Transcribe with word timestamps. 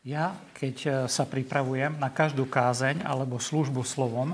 Ja, 0.00 0.32
keď 0.56 0.76
e, 0.80 0.90
sa 1.12 1.28
pripravujem 1.28 2.00
na 2.00 2.08
každú 2.08 2.48
kázeň 2.48 3.04
alebo 3.04 3.36
službu 3.36 3.84
slovom, 3.84 4.32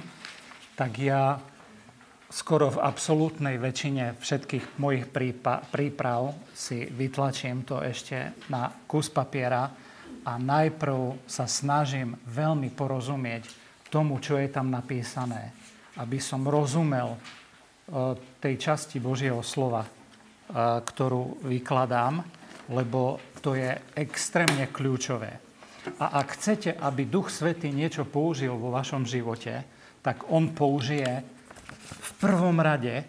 tak 0.79 0.95
ja 1.03 1.43
skoro 2.31 2.71
v 2.71 2.87
absolútnej 2.87 3.59
väčšine 3.59 4.15
všetkých 4.15 4.79
mojich 4.79 5.11
príprav 5.75 6.39
si 6.55 6.87
vytlačím 6.87 7.67
to 7.67 7.83
ešte 7.83 8.47
na 8.47 8.71
kus 8.87 9.11
papiera 9.11 9.67
a 10.23 10.39
najprv 10.39 11.27
sa 11.27 11.51
snažím 11.51 12.15
veľmi 12.31 12.71
porozumieť 12.71 13.51
tomu, 13.91 14.23
čo 14.23 14.39
je 14.39 14.47
tam 14.47 14.71
napísané, 14.71 15.51
aby 15.99 16.23
som 16.23 16.47
rozumel 16.47 17.11
e, 17.11 17.19
tej 18.39 18.55
časti 18.55 19.03
Božieho 19.03 19.43
slova, 19.43 19.83
e, 19.83 19.91
ktorú 20.79 21.43
vykladám, 21.43 22.23
lebo 22.71 23.19
to 23.43 23.59
je 23.59 23.75
extrémne 23.99 24.71
kľúčové. 24.71 25.46
A 26.03 26.21
ak 26.21 26.37
chcete, 26.37 26.75
aby 26.77 27.07
Duch 27.07 27.31
Svetý 27.31 27.71
niečo 27.71 28.05
použil 28.05 28.53
vo 28.53 28.75
vašom 28.75 29.07
živote, 29.07 29.65
tak 30.03 30.29
on 30.31 30.55
použije 30.55 31.23
v 31.81 32.11
prvom 32.23 32.59
rade 32.63 33.07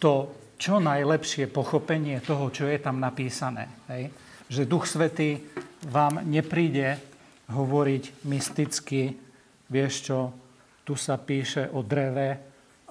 to 0.00 0.32
čo 0.60 0.80
najlepšie 0.80 1.50
pochopenie 1.50 2.20
toho, 2.24 2.48
čo 2.48 2.68
je 2.68 2.78
tam 2.80 3.00
napísané. 3.00 3.68
Hej? 3.88 4.12
Že 4.48 4.62
Duch 4.68 4.84
Svetý 4.88 5.40
vám 5.88 6.24
nepríde 6.24 7.00
hovoriť 7.52 8.24
mysticky, 8.24 9.16
vieš 9.68 9.94
čo, 10.08 10.18
tu 10.84 10.96
sa 10.96 11.16
píše 11.16 11.72
o 11.72 11.80
dreve, 11.80 12.36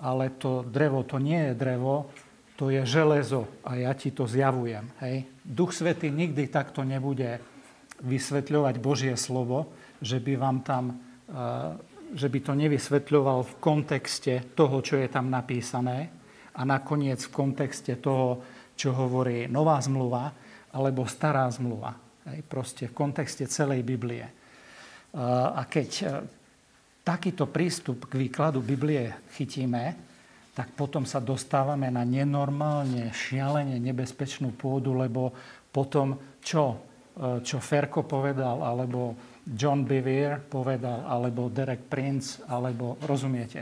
ale 0.02 0.34
to 0.41 0.66
drevo 0.66 1.05
to 1.05 1.21
nie 1.21 1.49
je 1.49 1.54
drevo, 1.54 2.10
to 2.57 2.70
je 2.70 2.85
železo 2.85 3.49
a 3.66 3.77
ja 3.77 3.94
ti 3.98 4.13
to 4.13 4.30
zjavujem. 4.30 4.85
Hej? 5.02 5.26
Duch 5.41 5.73
Svetý 5.73 6.10
nikdy 6.10 6.49
takto 6.49 6.85
nebude 6.85 7.41
vysvetľovať 8.03 8.75
Božie 8.84 9.16
slovo, 9.16 9.71
že 10.03 10.20
by 10.20 10.34
vám 10.35 10.57
tam, 10.62 10.84
eh, 10.91 11.73
že 12.13 12.27
by 12.29 12.40
to 12.43 12.54
nevysvetľoval 12.54 13.40
v 13.48 13.54
kontexte 13.63 14.34
toho, 14.54 14.84
čo 14.84 14.99
je 14.99 15.07
tam 15.10 15.32
napísané 15.32 16.12
a 16.54 16.62
nakoniec 16.68 17.23
v 17.26 17.34
kontexte 17.34 17.98
toho, 17.98 18.43
čo 18.77 18.93
hovorí 18.93 19.49
nová 19.49 19.79
zmluva 19.82 20.29
alebo 20.76 21.07
stará 21.07 21.49
zmluva. 21.49 21.95
Hej, 22.29 22.40
proste 22.45 22.87
v 22.87 22.93
kontexte 22.95 23.48
celej 23.48 23.82
Biblie. 23.82 24.27
Eh, 24.27 25.20
a 25.49 25.63
keď 25.65 25.90
eh, 26.04 26.10
takýto 27.04 27.48
prístup 27.48 28.12
k 28.12 28.20
výkladu 28.20 28.60
Biblie 28.60 29.12
chytíme, 29.35 30.12
tak 30.54 30.70
potom 30.77 31.01
sa 31.01 31.17
dostávame 31.17 31.90
na 31.90 32.05
nenormálne, 32.05 33.10
šialene 33.10 33.82
nebezpečnú 33.82 34.54
pôdu, 34.54 34.93
lebo 34.93 35.34
potom 35.73 36.21
čo? 36.45 36.93
Eh, 37.14 37.46
čo 37.46 37.62
Ferko 37.62 38.10
povedal, 38.10 38.66
alebo 38.66 39.14
John 39.46 39.86
Bevere 39.86 40.42
povedal, 40.42 41.06
alebo 41.06 41.46
Derek 41.46 41.86
Prince, 41.86 42.42
alebo 42.50 42.98
rozumiete? 43.06 43.62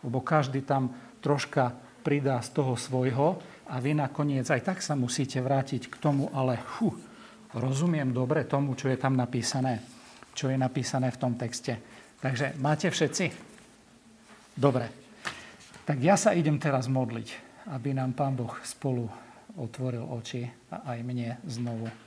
Lebo 0.00 0.24
každý 0.24 0.64
tam 0.64 0.88
troška 1.20 1.76
pridá 2.00 2.40
z 2.40 2.56
toho 2.56 2.72
svojho 2.72 3.36
a 3.68 3.76
vy 3.84 3.92
nakoniec 3.92 4.48
aj 4.48 4.64
tak 4.64 4.78
sa 4.80 4.96
musíte 4.96 5.44
vrátiť 5.44 5.92
k 5.92 5.96
tomu, 6.00 6.32
ale 6.32 6.56
hu, 6.78 6.96
rozumiem 7.52 8.16
dobre 8.16 8.48
tomu, 8.48 8.72
čo 8.72 8.88
je 8.88 8.96
tam 8.96 9.12
napísané, 9.12 9.84
čo 10.32 10.48
je 10.48 10.56
napísané 10.56 11.12
v 11.12 11.20
tom 11.20 11.36
texte. 11.36 11.76
Takže 12.24 12.56
máte 12.64 12.88
všetci? 12.88 13.28
Dobre. 14.56 14.88
Tak 15.84 16.00
ja 16.00 16.16
sa 16.16 16.32
idem 16.32 16.56
teraz 16.56 16.88
modliť, 16.88 17.28
aby 17.76 17.92
nám 17.92 18.16
Pán 18.16 18.40
Boh 18.40 18.56
spolu 18.64 19.04
otvoril 19.60 20.00
oči 20.00 20.48
a 20.72 20.96
aj 20.96 20.98
mne 21.04 21.36
znovu. 21.44 22.05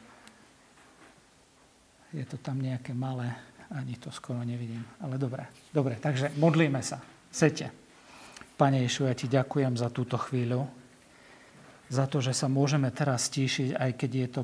Je 2.10 2.26
to 2.26 2.42
tam 2.42 2.58
nejaké 2.58 2.98
malé, 2.98 3.30
ani 3.70 3.98
to 4.02 4.10
skoro 4.10 4.42
nevidím. 4.42 4.82
Ale 5.02 5.22
dobre, 5.22 5.46
dobre, 5.70 6.02
takže 6.02 6.34
modlíme 6.42 6.82
sa. 6.82 6.98
Sete. 7.30 7.70
Pane 8.58 8.82
Ješu, 8.84 9.08
ja 9.08 9.16
ti 9.16 9.30
ďakujem 9.30 9.78
za 9.78 9.88
túto 9.94 10.20
chvíľu, 10.20 10.68
za 11.90 12.06
to, 12.06 12.22
že 12.22 12.36
sa 12.36 12.52
môžeme 12.52 12.92
teraz 12.92 13.32
stíšiť, 13.32 13.78
aj 13.78 13.92
keď 13.98 14.12
je 14.12 14.28
to 14.30 14.42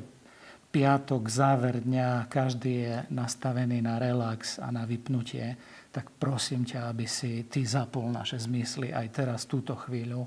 piatok, 0.72 1.30
záver 1.30 1.80
dňa, 1.80 2.26
každý 2.26 2.72
je 2.84 2.94
nastavený 3.12 3.80
na 3.80 4.02
relax 4.02 4.58
a 4.58 4.68
na 4.74 4.82
vypnutie, 4.82 5.56
tak 5.94 6.10
prosím 6.20 6.66
ťa, 6.66 6.90
aby 6.90 7.06
si 7.08 7.46
ty 7.48 7.64
zapol 7.64 8.10
naše 8.12 8.36
zmysly 8.36 8.92
aj 8.92 9.06
teraz 9.14 9.48
túto 9.48 9.78
chvíľu. 9.78 10.26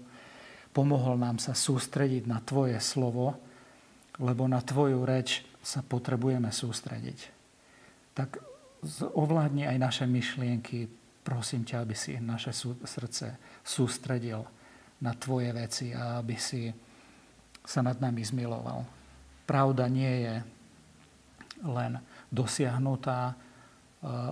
Pomohol 0.73 1.19
nám 1.19 1.37
sa 1.37 1.53
sústrediť 1.53 2.25
na 2.25 2.41
tvoje 2.41 2.77
slovo, 2.81 3.37
lebo 4.17 4.49
na 4.49 4.63
tvoju 4.63 5.05
reč 5.05 5.48
sa 5.59 5.83
potrebujeme 5.83 6.49
sústrediť. 6.49 7.19
Tak 8.15 8.39
ovládni 9.15 9.67
aj 9.67 9.77
naše 9.77 10.05
myšlienky. 10.07 10.87
Prosím 11.19 11.67
ťa, 11.67 11.83
aby 11.83 11.95
si 11.95 12.15
naše 12.17 12.55
srdce 12.87 13.37
sústredil 13.61 14.41
na 15.03 15.13
tvoje 15.15 15.51
veci 15.51 15.91
a 15.91 16.19
aby 16.19 16.35
si 16.39 16.71
sa 17.63 17.85
nad 17.85 17.99
nami 17.99 18.23
zmiloval. 18.23 18.81
Pravda 19.45 19.85
nie 19.91 20.25
je 20.25 20.35
len 21.69 21.99
dosiahnutá, 22.31 23.29
e, 23.29 23.35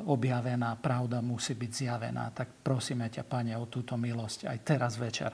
objavená, 0.08 0.80
pravda 0.80 1.20
musí 1.20 1.54
byť 1.54 1.72
zjavená. 1.72 2.32
Tak 2.32 2.64
prosíme 2.64 3.12
ťa, 3.12 3.28
Pane, 3.28 3.54
o 3.59 3.68
túto 3.68 4.00
milosť 4.00 4.48
aj 4.48 4.58
teraz 4.64 4.96
večer. 4.96 5.32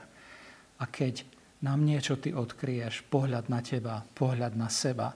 A 0.81 0.83
keď 0.89 1.23
nám 1.63 1.85
niečo 1.85 2.17
Ty 2.17 2.33
odkryješ, 2.33 3.07
pohľad 3.07 3.47
na 3.47 3.61
Teba, 3.61 4.01
pohľad 4.03 4.57
na 4.57 4.67
seba, 4.67 5.13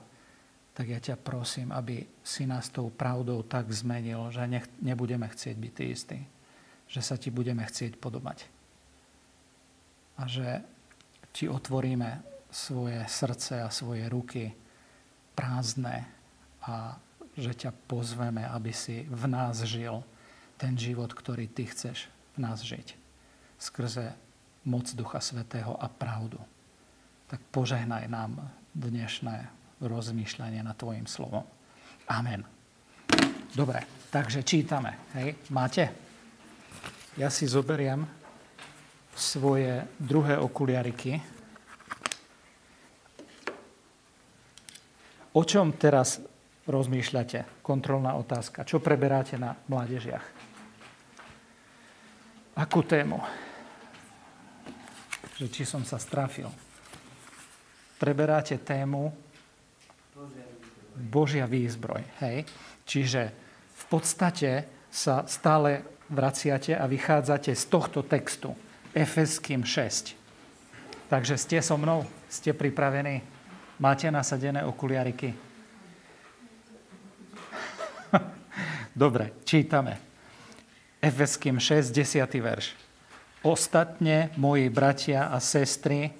tak 0.78 0.86
ja 0.86 1.02
ťa 1.02 1.18
prosím, 1.18 1.74
aby 1.74 2.06
si 2.22 2.46
nás 2.46 2.70
tou 2.70 2.86
pravdou 2.86 3.42
tak 3.42 3.66
zmenil, 3.74 4.30
že 4.30 4.46
nech, 4.46 4.62
nebudeme 4.78 5.26
chcieť 5.26 5.56
byť 5.58 5.72
tí 5.74 5.84
istí. 5.90 6.18
Že 6.86 7.00
sa 7.02 7.18
ti 7.18 7.34
budeme 7.34 7.66
chcieť 7.66 7.98
podobať. 7.98 8.46
A 10.22 10.30
že 10.30 10.62
ti 11.34 11.50
otvoríme 11.50 12.22
svoje 12.54 12.94
srdce 13.10 13.58
a 13.58 13.74
svoje 13.74 14.06
ruky 14.06 14.54
prázdne 15.34 16.06
a 16.62 16.94
že 17.34 17.58
ťa 17.58 17.74
pozveme, 17.90 18.46
aby 18.46 18.70
si 18.70 19.02
v 19.10 19.24
nás 19.26 19.58
žil 19.66 20.06
ten 20.62 20.78
život, 20.78 21.10
ktorý 21.10 21.50
ty 21.50 21.66
chceš 21.66 22.06
v 22.38 22.46
nás 22.46 22.62
žiť. 22.62 22.94
Skrze 23.58 24.14
moc 24.62 24.86
Ducha 24.94 25.18
Svetého 25.18 25.74
a 25.74 25.90
pravdu. 25.90 26.38
Tak 27.26 27.42
požehnaj 27.50 28.06
nám 28.06 28.46
dnešné 28.78 29.57
rozmýšľanie 29.82 30.62
nad 30.62 30.74
Tvojim 30.74 31.06
slovom. 31.06 31.46
Amen. 32.10 32.42
Dobre, 33.54 34.08
takže 34.10 34.42
čítame. 34.42 35.10
Hej, 35.14 35.38
máte? 35.54 35.90
Ja 37.18 37.30
si 37.30 37.50
zoberiem 37.50 38.06
svoje 39.18 39.82
druhé 39.98 40.38
okuliariky. 40.38 41.18
O 45.34 45.42
čom 45.42 45.74
teraz 45.74 46.22
rozmýšľate? 46.66 47.62
Kontrolná 47.62 48.14
otázka. 48.14 48.62
Čo 48.62 48.78
preberáte 48.78 49.34
na 49.34 49.58
mládežiach? 49.66 50.26
Akú 52.58 52.82
tému? 52.82 53.18
Že 55.38 55.46
či 55.50 55.62
som 55.62 55.82
sa 55.86 55.98
strafil. 55.98 56.50
Preberáte 57.98 58.58
tému 58.62 59.27
Božia 60.98 61.46
výzbroj. 61.46 62.02
Hej? 62.20 62.44
Čiže 62.82 63.30
v 63.78 63.84
podstate 63.86 64.66
sa 64.90 65.22
stále 65.30 65.86
vraciate 66.10 66.74
a 66.74 66.90
vychádzate 66.90 67.54
z 67.54 67.64
tohto 67.70 68.02
textu. 68.02 68.56
Efeským 68.96 69.62
6. 69.62 70.18
Takže 71.08 71.38
ste 71.38 71.62
so 71.62 71.78
mnou? 71.78 72.04
Ste 72.26 72.52
pripravení? 72.52 73.22
Máte 73.78 74.10
nasadené 74.10 74.66
okuliariky? 74.66 75.32
Dobre, 78.92 79.38
čítame. 79.46 79.96
Efeským 80.98 81.62
6, 81.62 81.94
10. 81.94 82.26
verš. 82.42 82.74
Ostatne, 83.46 84.34
moji 84.34 84.66
bratia 84.66 85.30
a 85.30 85.38
sestry, 85.38 86.10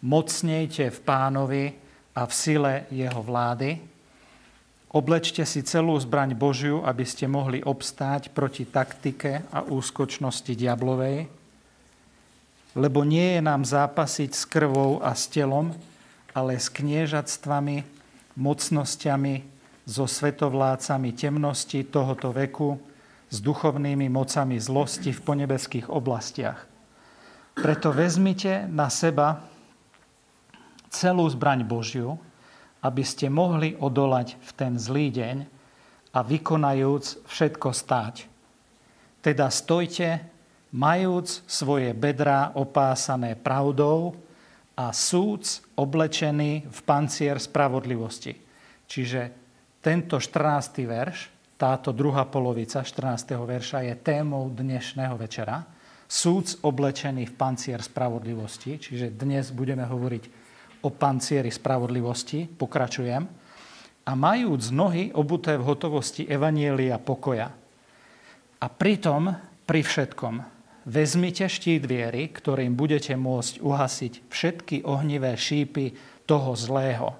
mocnejte 0.00 0.88
v 0.88 0.98
pánovi 1.04 1.64
a 2.12 2.28
v 2.28 2.32
sile 2.32 2.72
jeho 2.90 3.22
vlády, 3.22 3.92
Oblečte 4.92 5.48
si 5.48 5.64
celú 5.64 5.96
zbraň 5.96 6.36
Božiu, 6.36 6.84
aby 6.84 7.08
ste 7.08 7.24
mohli 7.24 7.64
obstáť 7.64 8.28
proti 8.28 8.68
taktike 8.68 9.40
a 9.48 9.64
úskočnosti 9.64 10.52
diablovej, 10.52 11.32
lebo 12.76 13.00
nie 13.00 13.36
je 13.36 13.40
nám 13.40 13.64
zápasiť 13.64 14.30
s 14.36 14.44
krvou 14.44 15.00
a 15.00 15.16
s 15.16 15.32
telom, 15.32 15.72
ale 16.36 16.60
s 16.60 16.68
kniežatstvami, 16.68 17.88
mocnosťami, 18.36 19.34
so 19.88 20.04
svetovlácami 20.04 21.10
temnosti 21.16 21.88
tohoto 21.88 22.28
veku, 22.30 22.76
s 23.32 23.40
duchovnými 23.40 24.12
mocami 24.12 24.60
zlosti 24.60 25.16
v 25.16 25.24
ponebeských 25.24 25.88
oblastiach. 25.88 26.68
Preto 27.56 27.96
vezmite 27.96 28.68
na 28.68 28.92
seba 28.92 29.40
celú 30.92 31.24
zbraň 31.32 31.64
Božiu, 31.64 32.20
aby 32.84 33.00
ste 33.00 33.32
mohli 33.32 33.72
odolať 33.80 34.36
v 34.36 34.50
ten 34.52 34.72
zlý 34.76 35.08
deň 35.08 35.36
a 36.12 36.18
vykonajúc 36.20 37.24
všetko 37.24 37.68
stáť. 37.72 38.28
Teda 39.24 39.48
stojte, 39.48 40.20
majúc 40.76 41.46
svoje 41.48 41.96
bedrá 41.96 42.52
opásané 42.52 43.38
pravdou 43.38 44.12
a 44.76 44.92
súc 44.92 45.64
oblečený 45.78 46.68
v 46.68 46.78
pancier 46.84 47.40
spravodlivosti. 47.40 48.34
Čiže 48.84 49.20
tento 49.80 50.20
14. 50.20 50.84
verš, 50.84 51.32
táto 51.56 51.94
druhá 51.94 52.26
polovica 52.26 52.82
14. 52.82 53.38
verša 53.38 53.86
je 53.86 53.94
témou 54.02 54.50
dnešného 54.50 55.14
večera. 55.14 55.62
Súc 56.10 56.60
oblečený 56.60 57.30
v 57.30 57.34
pancier 57.38 57.80
spravodlivosti, 57.80 58.76
čiže 58.76 59.14
dnes 59.14 59.54
budeme 59.54 59.86
hovoriť 59.86 60.41
o 60.82 60.88
pancieri 60.90 61.48
spravodlivosti, 61.48 62.46
pokračujem. 62.46 63.24
A 64.02 64.12
majúc 64.18 64.74
nohy 64.74 65.14
obuté 65.14 65.54
v 65.54 65.66
hotovosti 65.66 66.26
Evanielia 66.26 66.98
pokoja. 66.98 67.54
A 68.58 68.66
pritom, 68.66 69.30
pri 69.62 69.80
všetkom, 69.86 70.42
vezmite 70.86 71.46
štít 71.46 71.86
viery, 71.86 72.30
ktorým 72.30 72.74
budete 72.74 73.14
môcť 73.14 73.62
uhasiť 73.62 74.12
všetky 74.26 74.76
ohnivé 74.82 75.38
šípy 75.38 75.94
toho 76.26 76.54
zlého. 76.58 77.14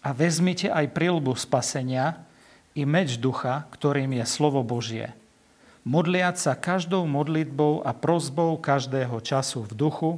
A 0.00 0.14
vezmite 0.14 0.70
aj 0.70 0.94
prilbu 0.94 1.34
spasenia 1.34 2.22
i 2.78 2.86
meč 2.86 3.18
ducha, 3.18 3.66
ktorým 3.74 4.14
je 4.22 4.24
slovo 4.24 4.62
Božie. 4.62 5.12
Modliať 5.82 6.36
sa 6.38 6.52
každou 6.54 7.08
modlitbou 7.08 7.82
a 7.82 7.90
prozbou 7.96 8.54
každého 8.60 9.18
času 9.24 9.64
v 9.66 9.72
duchu 9.74 10.10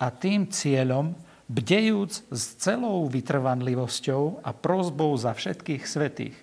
a 0.00 0.10
tým 0.10 0.48
cieľom, 0.48 1.14
bdejúc 1.48 2.24
s 2.32 2.42
celou 2.56 3.04
vytrvanlivosťou 3.08 4.40
a 4.40 4.50
prozbou 4.56 5.12
za 5.20 5.36
všetkých 5.36 5.84
svetých. 5.84 6.36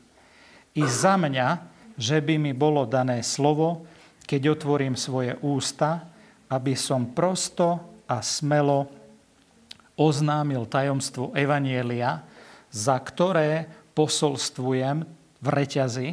I 0.78 0.84
za 0.88 1.18
mňa, 1.18 1.68
že 1.98 2.22
by 2.22 2.38
mi 2.38 2.54
bolo 2.56 2.86
dané 2.88 3.26
slovo, 3.26 3.84
keď 4.24 4.56
otvorím 4.56 4.96
svoje 4.96 5.36
ústa, 5.44 6.08
aby 6.48 6.78
som 6.78 7.12
prosto 7.12 7.80
a 8.08 8.24
smelo 8.24 8.88
oznámil 10.00 10.66
tajomstvo 10.68 11.36
Evanielia, 11.36 12.24
za 12.72 12.96
ktoré 12.96 13.68
posolstvujem 13.92 15.04
v 15.42 15.48
reťazi, 15.48 16.10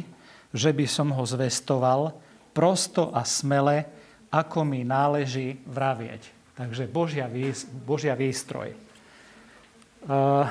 že 0.51 0.71
by 0.75 0.85
som 0.89 1.13
ho 1.15 1.23
zvestoval 1.23 2.11
prosto 2.51 3.13
a 3.15 3.23
smele, 3.23 3.87
ako 4.29 4.67
mi 4.67 4.83
náleží 4.83 5.61
vravieť. 5.63 6.38
Takže 6.59 6.91
Božia, 6.91 7.31
Božia 7.87 8.19
výstroj. 8.19 8.75
Uh, 10.03 10.43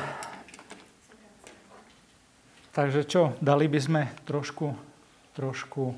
takže 2.72 3.04
čo, 3.04 3.36
dali 3.44 3.68
by 3.68 3.76
sme 3.76 4.02
trošku, 4.24 4.72
trošku 5.36 5.92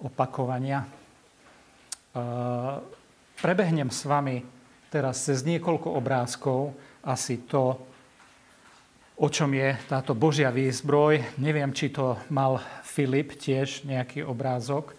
opakovania. 0.00 0.88
Prebehnem 3.36 3.92
s 3.92 4.08
vami 4.08 4.40
teraz 4.88 5.28
cez 5.28 5.44
niekoľko 5.44 5.92
obrázkov 5.92 6.72
asi 7.04 7.44
to, 7.44 7.76
o 9.20 9.28
čom 9.28 9.52
je 9.52 9.76
táto 9.88 10.16
Božia 10.16 10.48
výzbroj. 10.48 11.40
Neviem, 11.40 11.76
či 11.76 11.92
to 11.92 12.16
mal 12.32 12.60
Filip 12.84 13.36
tiež 13.36 13.84
nejaký 13.84 14.24
obrázok, 14.24 14.96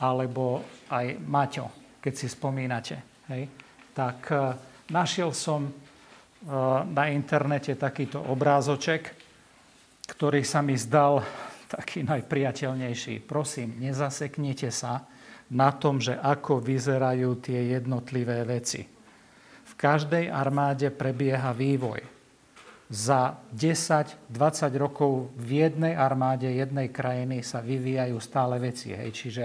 alebo 0.00 0.60
aj 0.92 1.16
Maťo, 1.24 1.72
keď 2.04 2.12
si 2.12 2.26
spomínate. 2.28 3.00
Hej? 3.32 3.48
Tak 3.98 4.30
e, 4.30 4.54
našiel 4.94 5.34
som 5.34 5.66
e, 5.66 5.72
na 6.86 7.10
internete 7.10 7.74
takýto 7.74 8.22
obrázoček, 8.22 9.10
ktorý 10.06 10.46
sa 10.46 10.62
mi 10.62 10.78
zdal 10.78 11.18
taký 11.66 12.06
najpriateľnejší. 12.06 13.26
Prosím, 13.26 13.74
nezaseknite 13.82 14.70
sa 14.70 15.02
na 15.50 15.74
tom, 15.74 15.98
že 15.98 16.14
ako 16.14 16.62
vyzerajú 16.62 17.42
tie 17.42 17.74
jednotlivé 17.74 18.46
veci. 18.46 18.86
V 19.66 19.72
každej 19.74 20.30
armáde 20.30 20.94
prebieha 20.94 21.50
vývoj. 21.50 21.98
Za 22.88 23.36
10-20 23.52 24.32
rokov 24.78 25.28
v 25.36 25.66
jednej 25.66 25.92
armáde 25.92 26.48
jednej 26.48 26.88
krajiny 26.88 27.42
sa 27.44 27.60
vyvíjajú 27.60 28.16
stále 28.22 28.56
veci. 28.62 28.94
Hej. 28.94 29.10
Čiže 29.12 29.44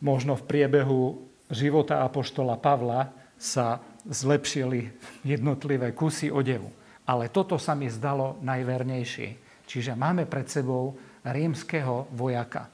možno 0.00 0.38
v 0.38 0.46
priebehu 0.46 1.20
života 1.52 2.00
apoštola 2.00 2.56
Pavla 2.56 3.19
sa 3.40 3.80
zlepšili 4.04 4.92
jednotlivé 5.24 5.96
kusy 5.96 6.28
odevu. 6.28 6.68
Ale 7.08 7.32
toto 7.32 7.56
sa 7.56 7.72
mi 7.72 7.88
zdalo 7.88 8.36
najvernejšie. 8.44 9.28
Čiže 9.64 9.96
máme 9.96 10.28
pred 10.28 10.44
sebou 10.46 10.94
rímskeho 11.24 12.12
vojaka. 12.12 12.68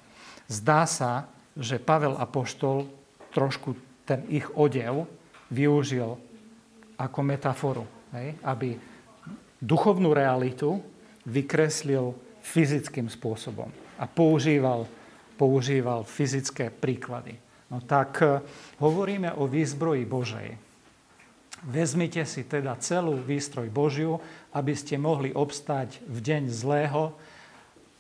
Zdá 0.50 0.82
sa, 0.90 1.30
že 1.54 1.78
Pavel 1.78 2.18
Apoštol 2.18 2.90
trošku 3.30 3.78
ten 4.02 4.26
ich 4.26 4.46
odev 4.58 5.06
využil 5.48 6.18
ako 6.96 7.19
metaforu, 7.22 7.84
hej? 8.14 8.34
aby 8.42 8.78
duchovnú 9.60 10.14
realitu 10.14 10.80
vykreslil 11.26 12.14
fyzickým 12.40 13.10
spôsobom 13.10 13.69
a 13.98 14.04
používal, 14.06 14.86
používal 15.34 16.06
fyzické 16.06 16.70
príklady. 16.70 17.36
No 17.70 17.82
tak 17.82 18.22
eh, 18.22 18.42
hovoríme 18.78 19.34
o 19.34 19.50
výzbroji 19.50 20.04
Božej. 20.06 20.48
Vezmite 21.66 22.22
si 22.28 22.46
teda 22.46 22.78
celú 22.78 23.18
výstroj 23.18 23.72
Božiu, 23.72 24.22
aby 24.54 24.76
ste 24.76 25.00
mohli 25.00 25.34
obstať 25.34 25.98
v 26.04 26.18
deň 26.22 26.42
zlého 26.52 27.16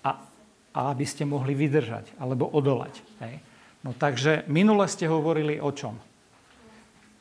a 0.06 0.92
aby 0.92 1.08
ste 1.08 1.24
mohli 1.24 1.56
vydržať 1.56 2.14
alebo 2.20 2.46
odolať. 2.46 3.00
Hej. 3.24 3.40
No 3.80 3.96
takže 3.96 4.44
minule 4.46 4.84
ste 4.86 5.08
hovorili 5.08 5.56
o 5.56 5.72
čom? 5.72 5.96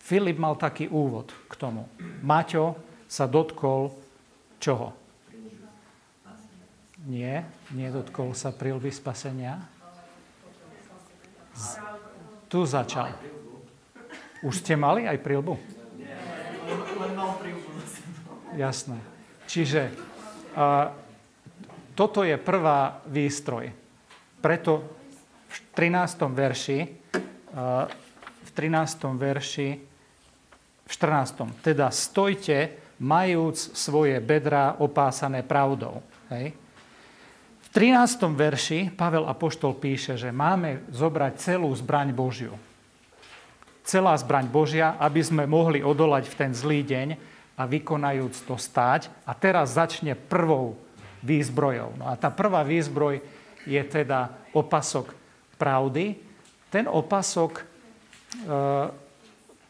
Filip 0.06 0.38
mal 0.38 0.54
taký 0.60 0.86
úvod 0.92 1.34
k 1.50 1.54
tomu. 1.58 1.90
Maťo 2.22 2.78
sa 3.10 3.26
dotkol 3.26 3.90
čoho? 4.62 4.94
Nie, 7.06 7.46
nedotkol 7.74 8.34
sa 8.38 8.50
prilby 8.50 8.90
spasenia. 8.90 9.62
Z... 11.54 11.80
Tu 12.48 12.60
začal. 12.66 13.12
Už 14.46 14.62
ste 14.62 14.78
mali 14.78 15.10
aj 15.10 15.18
prilbu? 15.22 15.58
Jasné. 18.56 18.98
Čiže 19.46 19.92
uh, 19.92 20.90
toto 21.96 22.28
je 22.28 22.36
prvá 22.36 23.02
výstroj. 23.08 23.72
Preto 24.44 24.74
v 25.48 25.58
13. 25.72 26.28
verši, 26.28 26.80
v 28.44 28.50
13. 28.52 29.16
verši, 29.16 29.70
v 30.86 30.90
14. 30.92 31.64
Teda 31.64 31.88
stojte, 31.90 32.76
majúc 33.00 33.76
svoje 33.76 34.20
bedrá 34.20 34.76
opásané 34.80 35.44
pravdou. 35.44 36.04
Hej. 36.30 36.54
V 37.76 37.84
13. 37.84 38.32
verši 38.32 38.80
Pavel 38.96 39.28
Apoštol 39.28 39.76
píše, 39.76 40.16
že 40.16 40.32
máme 40.32 40.88
zobrať 40.96 41.44
celú 41.44 41.68
zbraň 41.76 42.16
Božiu. 42.16 42.56
Celá 43.84 44.16
zbraň 44.16 44.48
Božia, 44.48 44.96
aby 44.96 45.20
sme 45.20 45.44
mohli 45.44 45.84
odolať 45.84 46.32
v 46.32 46.38
ten 46.40 46.56
zlý 46.56 46.88
deň 46.88 47.20
a 47.60 47.68
vykonajúc 47.68 48.48
to 48.48 48.56
stáť. 48.56 49.12
A 49.28 49.36
teraz 49.36 49.76
začne 49.76 50.16
prvou 50.16 50.80
výzbrojov. 51.20 52.00
No 52.00 52.08
a 52.08 52.16
tá 52.16 52.32
prvá 52.32 52.64
výzbroj 52.64 53.20
je 53.68 53.82
teda 53.84 54.32
opasok 54.56 55.12
pravdy. 55.60 56.16
Ten 56.72 56.88
opasok 56.88 57.60
e, 57.60 57.64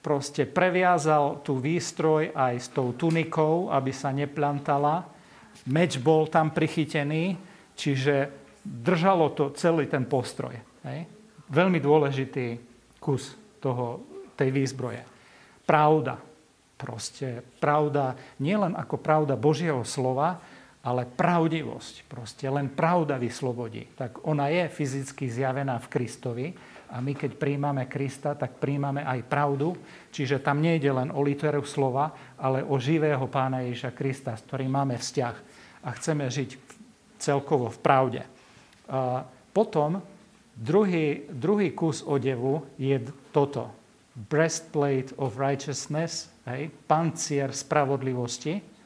proste 0.05 0.45
previazal 0.45 1.41
tú 1.41 1.57
výstroj 1.57 2.37
aj 2.37 2.53
s 2.53 2.69
tou 2.69 2.93
tunikou, 2.93 3.73
aby 3.73 3.89
sa 3.89 4.13
neplantala. 4.13 5.09
Meč 5.65 5.97
bol 5.97 6.29
tam 6.29 6.53
prichytený, 6.53 7.54
čiže 7.75 8.31
držalo 8.65 9.29
to 9.37 9.53
celý 9.53 9.85
ten 9.85 10.09
postroj. 10.09 10.57
Hej? 10.87 11.05
Veľmi 11.51 11.77
dôležitý 11.77 12.57
kus 12.97 13.37
toho, 13.61 14.01
tej 14.33 14.49
výzbroje. 14.49 15.05
Pravda. 15.63 16.17
Proste 16.75 17.39
pravda, 17.63 18.19
nielen 18.43 18.75
ako 18.75 18.99
pravda 18.99 19.39
Božieho 19.39 19.87
slova, 19.87 20.43
ale 20.85 21.07
pravdivosť, 21.07 22.05
proste 22.05 22.45
len 22.51 22.67
pravda 22.67 23.15
vyslobodí. 23.15 23.89
Tak 23.95 24.27
ona 24.27 24.51
je 24.51 24.67
fyzicky 24.69 25.31
zjavená 25.31 25.79
v 25.81 25.87
Kristovi 25.89 26.47
a 26.91 27.01
my 27.01 27.17
keď 27.17 27.41
príjmame 27.41 27.89
Krista, 27.89 28.37
tak 28.37 28.61
príjmame 28.61 29.01
aj 29.01 29.25
pravdu, 29.25 29.73
čiže 30.13 30.43
tam 30.43 30.61
nejde 30.61 30.91
len 30.93 31.09
o 31.09 31.25
literu 31.25 31.65
slova, 31.65 32.35
ale 32.37 32.61
o 32.61 32.77
živého 32.77 33.25
pána 33.31 33.65
Ježiša 33.65 33.91
Krista, 33.97 34.37
s 34.37 34.45
ktorým 34.45 34.69
máme 34.69 34.99
vzťah 34.99 35.35
a 35.85 35.89
chceme 35.97 36.29
žiť 36.29 36.64
celkovo 37.25 37.73
v 37.73 37.79
pravde. 37.81 38.21
Potom 39.49 39.97
druhý, 40.53 41.25
druhý 41.33 41.73
kus 41.73 42.05
odevu 42.05 42.61
je 42.77 43.01
toto. 43.33 43.73
Breastplate 44.13 45.11
of 45.17 45.35
righteousness, 45.41 46.29
hej, 46.45 46.69
pancier 46.85 47.49
spravodlivosti, 47.51 48.77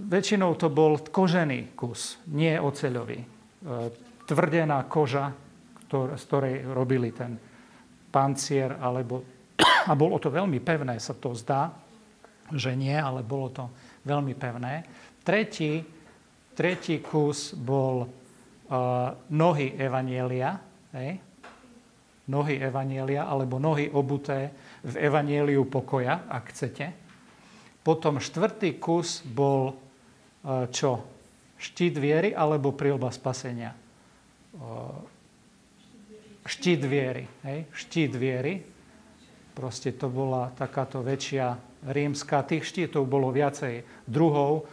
Väčšinou 0.00 0.56
to 0.56 0.72
bol 0.72 0.96
kožený 0.96 1.76
kus, 1.76 2.16
nie 2.32 2.56
oceľový. 2.56 3.20
tvrdená 4.30 4.86
koža, 4.86 5.34
ktor, 5.84 6.14
z 6.16 6.22
ktorej 6.24 6.56
robili 6.70 7.10
ten 7.12 7.36
pancier, 8.08 8.78
alebo, 8.80 9.20
a 9.60 9.92
bolo 9.92 10.16
to 10.16 10.30
veľmi 10.32 10.62
pevné, 10.62 10.96
sa 11.02 11.12
to 11.12 11.34
zdá, 11.34 11.74
že 12.54 12.72
nie, 12.78 12.94
ale 12.94 13.26
bolo 13.26 13.48
to 13.50 13.64
veľmi 14.06 14.34
pevné. 14.38 14.86
Tretí, 15.20 15.84
tretí 16.60 17.00
kus 17.00 17.56
bol 17.56 18.04
uh, 18.04 19.16
nohy 19.32 19.72
Evanielia, 19.80 20.60
hej? 20.92 21.16
nohy 22.28 22.60
Evanielia, 22.60 23.24
alebo 23.24 23.56
nohy 23.56 23.88
obuté 23.88 24.52
v 24.84 24.94
Evanieliu 25.00 25.64
pokoja, 25.64 26.28
ak 26.28 26.52
chcete. 26.52 26.92
Potom 27.80 28.20
štvrtý 28.20 28.76
kus 28.76 29.24
bol 29.24 29.72
uh, 29.72 30.68
čo? 30.68 31.00
Štít 31.56 31.96
viery 31.96 32.36
alebo 32.36 32.76
prilba 32.76 33.08
spasenia? 33.08 33.72
Uh, 34.52 35.00
štít 36.44 36.84
viery. 36.84 37.24
Hej? 37.40 37.72
Štít 37.72 38.12
viery. 38.12 38.60
Proste 39.56 39.96
to 39.96 40.12
bola 40.12 40.52
takáto 40.52 41.00
väčšia 41.00 41.56
rímska. 41.88 42.44
Tých 42.44 42.68
štítov 42.68 43.08
bolo 43.08 43.32
viacej 43.32 44.04
druhov, 44.04 44.68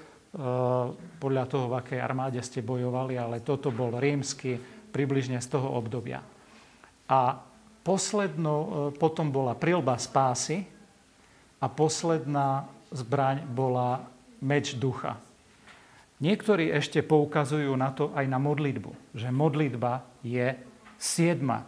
podľa 1.18 1.46
toho, 1.48 1.72
v 1.72 1.78
akej 1.80 2.00
armáde 2.04 2.40
ste 2.44 2.66
bojovali, 2.66 3.16
ale 3.16 3.42
toto 3.42 3.72
bol 3.72 3.96
rímsky 3.96 4.60
približne 4.92 5.40
z 5.40 5.48
toho 5.48 5.78
obdobia. 5.78 6.22
A 7.08 7.40
posledno, 7.82 8.54
e, 8.54 8.68
potom 9.00 9.32
bola 9.32 9.56
prilba 9.56 9.96
spásy 9.96 10.68
a 11.64 11.66
posledná 11.72 12.68
zbraň 12.92 13.48
bola 13.48 14.04
meč 14.44 14.76
ducha. 14.76 15.16
Niektorí 16.20 16.74
ešte 16.74 17.06
poukazujú 17.06 17.72
na 17.78 17.94
to 17.94 18.12
aj 18.12 18.26
na 18.28 18.42
modlitbu, 18.42 19.16
že 19.16 19.32
modlitba 19.32 20.04
je 20.26 20.54
siedma 21.00 21.64
e, 21.64 21.68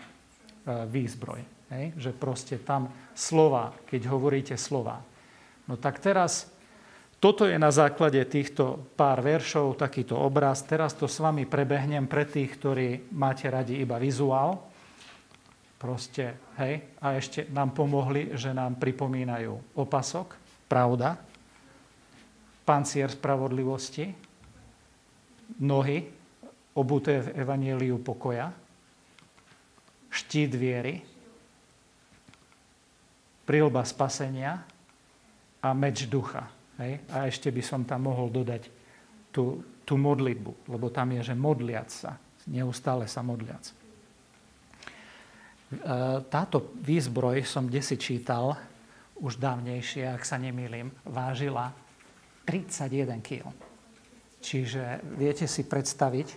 výzbroj. 0.89 1.42
Hej? 1.72 1.86
Že 1.96 2.12
proste 2.18 2.56
tam 2.60 2.92
slova, 3.16 3.72
keď 3.88 4.10
hovoríte 4.12 4.56
slova, 4.60 5.00
No 5.70 5.78
tak 5.78 6.01
teraz, 6.01 6.50
toto 7.20 7.44
je 7.44 7.60
na 7.60 7.68
základe 7.68 8.24
týchto 8.26 8.96
pár 8.96 9.20
veršov, 9.20 9.76
takýto 9.76 10.16
obraz. 10.16 10.64
Teraz 10.64 10.96
to 10.96 11.06
s 11.06 11.20
vami 11.20 11.44
prebehnem 11.44 12.08
pre 12.08 12.24
tých, 12.24 12.56
ktorí 12.56 13.12
máte 13.12 13.52
radi 13.52 13.80
iba 13.84 14.00
vizuál. 14.00 14.56
Proste, 15.80 16.36
hej, 16.60 16.84
a 17.00 17.16
ešte 17.16 17.48
nám 17.52 17.72
pomohli, 17.72 18.36
že 18.36 18.52
nám 18.52 18.76
pripomínajú 18.80 19.80
opasok, 19.80 20.36
pravda, 20.68 21.16
pancier 22.68 23.08
spravodlivosti, 23.08 24.12
nohy, 25.64 26.04
obuté 26.76 27.24
v 27.24 27.32
evanieliu 27.36 28.00
pokoja, 28.04 28.52
štít 30.12 30.52
viery, 30.52 31.00
prilba 33.48 33.88
spasenia, 33.88 34.68
a 35.60 35.76
meč 35.76 36.08
ducha. 36.08 36.59
Hej? 36.80 37.04
A 37.12 37.28
ešte 37.28 37.52
by 37.52 37.62
som 37.62 37.82
tam 37.84 38.08
mohol 38.08 38.32
dodať 38.32 38.72
tú, 39.30 39.62
tú 39.84 40.00
modlitbu, 40.00 40.72
lebo 40.72 40.88
tam 40.90 41.14
je, 41.20 41.32
že 41.32 41.36
modliac 41.36 41.90
sa, 41.92 42.16
neustále 42.48 43.06
sa 43.06 43.22
modliac. 43.22 43.64
E, 43.68 43.74
táto 46.26 46.74
výzbroj 46.82 47.46
som 47.46 47.70
desi 47.70 48.00
čítal, 48.00 48.58
už 49.20 49.36
dávnejšie, 49.36 50.08
ak 50.08 50.24
sa 50.24 50.40
nemýlim, 50.40 50.90
vážila 51.04 51.76
31 52.48 53.20
kg. 53.20 53.52
Čiže 54.40 55.04
viete 55.20 55.44
si 55.44 55.68
predstaviť, 55.68 56.28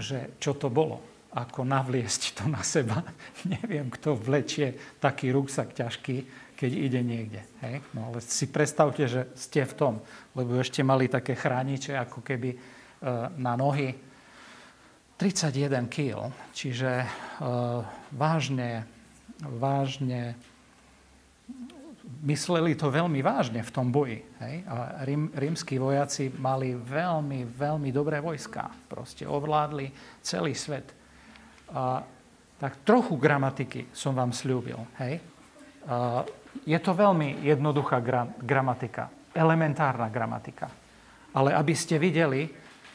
že 0.00 0.40
čo 0.40 0.56
to 0.56 0.72
bolo, 0.72 1.04
ako 1.36 1.68
navliesť 1.68 2.40
to 2.40 2.44
na 2.48 2.64
seba. 2.64 3.04
Neviem, 3.54 3.92
kto 3.92 4.16
vlečie 4.16 4.98
taký 4.98 5.30
ruksak 5.30 5.76
ťažký, 5.76 6.47
keď 6.58 6.70
ide 6.74 7.00
niekde. 7.06 7.46
Hej? 7.62 7.86
No 7.94 8.10
ale 8.10 8.18
si 8.18 8.50
predstavte, 8.50 9.06
že 9.06 9.30
ste 9.38 9.62
v 9.62 9.74
tom, 9.78 9.94
lebo 10.34 10.58
ešte 10.58 10.82
mali 10.82 11.06
také 11.06 11.38
chrániče 11.38 11.94
ako 11.94 12.18
keby 12.26 12.50
e, 12.50 12.58
na 13.38 13.54
nohy. 13.54 13.94
31 15.14 15.86
kg, 15.86 16.34
čiže 16.50 17.06
e, 17.06 17.06
vážne, 18.10 18.90
vážne 19.38 20.34
mysleli 22.26 22.74
to 22.74 22.90
veľmi 22.90 23.22
vážne 23.22 23.62
v 23.62 23.70
tom 23.70 23.94
boji. 23.94 24.18
Hej? 24.42 24.54
A 24.66 25.06
rím, 25.06 25.30
rímsky 25.30 25.78
vojaci 25.78 26.34
mali 26.34 26.74
veľmi, 26.74 27.46
veľmi 27.46 27.90
dobré 27.94 28.18
vojska. 28.18 28.66
Proste 28.90 29.30
ovládli 29.30 29.94
celý 30.26 30.58
svet. 30.58 30.90
A, 31.70 32.02
tak 32.58 32.82
trochu 32.82 33.14
gramatiky 33.14 33.94
som 33.94 34.18
vám 34.18 34.34
slúbil. 34.34 34.82
Hej? 34.98 35.22
A, 35.86 36.26
je 36.64 36.78
to 36.80 36.92
veľmi 36.94 37.44
jednoduchá 37.44 37.98
gra- 38.00 38.30
gramatika, 38.40 39.10
elementárna 39.34 40.08
gramatika. 40.08 40.70
Ale 41.34 41.54
aby 41.54 41.74
ste 41.76 42.00
videli, 42.00 42.48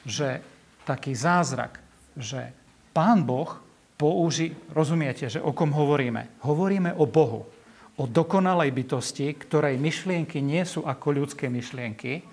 že 0.04 0.42
taký 0.84 1.16
zázrak, 1.16 1.80
že 2.18 2.52
Pán 2.92 3.24
Boh 3.24 3.50
použí, 3.96 4.52
rozumiete, 4.76 5.30
že 5.32 5.40
o 5.40 5.56
kom 5.56 5.72
hovoríme? 5.72 6.44
Hovoríme 6.44 6.98
o 7.00 7.08
Bohu, 7.08 7.48
o 7.96 8.04
dokonalej 8.04 8.74
bytosti, 8.74 9.32
ktorej 9.38 9.80
myšlienky 9.80 10.42
nie 10.42 10.66
sú 10.66 10.84
ako 10.84 11.24
ľudské 11.24 11.48
myšlienky 11.48 12.26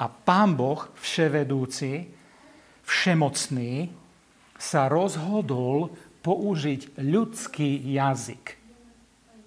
a 0.00 0.10
Pán 0.10 0.58
Boh, 0.58 0.80
vševedúci, 0.98 2.08
všemocný, 2.82 3.94
sa 4.58 4.88
rozhodol 4.88 5.92
použiť 6.24 6.98
ľudský 6.98 7.94
jazyk. 7.94 8.44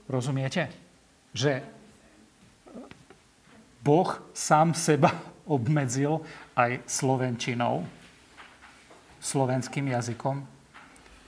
Rozumiete? 0.07 0.86
Že 1.37 1.61
Boh 3.85 4.17
sám 4.33 4.73
seba 4.73 5.13
obmedzil 5.45 6.25
aj 6.57 6.81
slovenčinou, 6.89 7.85
slovenským 9.21 9.93
jazykom 9.93 10.41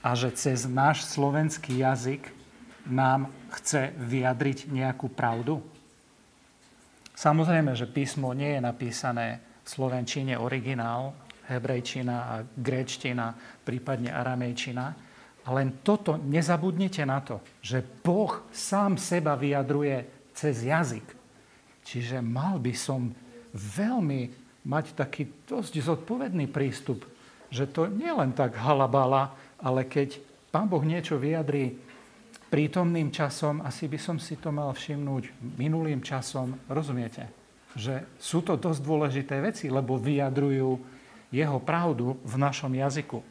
a 0.02 0.10
že 0.18 0.34
cez 0.34 0.66
náš 0.66 1.06
slovenský 1.06 1.78
jazyk 1.78 2.26
nám 2.90 3.30
chce 3.54 3.94
vyjadriť 3.94 4.66
nejakú 4.72 5.06
pravdu? 5.12 5.62
Samozrejme, 7.14 7.76
že 7.76 7.84
písmo 7.84 8.32
nie 8.32 8.56
je 8.56 8.60
napísané 8.64 9.44
v 9.60 9.68
slovenčine 9.68 10.40
originál, 10.40 11.12
hebrejčina 11.52 12.16
a 12.32 12.34
gréčtina, 12.56 13.36
prípadne 13.60 14.08
aramejčina, 14.08 15.09
len 15.48 15.80
toto, 15.80 16.20
nezabudnite 16.20 17.00
na 17.08 17.24
to, 17.24 17.40
že 17.64 17.80
Boh 17.80 18.44
sám 18.52 19.00
seba 19.00 19.38
vyjadruje 19.40 20.04
cez 20.36 20.68
jazyk. 20.68 21.06
Čiže 21.80 22.20
mal 22.20 22.60
by 22.60 22.74
som 22.76 23.08
veľmi 23.56 24.20
mať 24.68 24.92
taký 24.92 25.26
dosť 25.48 25.80
zodpovedný 25.80 26.44
prístup, 26.52 27.08
že 27.48 27.64
to 27.66 27.88
nie 27.88 28.12
len 28.12 28.36
tak 28.36 28.54
halabala, 28.60 29.32
ale 29.58 29.88
keď 29.88 30.20
Pán 30.50 30.66
Boh 30.68 30.82
niečo 30.82 31.16
vyjadrí 31.16 31.78
prítomným 32.50 33.14
časom, 33.14 33.62
asi 33.62 33.86
by 33.86 33.98
som 33.98 34.18
si 34.18 34.34
to 34.36 34.50
mal 34.50 34.74
všimnúť 34.74 35.56
minulým 35.56 36.02
časom. 36.02 36.58
Rozumiete? 36.66 37.30
Že 37.78 38.18
sú 38.18 38.42
to 38.42 38.58
dosť 38.58 38.80
dôležité 38.82 39.38
veci, 39.38 39.70
lebo 39.70 39.94
vyjadrujú 39.94 40.70
jeho 41.30 41.58
pravdu 41.62 42.18
v 42.26 42.34
našom 42.34 42.74
jazyku. 42.74 43.22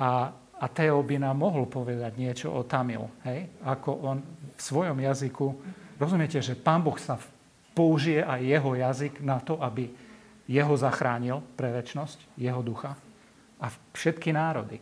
A 0.00 0.32
a 0.60 0.66
Teo 0.70 1.02
by 1.02 1.16
nám 1.18 1.36
mohol 1.38 1.66
povedať 1.66 2.14
niečo 2.14 2.48
o 2.54 2.62
Tamil, 2.62 3.04
hej? 3.26 3.50
ako 3.66 3.90
on 4.06 4.18
v 4.54 4.60
svojom 4.60 4.98
jazyku, 5.02 5.46
rozumiete, 5.98 6.38
že 6.38 6.54
Pán 6.54 6.82
Boh 6.82 6.94
sa 6.98 7.18
použije 7.74 8.22
aj 8.22 8.40
jeho 8.40 8.70
jazyk 8.78 9.14
na 9.26 9.42
to, 9.42 9.58
aby 9.58 9.90
jeho 10.46 10.74
zachránil 10.78 11.42
pre 11.58 11.74
väčnosť, 11.74 12.38
jeho 12.38 12.62
ducha 12.62 12.94
a 13.58 13.66
všetky 13.96 14.30
národy. 14.30 14.78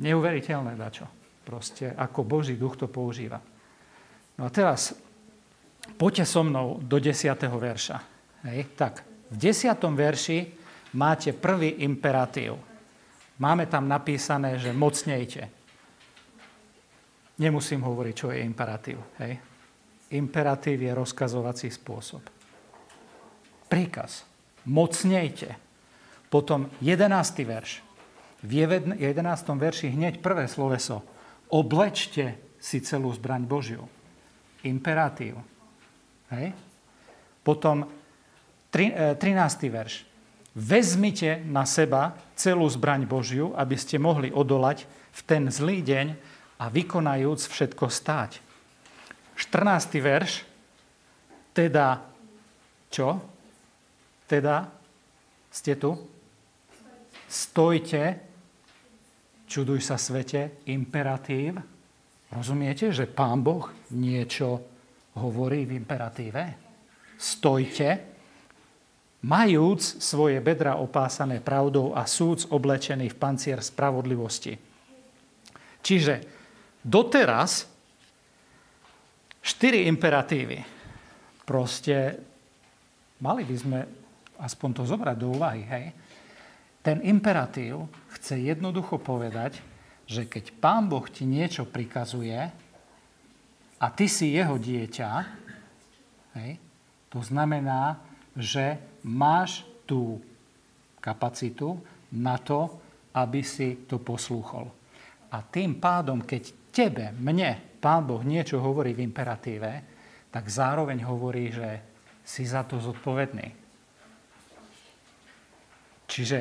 Neuveriteľné 0.00 0.76
dačo. 0.76 1.06
Proste 1.46 1.94
ako 1.94 2.26
Boží 2.26 2.58
duch 2.58 2.74
to 2.74 2.90
používa. 2.90 3.38
No 4.36 4.42
a 4.46 4.50
teraz 4.50 4.92
poďte 5.94 6.26
so 6.26 6.42
mnou 6.42 6.82
do 6.82 6.98
10. 6.98 7.32
verša. 7.38 7.96
Hej? 8.50 8.74
Tak, 8.74 8.94
v 9.30 9.36
10. 9.38 9.78
verši 9.94 10.38
máte 10.94 11.30
prvý 11.34 11.82
imperatív. 11.86 12.58
Máme 13.36 13.68
tam 13.68 13.84
napísané, 13.84 14.56
že 14.56 14.72
mocnejte. 14.72 15.52
Nemusím 17.36 17.84
hovoriť, 17.84 18.14
čo 18.16 18.32
je 18.32 18.40
imperatív. 18.40 18.96
Hej? 19.20 19.36
Imperatív 20.16 20.80
je 20.80 20.92
rozkazovací 20.96 21.68
spôsob. 21.68 22.24
Príkaz. 23.68 24.24
Mocnejte. 24.64 25.52
Potom 26.32 26.72
11. 26.80 27.12
verš. 27.44 27.84
V 28.40 28.50
11. 28.64 28.96
verši 29.52 29.92
hneď 29.92 30.24
prvé 30.24 30.48
sloveso. 30.48 31.04
Oblečte 31.52 32.56
si 32.56 32.80
celú 32.80 33.12
zbraň 33.12 33.44
Božiu. 33.44 33.84
Imperatív. 34.64 35.38
Hej? 36.32 36.56
Potom 37.44 37.84
13. 38.72 39.12
E, 39.12 39.68
verš. 39.70 39.94
Vezmite 40.56 41.44
na 41.44 41.68
seba 41.68 42.16
celú 42.32 42.64
zbraň 42.64 43.04
Božiu, 43.04 43.52
aby 43.52 43.76
ste 43.76 44.00
mohli 44.00 44.32
odolať 44.32 44.88
v 45.12 45.20
ten 45.28 45.44
zlý 45.52 45.84
deň 45.84 46.06
a 46.56 46.72
vykonajúc 46.72 47.52
všetko 47.52 47.92
stáť. 47.92 48.40
14. 49.36 50.00
verš, 50.00 50.48
teda 51.52 52.00
čo? 52.88 53.20
Teda 54.24 54.72
ste 55.52 55.76
tu? 55.76 55.92
Stojte, 57.28 58.02
čuduj 59.44 59.84
sa 59.84 60.00
svete, 60.00 60.64
imperatív. 60.72 61.60
Rozumiete, 62.32 62.96
že 62.96 63.04
Pán 63.04 63.44
Boh 63.44 63.68
niečo 63.92 64.64
hovorí 65.20 65.68
v 65.68 65.76
imperatíve? 65.76 66.42
Stojte, 67.20 68.15
majúc 69.26 69.82
svoje 69.98 70.38
bedra 70.38 70.78
opásané 70.78 71.42
pravdou 71.42 71.98
a 71.98 72.06
súd 72.06 72.46
oblečený 72.46 73.10
v 73.10 73.18
pancier 73.18 73.58
spravodlivosti. 73.58 74.54
Čiže 75.82 76.22
doteraz 76.86 77.66
štyri 79.42 79.90
imperatívy. 79.90 80.62
Proste 81.42 82.18
mali 83.22 83.42
by 83.46 83.56
sme 83.58 83.78
aspoň 84.42 84.70
to 84.74 84.82
zobrať 84.86 85.16
do 85.18 85.34
úvahy, 85.34 85.62
hej? 85.62 85.86
Ten 86.82 87.02
imperatív 87.02 87.90
chce 88.14 88.38
jednoducho 88.46 89.02
povedať, 89.02 89.58
že 90.06 90.26
keď 90.26 90.54
Pán 90.62 90.86
Boh 90.86 91.02
ti 91.10 91.26
niečo 91.26 91.66
prikazuje 91.66 92.38
a 93.78 93.86
ty 93.90 94.06
si 94.06 94.38
jeho 94.38 94.54
dieťa, 94.54 95.10
hej, 96.38 96.62
to 97.10 97.18
znamená, 97.26 97.98
že 98.38 98.78
máš 99.06 99.62
tú 99.86 100.18
kapacitu 100.98 101.78
na 102.18 102.36
to, 102.42 102.66
aby 103.14 103.40
si 103.46 103.86
to 103.86 104.02
poslúchol. 104.02 104.66
A 105.30 105.40
tým 105.46 105.78
pádom, 105.78 106.26
keď 106.26 106.42
tebe, 106.74 107.14
mne, 107.14 107.78
Pán 107.78 108.02
Boh 108.02 108.20
niečo 108.26 108.58
hovorí 108.58 108.92
v 108.98 109.06
imperatíve, 109.06 109.72
tak 110.28 110.44
zároveň 110.50 111.06
hovorí, 111.06 111.54
že 111.54 111.80
si 112.26 112.42
za 112.42 112.66
to 112.66 112.82
zodpovedný. 112.82 113.46
Čiže 116.10 116.38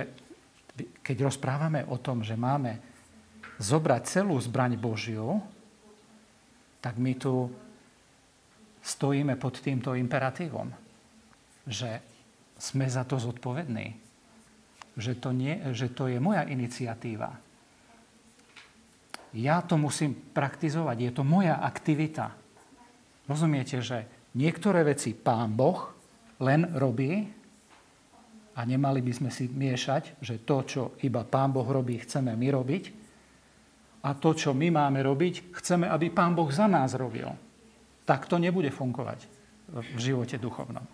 keď 1.05 1.29
rozprávame 1.29 1.85
o 1.85 2.01
tom, 2.01 2.25
že 2.25 2.33
máme 2.33 2.81
zobrať 3.61 4.01
celú 4.09 4.35
zbraň 4.41 4.75
Božiu, 4.75 5.39
tak 6.81 6.97
my 6.97 7.13
tu 7.15 7.47
stojíme 8.83 9.37
pod 9.39 9.57
týmto 9.61 9.97
imperatívom, 9.97 10.69
že 11.65 12.14
sme 12.55 12.87
za 12.87 13.03
to 13.03 13.19
zodpovední, 13.19 13.95
že 14.95 15.13
to, 15.19 15.35
nie, 15.35 15.59
že 15.75 15.91
to 15.91 16.07
je 16.07 16.19
moja 16.23 16.47
iniciatíva. 16.47 17.35
Ja 19.35 19.59
to 19.59 19.75
musím 19.75 20.15
praktizovať, 20.15 20.97
je 20.99 21.11
to 21.11 21.23
moja 21.27 21.59
aktivita. 21.59 22.31
Rozumiete, 23.27 23.83
že 23.83 24.07
niektoré 24.39 24.87
veci 24.87 25.11
Pán 25.11 25.51
Boh 25.51 25.91
len 26.39 26.71
robí 26.79 27.27
a 28.55 28.63
nemali 28.63 29.03
by 29.03 29.11
sme 29.11 29.29
si 29.35 29.51
miešať, 29.51 30.23
že 30.23 30.39
to, 30.47 30.57
čo 30.63 30.81
iba 31.03 31.27
Pán 31.27 31.51
Boh 31.51 31.67
robí, 31.67 31.99
chceme 31.99 32.31
my 32.31 32.47
robiť 32.55 32.83
a 34.07 34.13
to, 34.15 34.31
čo 34.31 34.55
my 34.55 34.71
máme 34.71 35.03
robiť, 35.03 35.51
chceme, 35.51 35.91
aby 35.91 36.13
Pán 36.13 36.31
Boh 36.37 36.47
za 36.47 36.71
nás 36.71 36.95
robil. 36.95 37.27
Tak 38.07 38.31
to 38.31 38.39
nebude 38.39 38.71
fungovať 38.71 39.27
v 39.73 39.99
živote 39.99 40.37
duchovnom. 40.37 40.85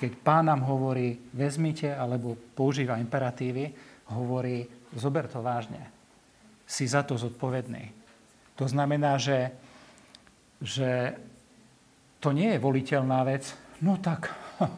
Keď 0.00 0.12
Pán 0.24 0.48
nám 0.48 0.64
hovorí, 0.64 1.20
vezmite, 1.36 1.92
alebo 1.92 2.32
používa 2.56 2.96
imperatívy, 2.96 3.68
hovorí, 4.16 4.64
zober 4.96 5.28
to 5.28 5.44
vážne. 5.44 5.84
Si 6.64 6.88
za 6.88 7.04
to 7.04 7.20
zodpovedný. 7.20 7.92
To 8.56 8.64
znamená, 8.64 9.20
že, 9.20 9.52
že 10.64 11.12
to 12.16 12.32
nie 12.32 12.56
je 12.56 12.64
voliteľná 12.64 13.20
vec. 13.28 13.52
No 13.84 14.00
tak, 14.00 14.32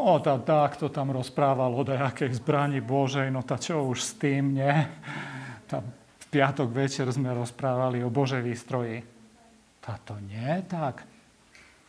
O, 0.00 0.16
tá, 0.16 0.40
tak 0.40 0.80
to 0.80 0.88
tam 0.88 1.12
rozprával 1.12 1.76
o 1.76 1.84
nejakej 1.84 2.40
zbrani 2.40 2.80
Božej, 2.80 3.28
no 3.28 3.44
tá 3.44 3.60
čo 3.60 3.84
už 3.84 4.00
s 4.00 4.12
tým, 4.16 4.56
nie? 4.56 4.72
Tam 5.68 5.84
v 5.92 6.26
piatok 6.32 6.72
večer 6.72 7.04
sme 7.12 7.36
rozprávali 7.36 8.00
o 8.00 8.08
Božej 8.08 8.40
výstroji. 8.40 9.04
Táto 9.84 10.16
nie 10.24 10.64
tak. 10.64 11.04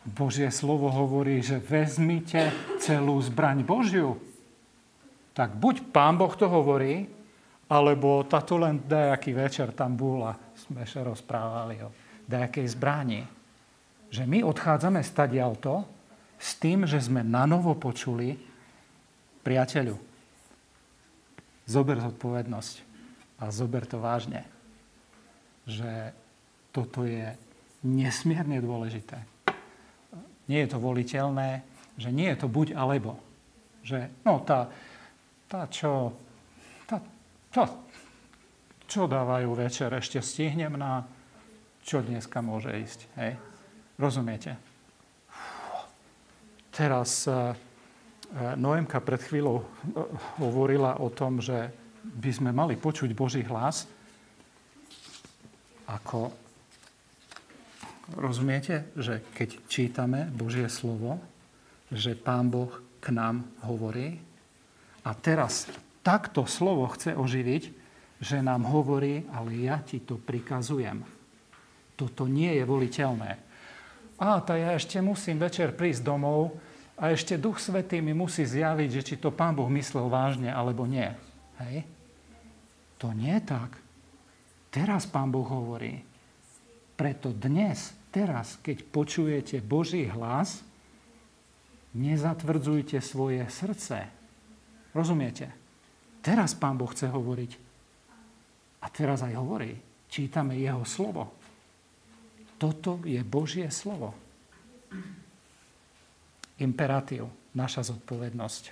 Božie 0.02 0.50
slovo 0.50 0.90
hovorí, 0.90 1.38
že 1.38 1.62
vezmite 1.62 2.50
celú 2.82 3.22
zbraň 3.22 3.62
Božiu. 3.62 4.18
Tak 5.32 5.54
buď 5.54 5.94
Pán 5.94 6.18
Boh 6.18 6.34
to 6.34 6.50
hovorí, 6.50 7.06
alebo 7.70 8.26
táto 8.26 8.58
len 8.58 8.82
nejaký 8.82 9.32
večer 9.32 9.72
tam 9.72 9.96
bol 9.96 10.28
a 10.28 10.36
sme 10.58 10.84
sa 10.84 11.06
rozprávali 11.06 11.80
o 11.86 11.88
nejakej 12.28 12.66
zbrani. 12.74 13.22
Že 14.12 14.28
my 14.28 14.38
odchádzame 14.44 15.00
stadialto, 15.00 15.86
s 16.42 16.58
tým, 16.58 16.84
že 16.84 16.98
sme 16.98 17.22
na 17.22 17.46
novo 17.46 17.78
počuli 17.78 18.34
priateľu. 19.46 19.94
Zober 21.70 22.02
zodpovednosť 22.02 22.74
a 23.38 23.54
zober 23.54 23.86
to 23.86 24.02
vážne. 24.02 24.42
Že 25.70 26.10
toto 26.74 27.06
je 27.06 27.30
nesmierne 27.86 28.58
dôležité. 28.58 29.31
Nie 30.50 30.66
je 30.66 30.74
to 30.74 30.78
voliteľné, 30.82 31.62
že 31.98 32.08
nie 32.10 32.30
je 32.32 32.38
to 32.42 32.48
buď 32.50 32.74
alebo. 32.74 33.18
Že 33.86 34.10
no 34.26 34.42
tá, 34.42 34.70
tá 35.46 35.66
čo, 35.68 36.14
tá, 36.88 36.98
tá, 37.52 37.64
čo 38.86 39.06
dávajú 39.06 39.54
večer, 39.54 39.92
ešte 39.94 40.18
stihnem 40.18 40.74
na 40.78 41.06
čo 41.82 42.00
dneska 42.02 42.38
môže 42.40 42.70
ísť. 42.70 43.00
Hej? 43.18 43.32
Rozumiete? 43.98 44.54
Teraz 46.72 47.28
e, 47.28 47.32
e, 47.32 47.36
Noemka 48.56 49.02
pred 49.04 49.20
chvíľou 49.20 49.60
e, 49.60 49.64
hovorila 50.40 50.96
o 51.02 51.12
tom, 51.12 51.42
že 51.42 51.68
by 52.02 52.30
sme 52.32 52.50
mali 52.50 52.80
počuť 52.80 53.12
Boží 53.12 53.44
hlas. 53.44 53.84
Ako 55.90 56.32
rozumiete, 58.16 58.88
že 58.96 59.20
keď 59.36 59.48
čítame 59.68 60.20
Božie 60.32 60.68
slovo, 60.68 61.20
že 61.92 62.16
Pán 62.16 62.48
Boh 62.48 62.72
k 63.02 63.12
nám 63.12 63.44
hovorí 63.66 64.20
a 65.02 65.10
teraz 65.12 65.68
takto 66.00 66.46
slovo 66.46 66.88
chce 66.92 67.16
oživiť, 67.16 67.62
že 68.22 68.38
nám 68.38 68.68
hovorí, 68.70 69.26
ale 69.34 69.66
ja 69.66 69.82
ti 69.82 69.98
to 69.98 70.16
prikazujem. 70.16 71.02
Toto 71.98 72.30
nie 72.30 72.54
je 72.54 72.64
voliteľné 72.64 73.52
a 74.22 74.38
to 74.38 74.54
ja 74.54 74.78
ešte 74.78 75.02
musím 75.02 75.42
večer 75.42 75.74
prísť 75.74 76.06
domov 76.06 76.54
a 76.94 77.10
ešte 77.10 77.34
Duch 77.34 77.58
Svetý 77.58 77.98
mi 77.98 78.14
musí 78.14 78.46
zjaviť, 78.46 78.88
že 78.94 79.02
či 79.02 79.14
to 79.18 79.34
Pán 79.34 79.58
Boh 79.58 79.66
myslel 79.66 80.06
vážne 80.06 80.54
alebo 80.54 80.86
nie. 80.86 81.10
Hej? 81.58 81.82
To 83.02 83.10
nie 83.10 83.34
je 83.34 83.42
tak. 83.42 83.74
Teraz 84.70 85.10
Pán 85.10 85.34
Boh 85.34 85.42
hovorí. 85.42 86.06
Preto 86.94 87.34
dnes, 87.34 87.90
teraz, 88.12 88.60
keď 88.60 88.84
počujete 88.92 89.64
Boží 89.64 90.04
hlas, 90.04 90.60
nezatvrdzujte 91.96 93.00
svoje 93.00 93.42
srdce. 93.48 94.06
Rozumiete? 94.92 95.48
Teraz 96.20 96.52
Pán 96.52 96.76
Boh 96.76 96.92
chce 96.92 97.08
hovoriť. 97.08 97.52
A 98.84 98.86
teraz 98.92 99.24
aj 99.24 99.34
hovorí. 99.40 99.72
Čítame 100.12 100.60
Jeho 100.60 100.84
slovo. 100.84 101.32
Toto 102.60 103.00
je 103.02 103.18
Božie 103.24 103.66
slovo. 103.72 104.14
Imperatív, 106.60 107.26
naša 107.56 107.82
zodpovednosť. 107.90 108.64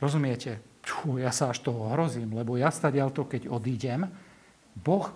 Rozumiete? 0.00 0.80
Čú, 0.86 1.18
ja 1.18 1.34
sa 1.34 1.50
až 1.50 1.66
toho 1.66 1.92
hrozím, 1.92 2.30
lebo 2.30 2.54
ja 2.54 2.70
stadial 2.70 3.10
to, 3.10 3.26
keď 3.26 3.50
odídem, 3.50 4.06
Boh 4.78 5.10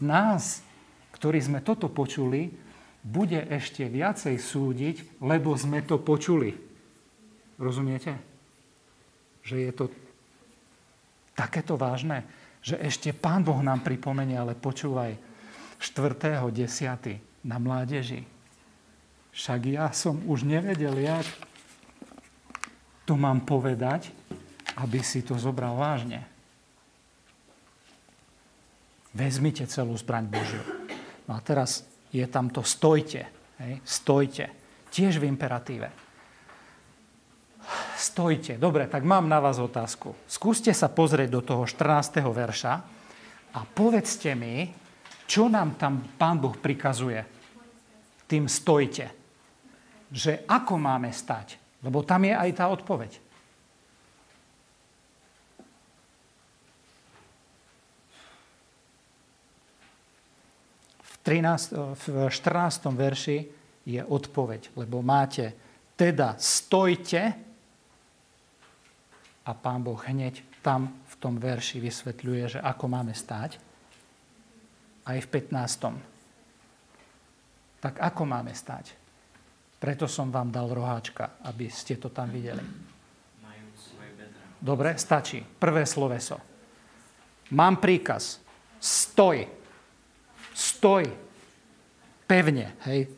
nás, 0.00 0.64
ktorí 1.12 1.44
sme 1.44 1.60
toto 1.60 1.92
počuli, 1.92 2.48
bude 3.00 3.40
ešte 3.48 3.88
viacej 3.88 4.36
súdiť, 4.36 4.96
lebo 5.24 5.56
sme 5.56 5.80
to 5.80 5.96
počuli. 6.00 6.52
Rozumiete? 7.56 8.12
Že 9.40 9.56
je 9.56 9.72
to 9.72 9.84
takéto 11.32 11.80
vážne, 11.80 12.28
že 12.60 12.76
ešte 12.76 13.16
Pán 13.16 13.40
Boh 13.40 13.60
nám 13.64 13.80
pripomenie, 13.80 14.36
ale 14.36 14.52
počúvaj, 14.52 15.16
4.10. 15.80 17.48
na 17.48 17.56
mládeži. 17.56 18.28
Však 19.32 19.60
ja 19.72 19.88
som 19.96 20.20
už 20.28 20.44
nevedel, 20.44 20.92
jak 21.00 21.24
to 23.08 23.16
mám 23.16 23.40
povedať, 23.48 24.12
aby 24.76 25.00
si 25.00 25.24
to 25.24 25.40
zobral 25.40 25.80
vážne. 25.80 26.28
Vezmite 29.10 29.66
celú 29.66 29.96
zbraň 29.96 30.28
Božiu. 30.30 30.62
No 31.26 31.34
a 31.34 31.40
teraz 31.42 31.89
je 32.10 32.26
tam 32.26 32.50
to 32.50 32.66
stojte. 32.66 33.22
Hej? 33.62 33.74
Stojte. 33.86 34.44
Tiež 34.90 35.22
v 35.22 35.30
imperatíve. 35.30 35.88
Stojte. 37.94 38.58
Dobre, 38.58 38.90
tak 38.90 39.06
mám 39.06 39.30
na 39.30 39.38
vás 39.38 39.62
otázku. 39.62 40.16
Skúste 40.26 40.74
sa 40.74 40.90
pozrieť 40.90 41.28
do 41.30 41.40
toho 41.44 41.62
14. 41.68 42.18
verša 42.18 42.74
a 43.54 43.60
povedzte 43.62 44.34
mi, 44.34 44.66
čo 45.30 45.46
nám 45.46 45.78
tam 45.78 46.18
Pán 46.18 46.42
Boh 46.42 46.58
prikazuje. 46.58 47.22
Tým 48.26 48.50
stojte. 48.50 49.06
Že 50.10 50.48
ako 50.50 50.74
máme 50.74 51.14
stať. 51.14 51.54
Lebo 51.86 52.02
tam 52.02 52.26
je 52.26 52.34
aj 52.34 52.50
tá 52.58 52.66
odpoveď. 52.66 53.29
13, 61.30 61.94
v 61.94 62.26
14. 62.26 62.90
verši 62.90 63.38
je 63.86 64.02
odpoveď, 64.02 64.74
lebo 64.74 64.98
máte 64.98 65.54
teda 65.94 66.34
stojte, 66.42 67.38
a 69.46 69.50
pán 69.54 69.86
Boh 69.86 69.98
hneď 70.02 70.42
tam 70.58 70.90
v 71.06 71.14
tom 71.22 71.38
verši 71.38 71.78
vysvetľuje, 71.78 72.58
že 72.58 72.60
ako 72.60 72.84
máme 72.90 73.14
stáť. 73.14 73.62
Aj 75.06 75.18
v 75.22 75.28
15. 75.30 75.94
Tak 77.78 77.94
ako 77.98 78.22
máme 78.26 78.50
stáť? 78.50 78.98
Preto 79.80 80.10
som 80.10 80.28
vám 80.34 80.50
dal 80.52 80.68
roháčka, 80.68 81.40
aby 81.46 81.70
ste 81.70 81.96
to 81.96 82.10
tam 82.12 82.28
videli. 82.28 82.60
Dobre, 84.60 84.98
stačí. 84.98 85.40
Prvé 85.40 85.88
sloveso. 85.88 86.36
Mám 87.56 87.80
príkaz. 87.80 88.44
Stoj. 88.76 89.59
Stoj. 90.60 91.08
Pevne, 92.28 92.76
hej. 92.84 93.08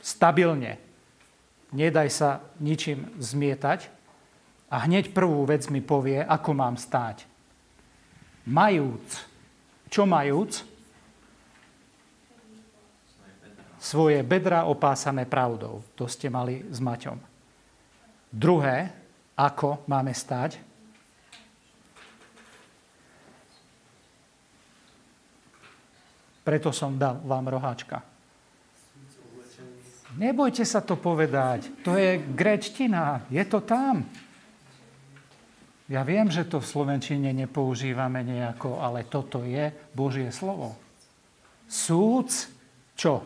Stabilne. 0.00 0.80
Nedaj 1.76 2.08
sa 2.08 2.40
ničím 2.56 3.04
zmietať, 3.20 4.00
a 4.70 4.86
hneď 4.86 5.10
prvú 5.10 5.42
vec 5.50 5.66
mi 5.66 5.82
povie, 5.82 6.22
ako 6.22 6.54
mám 6.54 6.78
stáť. 6.78 7.26
Majúc. 8.46 9.26
Čo 9.90 10.06
majúc? 10.06 10.62
Svoje 13.82 14.22
bedra 14.22 14.70
opásané 14.70 15.26
pravdou. 15.26 15.82
To 15.98 16.06
ste 16.06 16.30
mali 16.30 16.62
s 16.70 16.78
Maťom. 16.78 17.18
Druhé, 18.30 18.94
ako 19.34 19.82
máme 19.90 20.14
stáť? 20.14 20.69
Preto 26.50 26.74
som 26.74 26.98
dal 26.98 27.22
vám 27.22 27.46
roháčka. 27.46 28.02
Nebojte 30.18 30.66
sa 30.66 30.82
to 30.82 30.98
povedať. 30.98 31.70
To 31.86 31.94
je 31.94 32.18
grečtina. 32.18 33.22
Je 33.30 33.38
to 33.46 33.62
tam. 33.62 34.02
Ja 35.86 36.02
viem, 36.02 36.26
že 36.26 36.50
to 36.50 36.58
v 36.58 36.66
Slovenčine 36.66 37.30
nepoužívame 37.30 38.26
nejako, 38.26 38.82
ale 38.82 39.06
toto 39.06 39.46
je 39.46 39.70
Božie 39.94 40.26
slovo. 40.34 40.74
Súc, 41.70 42.50
čo? 42.98 43.22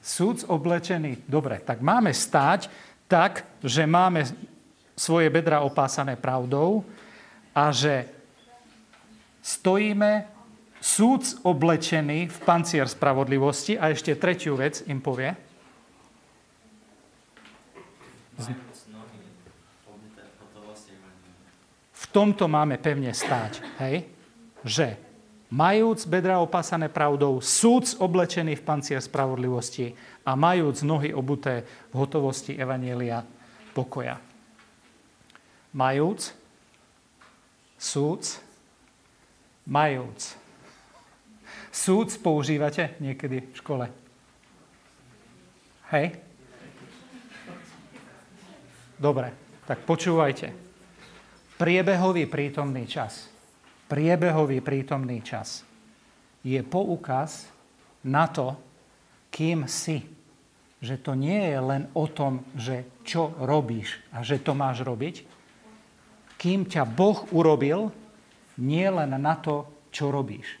Súc 0.00 0.48
oblečený. 0.48 1.28
Dobre, 1.28 1.60
tak 1.60 1.84
máme 1.84 2.16
stať 2.16 2.72
tak, 3.04 3.44
že 3.60 3.84
máme 3.84 4.24
svoje 4.96 5.28
bedra 5.28 5.60
opásané 5.60 6.16
pravdou 6.16 6.88
a 7.52 7.68
že 7.68 8.19
stojíme 9.40 10.28
súd 10.80 11.44
oblečený 11.44 12.28
v 12.28 12.38
pancier 12.44 12.88
spravodlivosti 12.88 13.76
a 13.76 13.92
ešte 13.92 14.16
tretiu 14.16 14.56
vec 14.56 14.84
im 14.88 15.00
povie– 15.00 15.32
v 21.92 22.04
tomto 22.08 22.48
máme 22.48 22.80
pevne 22.80 23.12
stáť, 23.12 23.60
hej? 23.84 24.08
Že 24.64 24.96
majúc 25.52 26.08
bedra 26.08 26.40
opásané 26.40 26.88
pravdou, 26.88 27.38
súd 27.44 27.86
oblečený 28.00 28.56
v 28.58 28.66
pancier 28.66 29.00
spravodlivosti 29.04 29.92
a 30.24 30.34
majúc 30.34 30.82
nohy 30.82 31.12
obuté 31.12 31.68
v 31.92 31.94
hotovosti 32.00 32.56
Evanielia 32.56 33.22
pokoja. 33.76 34.18
Majúc, 35.70 36.34
súd, 37.78 38.26
majúc. 39.66 40.36
Súd 41.70 42.10
používate 42.18 42.98
niekedy 42.98 43.46
v 43.46 43.56
škole? 43.56 43.86
Hej? 45.90 46.18
Dobre, 49.00 49.32
tak 49.64 49.82
počúvajte. 49.88 50.52
Priebehový 51.56 52.28
prítomný 52.28 52.84
čas. 52.84 53.28
Priebehový 53.90 54.60
prítomný 54.60 55.24
čas 55.24 55.64
je 56.44 56.60
poukaz 56.64 57.48
na 58.04 58.28
to, 58.28 58.56
kým 59.28 59.68
si. 59.68 60.04
Že 60.80 60.96
to 61.04 61.12
nie 61.12 61.52
je 61.52 61.58
len 61.60 61.82
o 61.92 62.08
tom, 62.08 62.44
že 62.56 62.88
čo 63.04 63.36
robíš 63.36 64.00
a 64.12 64.24
že 64.24 64.40
to 64.40 64.56
máš 64.56 64.80
robiť. 64.80 65.28
Kým 66.40 66.64
ťa 66.64 66.88
Boh 66.88 67.28
urobil, 67.36 67.92
nie 68.60 68.86
len 68.86 69.16
na 69.16 69.34
to, 69.40 69.88
čo 69.90 70.12
robíš. 70.12 70.60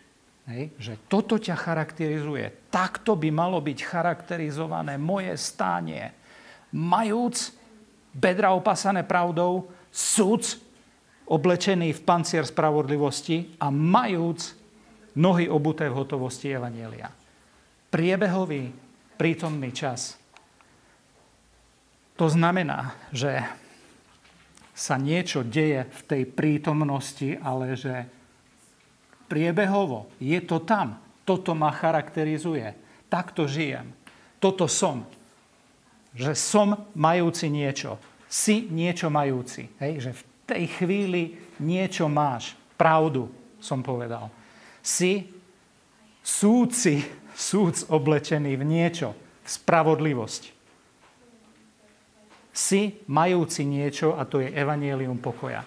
Hej? 0.50 0.74
Že 0.80 0.94
toto 1.06 1.36
ťa 1.38 1.54
charakterizuje. 1.54 2.72
Takto 2.72 3.14
by 3.14 3.28
malo 3.30 3.62
byť 3.62 3.78
charakterizované 3.86 4.98
moje 4.98 5.36
stánie. 5.38 6.10
Majúc 6.74 7.54
bedra 8.10 8.50
opasané 8.56 9.06
pravdou, 9.06 9.70
súd 9.90 10.58
oblečený 11.30 11.94
v 11.94 12.00
pancier 12.02 12.42
spravodlivosti 12.42 13.54
a 13.62 13.70
majúc 13.70 14.58
nohy 15.14 15.46
obuté 15.46 15.86
v 15.86 15.98
hotovosti 16.02 16.50
Evanielia. 16.50 17.10
Priebehový 17.90 18.70
prítomný 19.14 19.70
čas. 19.70 20.18
To 22.18 22.26
znamená, 22.26 22.94
že 23.14 23.42
sa 24.80 24.96
niečo 24.96 25.44
deje 25.44 25.84
v 25.84 26.00
tej 26.08 26.22
prítomnosti, 26.24 27.36
ale 27.44 27.76
že 27.76 28.08
priebehovo 29.28 30.08
je 30.16 30.40
to 30.40 30.64
tam. 30.64 30.96
Toto 31.28 31.52
ma 31.52 31.68
charakterizuje. 31.68 32.72
Takto 33.12 33.44
žijem. 33.44 33.92
Toto 34.40 34.64
som 34.64 35.04
že 36.14 36.34
som 36.34 36.90
majúci 36.98 37.46
niečo. 37.46 37.98
Si 38.30 38.66
niečo 38.70 39.10
majúci. 39.10 39.70
Hej? 39.78 40.10
Že 40.10 40.10
v 40.14 40.22
tej 40.46 40.64
chvíli 40.78 41.22
niečo 41.62 42.10
máš. 42.10 42.54
Pravdu, 42.74 43.30
som 43.62 43.84
povedal. 43.84 44.30
Si 44.80 45.28
súci, 46.24 47.04
súd 47.34 47.86
oblečený 47.90 48.56
v 48.56 48.64
niečo, 48.64 49.14
v 49.44 49.48
spravodlivosť. 49.48 50.59
Si 52.50 53.02
majúci 53.06 53.62
niečo 53.62 54.18
a 54.18 54.26
to 54.26 54.42
je 54.42 54.50
evanielium 54.50 55.22
pokoja. 55.22 55.62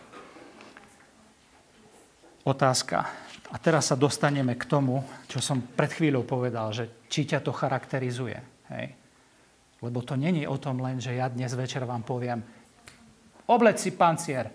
Otázka. 2.43 2.97
A 3.53 3.55
teraz 3.61 3.93
sa 3.93 3.95
dostaneme 3.95 4.57
k 4.59 4.67
tomu, 4.67 5.05
čo 5.29 5.39
som 5.39 5.61
pred 5.61 5.93
chvíľou 5.93 6.25
povedal, 6.27 6.73
že 6.75 7.05
či 7.07 7.23
ťa 7.23 7.39
to 7.39 7.53
charakterizuje. 7.53 8.35
Hej. 8.73 8.97
Lebo 9.79 10.01
to 10.01 10.17
není 10.17 10.43
o 10.49 10.57
tom 10.57 10.81
len, 10.81 10.97
že 10.99 11.15
ja 11.15 11.29
dnes 11.29 11.53
večer 11.53 11.85
vám 11.85 12.01
poviem, 12.01 12.41
oblec 13.45 13.77
si 13.77 13.93
pancier. 13.93 14.49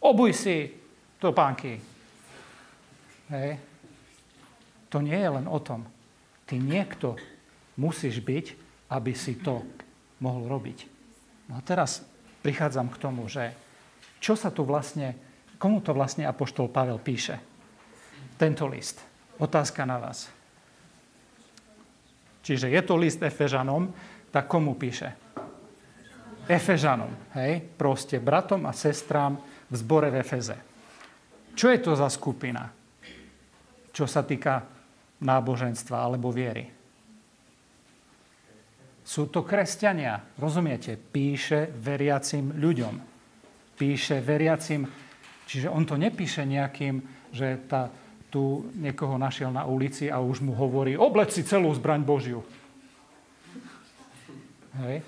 Obuj 0.00 0.32
si 0.32 0.72
topánky. 1.20 1.76
Hej. 3.28 3.50
To 4.88 5.04
nie 5.04 5.18
je 5.18 5.30
len 5.30 5.44
o 5.44 5.60
tom. 5.60 5.84
Ty 6.48 6.56
niekto 6.56 7.20
musíš 7.78 8.18
byť, 8.18 8.46
aby 8.90 9.14
si 9.14 9.38
to 9.38 9.62
mohol 10.18 10.50
robiť. 10.50 10.78
No 11.48 11.56
a 11.56 11.62
teraz 11.62 12.02
prichádzam 12.42 12.90
k 12.90 13.00
tomu, 13.00 13.30
že 13.30 13.54
čo 14.18 14.34
sa 14.34 14.50
tu 14.50 14.66
vlastne, 14.66 15.14
komu 15.56 15.78
to 15.78 15.94
vlastne 15.94 16.26
Apoštol 16.26 16.68
Pavel 16.68 16.98
píše? 16.98 17.38
Tento 18.34 18.66
list. 18.66 18.98
Otázka 19.38 19.86
na 19.86 20.02
vás. 20.02 20.26
Čiže 22.42 22.72
je 22.74 22.82
to 22.82 22.98
list 22.98 23.22
Efežanom, 23.22 23.94
tak 24.34 24.50
komu 24.50 24.74
píše? 24.74 25.14
Efežanom, 26.48 27.12
hej? 27.36 27.60
Proste 27.76 28.18
bratom 28.18 28.64
a 28.66 28.72
sestrám 28.72 29.36
v 29.68 29.74
zbore 29.76 30.08
v 30.08 30.24
Efeze. 30.24 30.56
Čo 31.52 31.68
je 31.68 31.78
to 31.78 31.92
za 31.92 32.08
skupina? 32.08 32.72
Čo 33.92 34.08
sa 34.08 34.24
týka 34.24 34.64
náboženstva 35.20 35.96
alebo 35.98 36.32
viery? 36.32 36.77
Sú 39.08 39.32
to 39.32 39.40
kresťania, 39.40 40.20
rozumiete? 40.36 41.00
Píše 41.00 41.72
veriacim 41.72 42.52
ľuďom. 42.52 42.94
Píše 43.80 44.20
veriacim, 44.20 44.84
čiže 45.48 45.72
on 45.72 45.88
to 45.88 45.96
nepíše 45.96 46.44
nejakým, 46.44 47.00
že 47.32 47.56
tá 47.64 47.88
tu 48.28 48.68
niekoho 48.76 49.16
našiel 49.16 49.48
na 49.48 49.64
ulici 49.64 50.12
a 50.12 50.20
už 50.20 50.44
mu 50.44 50.52
hovorí, 50.52 50.92
obleč 50.92 51.40
si 51.40 51.42
celú 51.48 51.72
zbraň 51.72 52.04
Božiu. 52.04 52.44
Hej. 54.84 55.00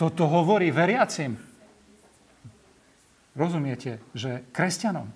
Toto 0.00 0.24
hovorí 0.24 0.72
veriacim. 0.72 1.36
Rozumiete, 3.36 4.00
že 4.16 4.48
kresťanom. 4.48 5.12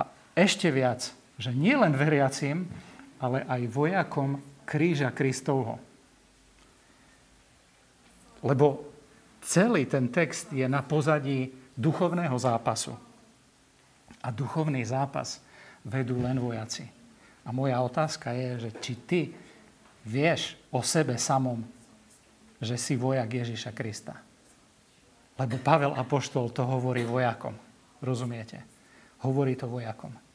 A 0.00 0.08
ešte 0.32 0.72
viac, 0.72 1.12
že 1.36 1.52
nie 1.52 1.76
len 1.76 1.92
veriacim, 1.92 2.72
ale 3.26 3.42
aj 3.42 3.62
vojakom 3.66 4.38
kríža 4.62 5.10
Kristovho. 5.10 5.82
Lebo 8.46 8.86
celý 9.42 9.90
ten 9.90 10.06
text 10.06 10.54
je 10.54 10.62
na 10.70 10.86
pozadí 10.86 11.50
duchovného 11.74 12.38
zápasu. 12.38 12.94
A 14.22 14.30
duchovný 14.30 14.86
zápas 14.86 15.42
vedú 15.82 16.22
len 16.22 16.38
vojaci. 16.38 16.86
A 17.46 17.50
moja 17.50 17.78
otázka 17.82 18.30
je, 18.34 18.66
že 18.66 18.70
či 18.78 18.92
ty 19.06 19.20
vieš 20.06 20.54
o 20.70 20.82
sebe 20.82 21.18
samom, 21.18 21.62
že 22.62 22.78
si 22.78 22.94
vojak 22.94 23.26
Ježiša 23.26 23.70
Krista. 23.74 24.14
Lebo 25.36 25.60
Pavel 25.60 25.92
Apoštol 25.94 26.50
to 26.54 26.64
hovorí 26.64 27.02
vojakom. 27.02 27.54
Rozumiete? 28.00 28.62
Hovorí 29.22 29.54
to 29.58 29.68
vojakom. 29.68 30.25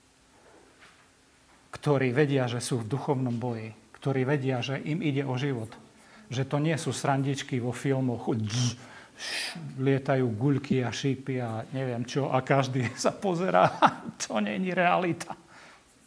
Ktorí 1.72 2.12
vedia, 2.12 2.46
že 2.52 2.60
sú 2.60 2.84
v 2.84 2.90
duchovnom 2.92 3.36
boji. 3.36 3.72
Ktorí 3.98 4.28
vedia, 4.28 4.60
že 4.60 4.80
im 4.84 5.00
ide 5.00 5.24
o 5.24 5.40
život. 5.40 5.72
Že 6.28 6.44
to 6.48 6.58
nie 6.60 6.76
sú 6.76 6.92
srandičky 6.92 7.60
vo 7.60 7.72
filmoch 7.72 8.28
lietajú 9.86 10.26
guľky 10.34 10.82
a 10.82 10.90
šípy 10.90 11.38
a 11.42 11.62
neviem 11.74 12.02
čo 12.06 12.30
a 12.30 12.42
každý 12.42 12.90
sa 12.98 13.14
pozerá. 13.14 13.70
to 14.22 14.42
není 14.42 14.74
realita. 14.74 15.34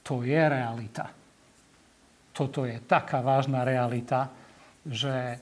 To 0.05 0.20
je 0.20 0.42
realita. 0.42 1.09
Toto 2.35 2.66
je 2.66 2.83
taká 2.83 3.22
vážna 3.22 3.62
realita, 3.62 4.27
že 4.85 5.38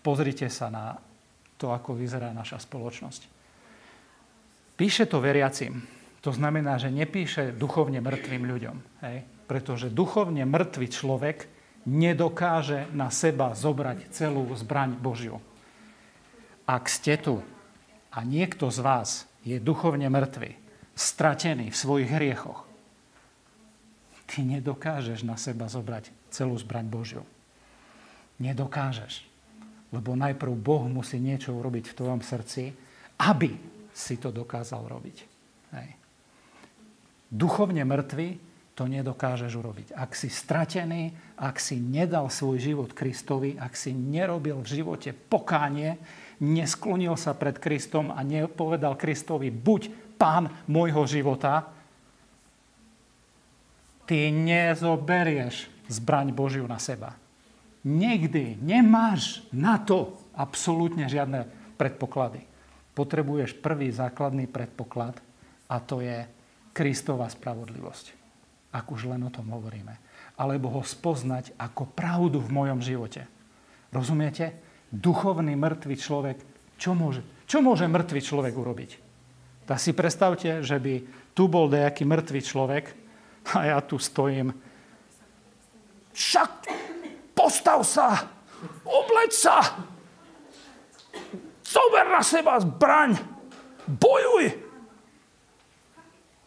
pozrite 0.00 0.48
sa 0.48 0.72
na 0.72 0.96
to, 1.60 1.70
ako 1.70 1.92
vyzerá 1.92 2.32
naša 2.32 2.56
spoločnosť. 2.64 3.22
Píše 4.80 5.04
to 5.04 5.20
veriacim. 5.20 5.99
To 6.20 6.30
znamená, 6.36 6.76
že 6.76 6.92
nepíše 6.92 7.56
duchovne 7.56 8.04
mŕtvým 8.04 8.44
ľuďom. 8.44 8.76
Hej? 9.00 9.24
Pretože 9.48 9.88
duchovne 9.88 10.44
mŕtvý 10.44 10.86
človek 10.92 11.48
nedokáže 11.88 12.92
na 12.92 13.08
seba 13.08 13.56
zobrať 13.56 14.12
celú 14.12 14.44
zbraň 14.52 15.00
Božiu. 15.00 15.40
Ak 16.68 16.92
ste 16.92 17.16
tu 17.16 17.40
a 18.12 18.20
niekto 18.20 18.68
z 18.68 18.78
vás 18.84 19.08
je 19.42 19.56
duchovne 19.56 20.12
mŕtvy, 20.12 20.60
stratený 20.92 21.72
v 21.72 21.80
svojich 21.80 22.10
hriechoch, 22.12 22.68
ty 24.28 24.44
nedokážeš 24.44 25.24
na 25.24 25.40
seba 25.40 25.66
zobrať 25.66 26.12
celú 26.28 26.54
zbraň 26.60 26.86
Božiu. 26.86 27.24
Nedokážeš. 28.38 29.24
Lebo 29.90 30.14
najprv 30.14 30.54
Boh 30.54 30.86
musí 30.86 31.18
niečo 31.18 31.50
urobiť 31.56 31.90
v 31.90 31.96
tvojom 31.96 32.22
srdci, 32.22 32.70
aby 33.18 33.50
si 33.90 34.14
to 34.20 34.30
dokázal 34.30 34.86
robiť. 34.86 35.16
Hej. 35.74 35.99
Duchovne 37.30 37.86
mŕtvy 37.86 38.50
to 38.74 38.90
nedokážeš 38.90 39.54
urobiť. 39.54 39.88
Ak 39.94 40.16
si 40.18 40.26
stratený, 40.26 41.14
ak 41.38 41.62
si 41.62 41.78
nedal 41.78 42.32
svoj 42.32 42.58
život 42.58 42.90
Kristovi, 42.96 43.54
ak 43.54 43.76
si 43.76 43.94
nerobil 43.94 44.58
v 44.64 44.70
živote 44.80 45.14
pokánie, 45.14 46.00
nesklonil 46.40 47.14
sa 47.14 47.36
pred 47.36 47.60
Kristom 47.60 48.10
a 48.10 48.24
nepovedal 48.24 48.96
Kristovi, 48.96 49.52
buď 49.52 50.16
pán 50.16 50.48
môjho 50.64 51.04
života, 51.04 51.68
ty 54.08 54.32
nezoberieš 54.32 55.70
zbraň 55.86 56.34
Božiu 56.34 56.66
na 56.66 56.82
seba. 56.82 57.14
Nikdy 57.86 58.58
nemáš 58.58 59.44
na 59.54 59.78
to 59.78 60.18
absolútne 60.32 61.04
žiadne 61.04 61.46
predpoklady. 61.76 62.48
Potrebuješ 62.96 63.60
prvý 63.60 63.92
základný 63.92 64.48
predpoklad 64.48 65.20
a 65.68 65.76
to 65.78 66.00
je 66.00 66.39
Kristova 66.70 67.26
spravodlivosť. 67.26 68.18
Ak 68.70 68.86
už 68.90 69.10
len 69.10 69.26
o 69.26 69.34
tom 69.34 69.50
hovoríme. 69.50 69.98
Alebo 70.38 70.70
ho 70.70 70.82
spoznať 70.86 71.58
ako 71.58 71.90
pravdu 71.90 72.38
v 72.38 72.54
mojom 72.54 72.80
živote. 72.80 73.26
Rozumiete? 73.90 74.70
duchovný 74.90 75.54
mŕtvý 75.54 75.96
človek, 75.96 76.38
čo 76.76 76.92
môže, 76.98 77.22
čo 77.46 77.62
môže 77.62 77.86
mŕtvý 77.86 78.20
človek 78.20 78.54
urobiť? 78.58 78.90
Tak 79.70 79.78
si 79.78 79.94
predstavte, 79.94 80.66
že 80.66 80.76
by 80.82 80.94
tu 81.30 81.46
bol 81.46 81.70
nejaký 81.70 82.02
mŕtvý 82.02 82.40
človek 82.42 82.84
a 83.54 83.70
ja 83.70 83.78
tu 83.78 84.02
stojím. 84.02 84.50
Však 86.10 86.66
postav 87.38 87.86
sa, 87.86 88.26
obleč 88.82 89.38
sa, 89.38 89.62
zober 91.62 92.06
na 92.10 92.22
seba 92.26 92.58
zbraň, 92.58 93.14
bojuj. 93.86 94.69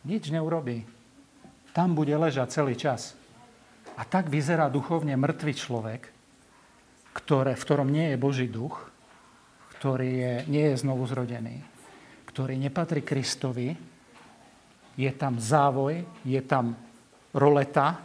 Nič 0.03 0.27
neurobí. 0.29 0.83
Tam 1.71 1.95
bude 1.95 2.13
ležať 2.13 2.47
celý 2.51 2.75
čas. 2.75 3.15
A 3.95 4.03
tak 4.03 4.27
vyzerá 4.27 4.67
duchovne 4.67 5.15
mŕtvý 5.15 5.53
človek, 5.53 6.01
ktoré, 7.13 7.53
v 7.53 7.65
ktorom 7.65 7.89
nie 7.89 8.13
je 8.13 8.17
Boží 8.17 8.47
duch, 8.49 8.89
ktorý 9.77 10.09
je, 10.09 10.33
nie 10.49 10.65
je 10.71 10.81
znovu 10.81 11.05
zrodený, 11.05 11.61
ktorý 12.25 12.57
nepatrí 12.57 13.05
Kristovi, 13.05 13.75
je 14.93 15.11
tam 15.17 15.41
závoj, 15.41 16.05
je 16.25 16.41
tam 16.45 16.77
roleta 17.33 17.97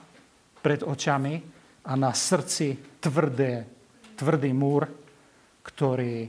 pred 0.60 0.82
očami 0.82 1.40
a 1.84 1.92
na 1.96 2.12
srdci 2.12 2.98
tvrdé, 3.00 3.64
tvrdý 4.16 4.50
múr, 4.52 4.88
ktorý 5.64 6.28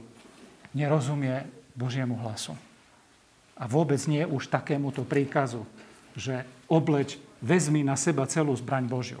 nerozumie 0.76 1.48
Božiemu 1.74 2.16
hlasu. 2.20 2.69
A 3.60 3.68
vôbec 3.68 4.00
nie 4.08 4.24
už 4.24 4.48
takémuto 4.48 5.04
príkazu, 5.04 5.68
že 6.16 6.48
obleč, 6.64 7.20
vezmi 7.44 7.84
na 7.84 7.94
seba 7.94 8.24
celú 8.24 8.56
zbraň 8.56 8.88
Božiu. 8.88 9.20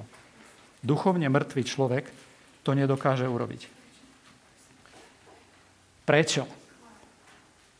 Duchovne 0.80 1.28
mŕtvý 1.28 1.62
človek 1.68 2.08
to 2.64 2.72
nedokáže 2.72 3.28
urobiť. 3.28 3.68
Prečo? 6.08 6.48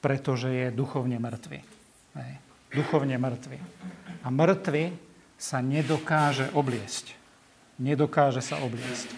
Pretože 0.05 0.49
je 0.53 0.67
duchovne 0.69 1.17
mŕtvy. 1.17 1.59
Hej. 2.17 2.33
Duchovne 2.77 3.17
mŕtvy. 3.17 3.59
A 4.21 4.29
mŕtvy 4.29 4.93
sa 5.41 5.65
nedokáže 5.65 6.53
obliesť. 6.53 7.17
Nedokáže 7.81 8.45
sa 8.45 8.61
obliesť. 8.61 9.09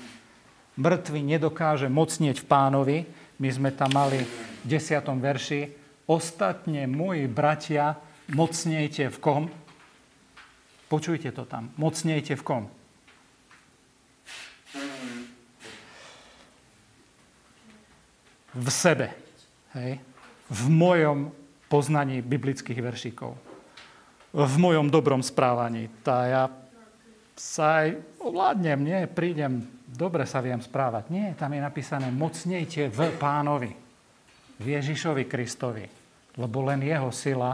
Mŕtvy 0.78 1.20
nedokáže 1.26 1.90
mocnieť 1.90 2.40
v 2.42 2.48
pánovi. 2.48 2.98
My 3.42 3.50
sme 3.50 3.70
tam 3.74 3.90
mali 3.92 4.22
v 4.22 4.30
desiatom 4.62 5.18
verši. 5.18 5.81
Ostatne, 6.12 6.84
moji 6.84 7.24
bratia, 7.24 7.96
mocnejte 8.28 9.08
v 9.08 9.18
kom? 9.22 9.42
Počujte 10.92 11.32
to 11.32 11.48
tam. 11.48 11.72
Mocnejte 11.80 12.36
v 12.36 12.44
kom? 12.44 12.64
v 18.54 18.68
sebe. 18.68 19.16
Hej? 19.72 20.00
V 20.52 20.62
mojom 20.68 21.32
poznaní 21.72 22.20
biblických 22.20 22.80
veršíkov. 22.84 23.32
V 24.32 24.54
mojom 24.60 24.92
dobrom 24.92 25.24
správaní. 25.24 25.88
Tá 26.04 26.28
ja 26.28 26.44
sa 27.36 27.84
aj 27.84 27.96
ovládnem, 28.20 28.80
nie, 28.80 29.00
prídem, 29.08 29.64
dobre 29.88 30.28
sa 30.28 30.44
viem 30.44 30.60
správať. 30.60 31.08
Nie, 31.08 31.32
tam 31.32 31.56
je 31.56 31.60
napísané, 31.64 32.12
mocnejte 32.12 32.92
v 32.92 33.00
pánovi, 33.16 33.72
v 34.60 34.66
Ježišovi 34.76 35.24
Kristovi, 35.24 35.88
lebo 36.36 36.64
len 36.64 36.80
jeho 36.80 37.12
sila 37.12 37.52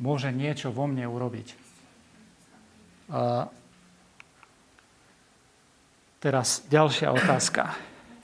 môže 0.00 0.32
niečo 0.32 0.72
vo 0.72 0.88
mne 0.88 1.04
urobiť. 1.04 1.48
A 3.12 3.46
teraz 6.20 6.64
ďalšia 6.66 7.12
otázka. 7.12 7.76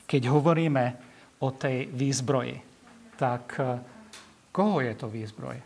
Keď 0.09 0.23
hovoríme 0.29 0.85
o 1.43 1.49
tej 1.51 1.91
výzbroji. 1.91 2.57
Tak 3.19 3.45
e, 3.59 3.63
koho 4.55 4.79
je 4.83 4.93
to 4.95 5.07
výzbroj? 5.11 5.57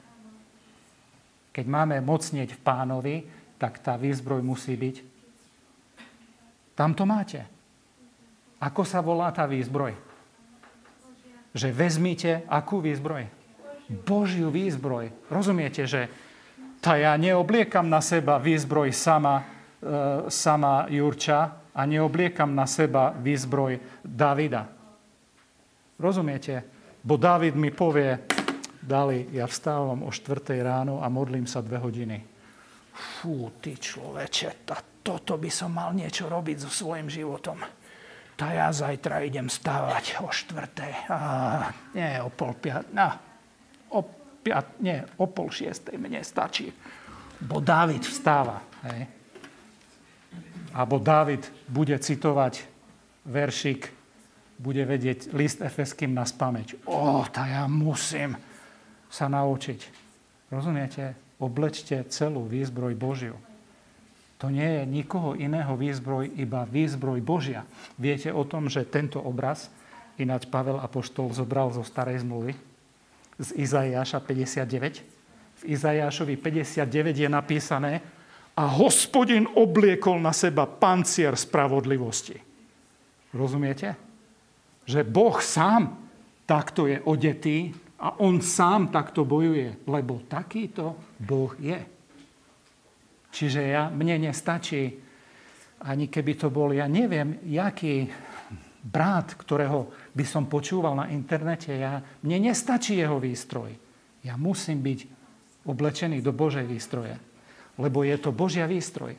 Keď 1.52 1.64
máme 1.64 2.00
mocnieť 2.04 2.56
v 2.56 2.60
pánovi, 2.64 3.16
tak 3.56 3.80
tá 3.80 3.96
výzbroj 3.96 4.44
musí 4.44 4.76
byť. 4.76 4.96
Tam 6.76 6.92
to 6.92 7.08
máte. 7.08 7.40
Ako 8.60 8.84
sa 8.84 9.00
volá 9.00 9.32
tá 9.32 9.48
výzbroj? 9.48 9.96
Že 11.56 11.68
vezmite 11.72 12.44
akú 12.52 12.84
výzbroj? 12.84 13.35
Božiu 13.90 14.50
výzbroj. 14.50 15.30
Rozumiete, 15.30 15.86
že 15.86 16.10
tá 16.82 16.98
ja 16.98 17.14
neobliekam 17.14 17.86
na 17.86 18.02
seba 18.02 18.38
výzbroj 18.38 18.90
sama, 18.90 19.42
e, 19.42 19.44
sama 20.30 20.90
Jurča 20.90 21.70
a 21.70 21.80
neobliekam 21.86 22.50
na 22.54 22.66
seba 22.66 23.14
výzbroj 23.14 24.02
Davida. 24.02 24.66
Rozumiete? 25.96 26.62
Bo 27.06 27.14
David 27.14 27.54
mi 27.54 27.70
povie, 27.70 28.26
dali, 28.82 29.30
ja 29.34 29.46
vstávam 29.46 30.06
o 30.06 30.10
4 30.10 30.62
ráno 30.62 31.02
a 31.02 31.10
modlím 31.10 31.46
sa 31.46 31.62
dve 31.62 31.78
hodiny. 31.82 32.18
Fú, 32.96 33.50
ty 33.58 33.76
človeče, 33.76 34.66
tá, 34.66 34.78
toto 35.02 35.36
by 35.38 35.50
som 35.50 35.74
mal 35.74 35.90
niečo 35.94 36.30
robiť 36.30 36.66
so 36.66 36.70
svojím 36.70 37.10
životom. 37.10 37.60
Tá 38.36 38.52
ja 38.52 38.68
zajtra 38.70 39.24
idem 39.24 39.50
stávať 39.50 40.20
o 40.22 40.28
4. 40.28 41.10
A, 41.10 41.18
nie, 41.96 42.20
o 42.22 42.30
pol 42.30 42.54
piat, 42.56 42.90
no, 42.94 43.25
o 44.46 44.54
piat, 44.54 44.66
nie, 44.78 45.02
o 45.18 45.26
pol 45.26 45.50
šiestej 45.50 45.98
mne 45.98 46.22
stačí. 46.22 46.70
Bo 47.42 47.58
Dávid 47.58 48.06
vstáva. 48.06 48.62
Hej. 48.86 49.10
Abo 50.70 51.02
Dávid 51.02 51.42
bude 51.66 51.98
citovať 51.98 52.62
veršik 53.26 53.90
bude 54.56 54.86
vedieť 54.86 55.34
list 55.34 55.60
Efeským 55.60 56.14
na 56.14 56.22
spameť. 56.24 56.86
O, 56.86 57.26
tá 57.26 57.44
ja 57.44 57.66
musím 57.66 58.38
sa 59.10 59.26
naučiť. 59.26 59.80
Rozumiete? 60.48 61.18
Oblečte 61.42 62.06
celú 62.08 62.48
výzbroj 62.48 62.96
Božiu. 62.96 63.36
To 64.40 64.48
nie 64.48 64.64
je 64.64 64.82
nikoho 64.88 65.36
iného 65.36 65.76
výzbroj, 65.76 66.38
iba 66.38 66.64
výzbroj 66.64 67.20
Božia. 67.20 67.68
Viete 68.00 68.32
o 68.32 68.46
tom, 68.48 68.70
že 68.72 68.88
tento 68.88 69.20
obraz 69.20 69.68
ináč 70.16 70.48
Pavel 70.48 70.80
Apoštol 70.80 71.36
zobral 71.36 71.68
zo 71.74 71.84
starej 71.84 72.24
zmluvy 72.24 72.56
z 73.36 73.48
Izaiáša 73.56 74.20
59. 74.20 75.04
V 75.56 75.62
Izaiášovi 75.64 76.36
59 76.36 77.16
je 77.16 77.28
napísané 77.28 77.92
a 78.56 78.64
hospodin 78.64 79.44
obliekol 79.44 80.16
na 80.16 80.32
seba 80.32 80.64
pancier 80.64 81.36
spravodlivosti. 81.36 82.36
Rozumiete? 83.36 83.96
Že 84.88 85.04
Boh 85.04 85.36
sám 85.40 86.08
takto 86.48 86.88
je 86.88 86.96
odetý 87.04 87.74
a 88.00 88.20
on 88.20 88.40
sám 88.40 88.88
takto 88.88 89.28
bojuje, 89.28 89.84
lebo 89.88 90.24
takýto 90.24 91.16
Boh 91.20 91.52
je. 91.60 91.80
Čiže 93.36 93.60
ja, 93.60 93.92
mne 93.92 94.32
nestačí, 94.32 94.88
ani 95.84 96.08
keby 96.08 96.32
to 96.40 96.48
bol, 96.48 96.72
ja 96.72 96.88
neviem, 96.88 97.36
jaký 97.44 98.08
brat, 98.86 99.34
ktorého 99.34 99.90
by 100.14 100.24
som 100.24 100.46
počúval 100.46 100.94
na 100.94 101.10
internete, 101.10 101.74
ja, 101.74 101.98
mne 102.22 102.50
nestačí 102.50 102.94
jeho 102.94 103.18
výstroj. 103.18 103.74
Ja 104.22 104.38
musím 104.38 104.82
byť 104.82 105.00
oblečený 105.66 106.22
do 106.22 106.30
Božej 106.30 106.66
výstroje, 106.66 107.18
lebo 107.76 108.06
je 108.06 108.16
to 108.22 108.30
Božia 108.30 108.70
výstroj. 108.70 109.18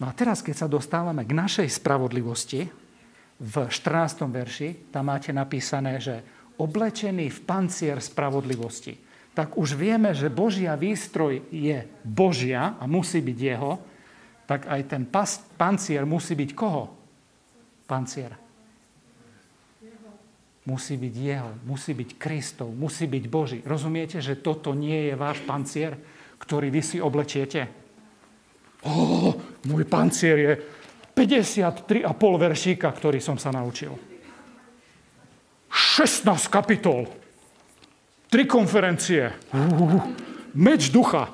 No 0.00 0.08
a 0.08 0.12
teraz, 0.16 0.40
keď 0.40 0.64
sa 0.64 0.68
dostávame 0.70 1.28
k 1.28 1.36
našej 1.36 1.68
spravodlivosti, 1.68 2.88
v 3.38 3.54
14. 3.70 4.26
verši, 4.26 4.90
tam 4.90 5.14
máte 5.14 5.30
napísané, 5.30 6.02
že 6.02 6.26
oblečený 6.58 7.30
v 7.30 7.40
pancier 7.46 8.02
spravodlivosti. 8.02 8.98
Tak 9.30 9.54
už 9.54 9.78
vieme, 9.78 10.10
že 10.10 10.26
Božia 10.26 10.74
výstroj 10.74 11.46
je 11.54 11.86
Božia 12.02 12.74
a 12.74 12.84
musí 12.90 13.22
byť 13.22 13.38
jeho, 13.38 13.78
tak 14.50 14.66
aj 14.66 14.80
ten 14.90 15.06
pas, 15.06 15.38
pancier 15.54 16.02
musí 16.02 16.34
byť 16.34 16.50
koho? 16.50 16.90
Pancier. 17.86 18.47
Musí 20.68 21.00
byť 21.00 21.14
jeho, 21.16 21.50
musí 21.64 21.96
byť 21.96 22.10
Kristov, 22.20 22.68
musí 22.76 23.08
byť 23.08 23.24
Boží. 23.24 23.58
Rozumiete, 23.64 24.20
že 24.20 24.36
toto 24.36 24.76
nie 24.76 25.08
je 25.08 25.14
váš 25.16 25.40
pancier, 25.48 25.96
ktorý 26.36 26.68
vy 26.68 26.82
si 26.84 27.00
oblečiete? 27.00 27.64
Ó, 28.84 29.32
môj 29.64 29.88
pancier 29.88 30.36
je 30.36 30.52
53,5 31.16 32.04
veršíka, 32.20 32.86
ktorý 32.92 33.16
som 33.18 33.40
sa 33.40 33.48
naučil. 33.48 33.96
16 35.72 36.52
kapitol. 36.52 37.08
Tri 38.28 38.44
konferencie. 38.44 39.32
meč 40.52 40.92
ducha. 40.92 41.32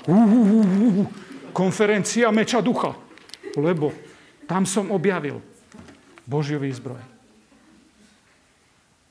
konferencia 1.52 2.30
meča 2.30 2.62
ducha. 2.62 2.94
Lebo 3.58 3.90
tam 4.46 4.62
som 4.62 4.94
objavil 4.94 5.42
Božiu 6.24 6.62
výzbroj. 6.62 7.13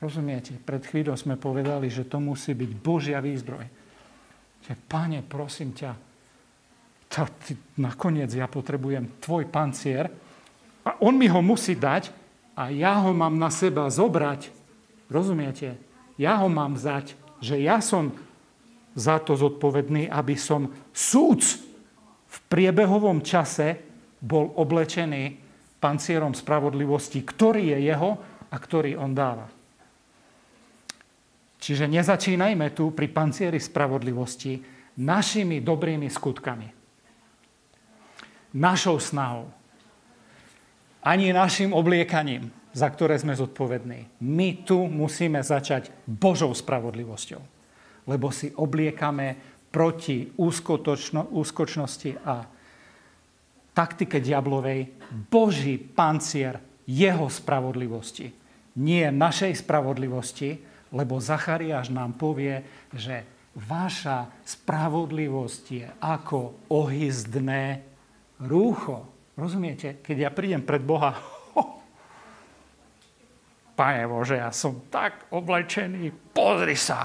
Rozumiete? 0.04 0.52
Pred 0.60 0.84
chvíľou 0.84 1.16
sme 1.16 1.40
povedali, 1.40 1.88
že 1.88 2.04
to 2.04 2.20
musí 2.20 2.52
byť 2.52 2.70
Božia 2.76 3.24
výzbroj. 3.24 3.64
Že, 4.68 4.72
Pane, 4.84 5.24
prosím 5.24 5.72
ťa, 5.72 5.96
tá, 7.08 7.24
ty, 7.40 7.56
nakoniec 7.80 8.28
ja 8.28 8.44
potrebujem 8.44 9.16
tvoj 9.24 9.48
pancier, 9.48 10.12
a 10.84 11.00
on 11.00 11.16
mi 11.16 11.24
ho 11.24 11.40
musí 11.40 11.72
dať 11.72 12.12
a 12.52 12.68
ja 12.68 13.00
ho 13.00 13.16
mám 13.16 13.40
na 13.40 13.48
seba 13.48 13.88
zobrať. 13.88 14.52
Rozumiete? 15.08 15.80
Ja 16.20 16.36
ho 16.44 16.52
mám 16.52 16.76
vzať, 16.76 17.16
že 17.40 17.56
ja 17.56 17.80
som 17.80 18.12
za 18.92 19.16
to 19.24 19.34
zodpovedný, 19.34 20.06
aby 20.12 20.36
som 20.36 20.68
súc 20.92 21.64
v 22.28 22.36
priebehovom 22.52 23.24
čase 23.24 23.80
bol 24.20 24.52
oblečený 24.54 25.40
pancierom 25.80 26.36
spravodlivosti, 26.36 27.24
ktorý 27.24 27.72
je 27.74 27.78
jeho 27.88 28.10
a 28.52 28.56
ktorý 28.60 29.00
on 29.00 29.16
dáva. 29.16 29.48
Čiže 31.64 31.88
nezačínajme 31.88 32.76
tu 32.76 32.92
pri 32.92 33.08
pancieri 33.08 33.56
spravodlivosti 33.56 34.60
našimi 35.00 35.64
dobrými 35.64 36.12
skutkami. 36.12 36.68
Našou 38.60 39.00
snahou 39.00 39.48
ani 41.00 41.32
našim 41.32 41.72
obliekaním, 41.72 42.52
za 42.76 42.88
ktoré 42.92 43.16
sme 43.16 43.32
zodpovední. 43.32 44.24
My 44.24 44.60
tu 44.60 44.84
musíme 44.88 45.40
začať 45.40 45.88
Božou 46.04 46.52
spravodlivosťou, 46.52 47.40
lebo 48.12 48.28
si 48.28 48.52
obliekame 48.52 49.36
proti 49.72 50.36
úskočnosti 51.32 52.10
a 52.28 52.44
taktike 53.72 54.20
diablovej 54.20 54.92
Boží 55.32 55.80
pancier 55.80 56.60
jeho 56.84 57.32
spravodlivosti. 57.32 58.32
Nie 58.80 59.08
našej 59.08 59.64
spravodlivosti, 59.64 60.73
lebo 60.94 61.18
Zachariáš 61.18 61.90
nám 61.90 62.14
povie, 62.14 62.62
že 62.94 63.26
vaša 63.58 64.30
spravodlivosť 64.46 65.64
je 65.70 65.86
ako 65.98 66.70
ohyzdné 66.70 67.82
rúcho. 68.46 69.06
Rozumiete? 69.34 69.98
Keď 69.98 70.16
ja 70.16 70.30
prídem 70.30 70.62
pred 70.62 70.82
Boha, 70.82 71.18
oh, 71.58 71.82
Pane 73.78 74.06
Bože, 74.06 74.38
ja 74.38 74.54
som 74.54 74.86
tak 74.86 75.34
oblečený, 75.34 76.30
pozri 76.30 76.78
sa, 76.78 77.02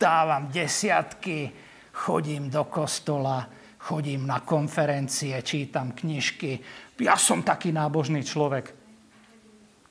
dávam 0.00 0.48
desiatky, 0.48 1.52
chodím 1.92 2.48
do 2.48 2.64
kostola, 2.64 3.44
chodím 3.84 4.24
na 4.24 4.40
konferencie, 4.40 5.36
čítam 5.44 5.92
knižky. 5.92 6.60
Ja 7.04 7.20
som 7.20 7.44
taký 7.44 7.72
nábožný 7.72 8.24
človek. 8.24 8.72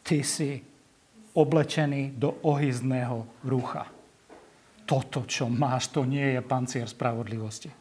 Ty 0.02 0.18
si 0.26 0.58
oblečený 1.40 2.20
do 2.20 2.44
ohyzného 2.44 3.40
rúcha. 3.48 3.88
Toto, 4.84 5.24
čo 5.24 5.48
máš, 5.48 5.94
to 5.96 6.04
nie 6.04 6.36
je 6.36 6.42
pancier 6.44 6.90
spravodlivosti. 6.90 7.72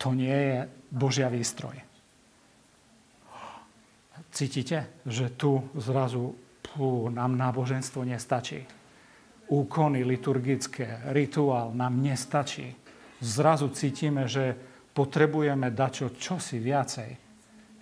To 0.00 0.16
nie 0.16 0.32
je 0.32 0.58
Božia 0.88 1.28
výstroj. 1.28 1.76
Cítite, 4.32 5.04
že 5.04 5.36
tu 5.36 5.60
zrazu 5.76 6.32
pú, 6.64 7.12
nám 7.12 7.36
náboženstvo 7.36 8.00
nestačí. 8.06 8.64
Úkony 9.52 10.06
liturgické, 10.08 11.04
rituál 11.12 11.76
nám 11.76 12.00
nestačí. 12.00 12.72
Zrazu 13.20 13.68
cítime, 13.76 14.24
že 14.24 14.56
potrebujeme 14.96 15.68
dačo 15.68 16.16
čosi 16.16 16.56
viacej. 16.56 17.10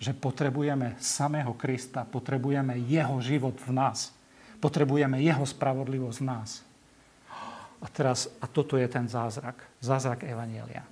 Že 0.01 0.11
potrebujeme 0.17 0.99
samého 0.99 1.53
Krista, 1.53 2.03
potrebujeme 2.03 2.75
jeho 2.83 3.21
život 3.21 3.55
v 3.61 3.71
nás. 3.71 4.20
Potrebujeme 4.61 5.17
jeho 5.19 5.41
spravodlivosť 5.41 6.19
v 6.21 6.27
nás. 6.29 6.61
A 7.81 7.87
teraz, 7.89 8.29
a 8.37 8.45
toto 8.45 8.77
je 8.77 8.85
ten 8.85 9.09
zázrak. 9.09 9.57
Zázrak 9.81 10.21
Evanielia. 10.21 10.85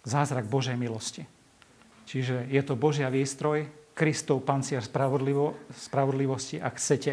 Zázrak 0.00 0.48
Božej 0.48 0.80
milosti. 0.80 1.28
Čiže 2.08 2.48
je 2.48 2.62
to 2.64 2.72
Božia 2.72 3.12
výstroj, 3.12 3.68
Kristov 3.92 4.40
pancier 4.48 4.80
spravodlivo, 4.80 5.68
spravodlivosti, 5.76 6.56
ak 6.56 6.80
chcete. 6.80 7.12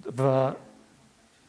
V 0.00 0.20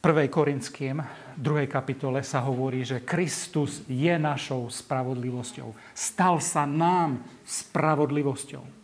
1. 0.03 0.28
Korinským 0.28 0.99
2. 1.39 1.72
kapitole 1.72 2.20
sa 2.28 2.43
hovorí, 2.43 2.84
že 2.84 3.07
Kristus 3.07 3.88
je 3.88 4.12
našou 4.20 4.68
spravodlivosťou. 4.68 5.72
Stal 5.95 6.43
sa 6.43 6.68
nám 6.68 7.24
spravodlivosťou. 7.47 8.82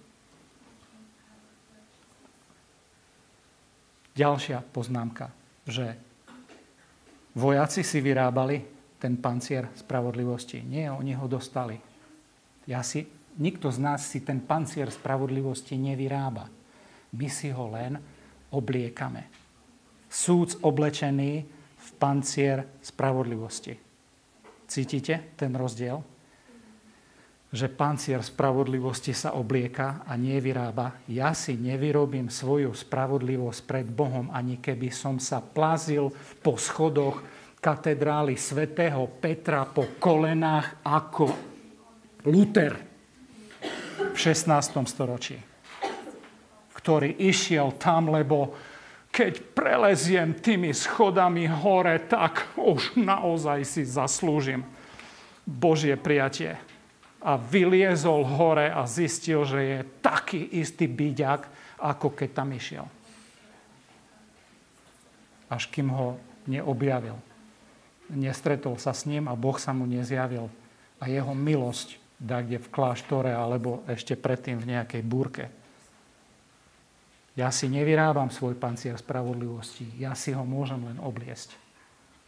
Ďalšia 4.20 4.60
poznámka, 4.76 5.32
že 5.64 5.96
vojaci 7.40 7.88
si 7.88 8.04
vyrábali 8.04 8.60
ten 9.00 9.16
pancier 9.16 9.72
spravodlivosti. 9.80 10.60
Nie, 10.60 10.92
oni 10.92 11.16
ho 11.16 11.24
dostali. 11.32 11.80
Ja 12.68 12.84
si 12.84 13.08
nikto 13.40 13.72
z 13.72 13.80
nás 13.80 14.04
si 14.04 14.20
ten 14.20 14.44
pancier 14.44 14.92
spravodlivosti 14.92 15.80
nevyrába. 15.80 16.52
My 17.16 17.28
si 17.32 17.48
ho 17.48 17.72
len 17.72 17.96
obliekame. 18.52 19.32
Súd 20.12 20.60
oblečený 20.68 21.32
v 21.80 21.88
pancier 21.96 22.68
spravodlivosti. 22.84 23.72
Cítite 24.68 25.32
ten 25.40 25.56
rozdiel? 25.56 26.19
Že 27.50 27.68
pancier 27.74 28.22
spravodlivosti 28.22 29.10
sa 29.10 29.34
oblieka 29.34 30.06
a 30.06 30.14
nevyrába. 30.14 31.02
Ja 31.10 31.34
si 31.34 31.58
nevyrobím 31.58 32.30
svoju 32.30 32.78
spravodlivosť 32.78 33.60
pred 33.66 33.88
Bohom, 33.90 34.30
ani 34.30 34.62
keby 34.62 34.94
som 34.94 35.18
sa 35.18 35.42
plazil 35.42 36.14
po 36.46 36.62
schodoch 36.62 37.26
katedrály 37.58 38.38
svätého 38.38 39.10
Petra 39.20 39.66
po 39.66 39.98
kolenách 39.98 40.86
ako 40.86 41.28
Luther 42.30 42.74
v 44.00 44.18
16. 44.18 44.86
storočí, 44.88 45.36
ktorý 46.78 47.20
išiel 47.20 47.76
tam, 47.76 48.14
lebo 48.14 48.56
keď 49.10 49.42
preleziem 49.58 50.38
tými 50.38 50.72
schodami 50.72 51.50
hore, 51.50 51.98
tak 52.08 52.56
už 52.56 52.96
naozaj 52.96 53.66
si 53.66 53.84
zaslúžim 53.84 54.64
Božie 55.44 55.98
prijatie. 55.98 56.56
A 57.20 57.36
vyliezol 57.36 58.24
hore 58.24 58.72
a 58.72 58.88
zistil, 58.88 59.44
že 59.44 59.60
je 59.60 59.80
taký 60.00 60.40
istý 60.60 60.88
byďak, 60.88 61.48
ako 61.80 62.16
keď 62.16 62.30
tam 62.32 62.50
išiel. 62.56 62.88
Až 65.52 65.68
kým 65.68 65.92
ho 65.92 66.16
neobjavil. 66.48 67.20
Nestretol 68.10 68.80
sa 68.80 68.96
s 68.96 69.04
ním 69.04 69.28
a 69.28 69.36
Boh 69.36 69.60
sa 69.60 69.76
mu 69.76 69.84
nezjavil. 69.84 70.48
A 71.00 71.12
jeho 71.12 71.36
milosť 71.36 72.00
dá 72.20 72.40
kde 72.44 72.60
v 72.60 72.72
kláštore 72.72 73.32
alebo 73.32 73.84
ešte 73.88 74.16
predtým 74.16 74.60
v 74.60 74.76
nejakej 74.76 75.04
búrke 75.04 75.52
ja 77.40 77.56
si 77.56 77.72
nevyrábam 77.72 78.28
svoj 78.28 78.60
pancier 78.60 79.00
spravodlivosti. 79.00 79.88
Ja 79.96 80.12
si 80.12 80.36
ho 80.36 80.44
môžem 80.44 80.84
len 80.84 81.00
obliesť. 81.00 81.56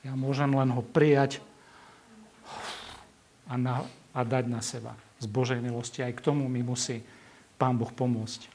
Ja 0.07 0.15
môžem 0.15 0.55
len 0.55 0.71
ho 0.71 0.79
prijať 0.79 1.43
a, 3.43 3.59
na, 3.59 3.83
a 4.11 4.19
dať 4.23 4.45
na 4.47 4.59
seba 4.59 4.93
z 5.21 5.25
Božej 5.29 5.59
milosti. 5.63 6.03
Aj 6.03 6.11
k 6.11 6.23
tomu 6.23 6.49
mi 6.51 6.65
musí 6.65 6.99
Pán 7.55 7.77
Boh 7.77 7.91
pomôcť. 7.93 8.49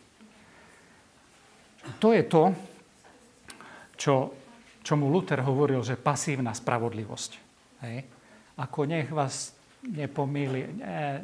To 2.02 2.10
je 2.10 2.22
to, 2.26 2.50
čo, 3.94 4.14
čomu 4.82 5.06
Luther 5.06 5.38
hovoril, 5.46 5.86
že 5.86 5.94
pasívna 5.94 6.50
spravodlivosť. 6.50 7.30
Hej? 7.86 7.98
Ako 8.58 8.84
nech 8.90 9.06
vás 9.14 9.54
nepomýli 9.86 10.60
nie, 10.82 11.22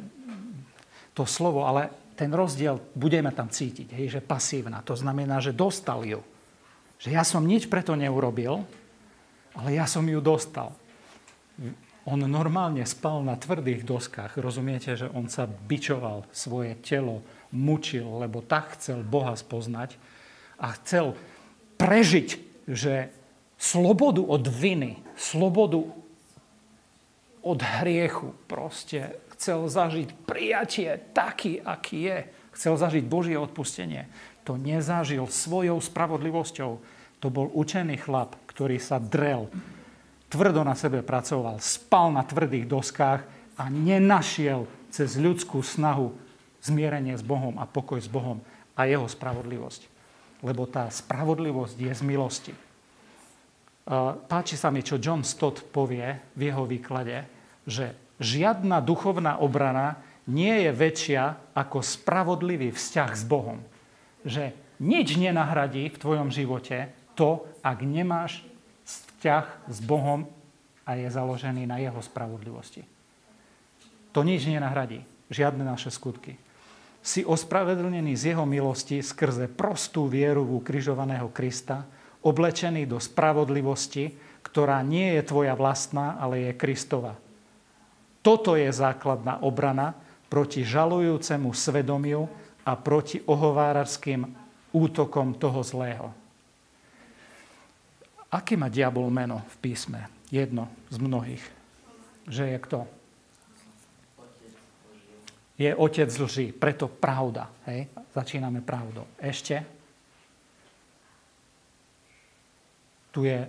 to 1.11 1.27
slovo, 1.27 1.67
ale 1.67 2.13
ten 2.13 2.29
rozdiel 2.31 2.79
budeme 2.93 3.33
tam 3.33 3.49
cítiť, 3.49 3.97
hej, 3.97 4.17
že 4.17 4.21
pasívna. 4.21 4.85
To 4.85 4.93
znamená, 4.93 5.41
že 5.41 5.53
dostal 5.53 6.05
ju. 6.05 6.21
Že 7.01 7.09
ja 7.13 7.25
som 7.25 7.43
nič 7.43 7.67
preto 7.67 7.97
neurobil, 7.97 8.63
ale 9.53 9.69
ja 9.75 9.85
som 9.89 10.05
ju 10.05 10.21
dostal. 10.21 10.73
On 12.03 12.19
normálne 12.19 12.83
spal 12.83 13.23
na 13.23 13.39
tvrdých 13.39 13.87
doskách. 13.87 14.35
Rozumiete, 14.35 14.99
že 14.99 15.07
on 15.07 15.31
sa 15.31 15.47
bičoval 15.47 16.27
svoje 16.35 16.75
telo, 16.83 17.23
mučil, 17.55 18.03
lebo 18.19 18.43
tak 18.43 18.75
chcel 18.75 19.07
Boha 19.07 19.39
spoznať 19.39 19.95
a 20.59 20.75
chcel 20.75 21.15
prežiť, 21.79 22.29
že 22.67 23.07
slobodu 23.55 24.19
od 24.19 24.43
viny, 24.51 24.99
slobodu 25.15 25.79
od 27.43 27.59
hriechu 27.59 28.35
proste 28.51 29.15
chcel 29.35 29.67
zažiť 29.67 30.27
prijatie 30.27 30.99
taký, 31.11 31.59
aký 31.59 31.99
je. 32.07 32.19
Chcel 32.55 32.79
zažiť 32.79 33.03
Božie 33.07 33.35
odpustenie. 33.35 34.07
To 34.47 34.59
nezažil 34.59 35.27
svojou 35.27 35.79
spravodlivosťou. 35.79 36.71
To 37.19 37.27
bol 37.31 37.47
učený 37.51 37.99
chlap, 37.99 38.35
ktorý 38.47 38.79
sa 38.79 38.99
drel, 38.99 39.47
tvrdo 40.33 40.65
na 40.65 40.73
sebe 40.73 41.05
pracoval, 41.05 41.61
spal 41.61 42.09
na 42.09 42.25
tvrdých 42.25 42.65
doskách 42.65 43.21
a 43.53 43.69
nenašiel 43.69 44.65
cez 44.89 45.13
ľudskú 45.21 45.61
snahu 45.61 46.09
zmierenie 46.65 47.13
s 47.13 47.21
Bohom 47.21 47.61
a 47.61 47.69
pokoj 47.69 48.01
s 48.01 48.09
Bohom 48.09 48.41
a 48.73 48.89
jeho 48.89 49.05
spravodlivosť. 49.05 49.85
Lebo 50.41 50.65
tá 50.65 50.89
spravodlivosť 50.89 51.77
je 51.77 51.93
z 51.93 52.01
milosti. 52.01 52.53
Páči 54.25 54.57
sa 54.57 54.73
mi, 54.73 54.81
čo 54.81 54.97
John 54.97 55.21
Stott 55.21 55.61
povie 55.69 56.33
v 56.33 56.49
jeho 56.49 56.65
výklade, 56.65 57.29
že 57.69 57.93
žiadna 58.17 58.81
duchovná 58.81 59.37
obrana 59.37 60.01
nie 60.25 60.65
je 60.65 60.71
väčšia 60.71 61.53
ako 61.53 61.83
spravodlivý 61.83 62.73
vzťah 62.73 63.11
s 63.11 63.23
Bohom. 63.27 63.61
Že 64.23 64.55
nič 64.81 65.19
nenahradí 65.19 65.93
v 65.93 65.99
tvojom 65.99 66.31
živote 66.33 66.89
to, 67.13 67.43
ak 67.61 67.83
nemáš 67.83 68.41
vzťah 69.23 69.71
s 69.71 69.79
Bohom 69.79 70.27
a 70.83 70.99
je 70.99 71.07
založený 71.07 71.63
na 71.63 71.79
jeho 71.79 72.03
spravodlivosti. 72.03 72.83
To 74.11 74.19
nič 74.19 74.43
nenahradí. 74.51 74.99
Žiadne 75.31 75.63
naše 75.63 75.95
skutky. 75.95 76.35
Si 76.99 77.23
ospravedlnený 77.23 78.19
z 78.19 78.35
jeho 78.35 78.43
milosti 78.43 78.99
skrze 78.99 79.47
prostú 79.47 80.11
vieru 80.11 80.43
v 80.43 80.59
ukrižovaného 80.59 81.31
Krista, 81.31 81.87
oblečený 82.19 82.83
do 82.83 82.99
spravodlivosti, 82.99 84.11
ktorá 84.43 84.83
nie 84.83 85.15
je 85.15 85.23
tvoja 85.23 85.55
vlastná, 85.55 86.19
ale 86.19 86.51
je 86.51 86.59
Kristova. 86.59 87.15
Toto 88.19 88.59
je 88.59 88.67
základná 88.75 89.39
obrana 89.39 89.95
proti 90.27 90.67
žalujúcemu 90.67 91.47
svedomiu 91.55 92.27
a 92.67 92.75
proti 92.75 93.23
ohovárarským 93.23 94.27
útokom 94.75 95.31
toho 95.39 95.63
zlého. 95.63 96.11
Aké 98.33 98.57
má 98.57 98.65
diabol 98.65 99.13
meno 99.13 99.45
v 99.45 99.55
písme? 99.61 100.09
Jedno 100.33 100.65
z 100.89 100.97
mnohých. 100.97 101.45
Že 102.25 102.43
je 102.49 102.57
kto? 102.57 102.79
Je 105.53 105.69
otec 105.69 106.09
lží, 106.09 106.49
preto 106.49 106.89
pravda. 106.89 107.53
Hej? 107.69 107.93
Začíname 108.09 108.65
pravdou. 108.65 109.05
Ešte? 109.21 109.61
Tu 113.13 113.29
je 113.29 113.45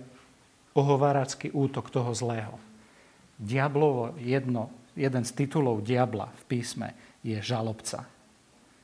ohováracký 0.77 1.49
útok 1.49 1.89
toho 1.89 2.13
zlého. 2.13 2.53
Diablovo 3.41 4.13
jedno, 4.21 4.69
jeden 4.93 5.25
z 5.25 5.33
titulov 5.33 5.81
diabla 5.81 6.29
v 6.29 6.43
písme 6.45 6.93
je 7.25 7.41
žalobca. 7.41 8.05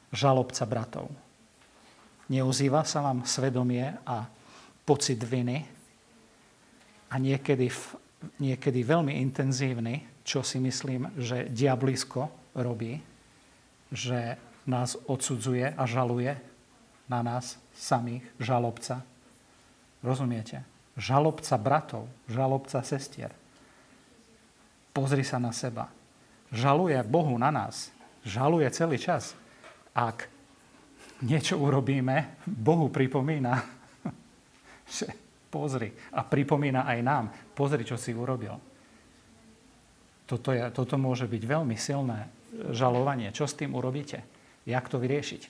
Žalobca 0.09 0.65
bratov. 0.65 1.13
Neuzýva 2.33 2.81
sa 2.89 3.05
vám 3.05 3.21
svedomie 3.21 3.85
a 4.01 4.25
pocit 4.81 5.21
viny 5.21 5.80
a 7.11 7.19
niekedy, 7.19 7.67
niekedy 8.39 8.79
veľmi 8.87 9.19
intenzívny, 9.19 10.23
čo 10.23 10.39
si 10.41 10.63
myslím, 10.63 11.11
že 11.19 11.51
diablisko 11.51 12.31
robí, 12.55 13.03
že 13.91 14.39
nás 14.63 14.95
odsudzuje 14.95 15.75
a 15.75 15.83
žaluje 15.83 16.31
na 17.11 17.19
nás 17.19 17.59
samých, 17.75 18.23
žalobca. 18.39 19.03
Rozumiete? 19.99 20.63
Žalobca 20.95 21.55
bratov, 21.59 22.07
žalobca 22.31 22.79
sestier. 22.87 23.35
Pozri 24.95 25.27
sa 25.27 25.39
na 25.39 25.51
seba. 25.51 25.91
Žaluje 26.51 26.99
Bohu 27.03 27.35
na 27.35 27.51
nás. 27.51 27.91
Žaluje 28.23 28.67
celý 28.71 28.99
čas. 28.99 29.35
Ak 29.91 30.27
niečo 31.23 31.59
urobíme, 31.59 32.39
Bohu 32.43 32.91
pripomína, 32.91 33.59
že 34.95 35.11
pozri. 35.51 35.91
A 36.15 36.23
pripomína 36.23 36.87
aj 36.87 36.99
nám, 37.03 37.25
pozri, 37.51 37.83
čo 37.83 37.99
si 37.99 38.15
urobil. 38.15 38.55
Toto, 40.23 40.55
je, 40.55 40.63
toto 40.71 40.95
môže 40.95 41.27
byť 41.27 41.43
veľmi 41.43 41.75
silné 41.75 42.31
žalovanie. 42.71 43.35
Čo 43.35 43.51
s 43.51 43.59
tým 43.59 43.75
urobíte? 43.75 44.23
Jak 44.63 44.87
to 44.87 44.95
vyriešiť? 44.95 45.41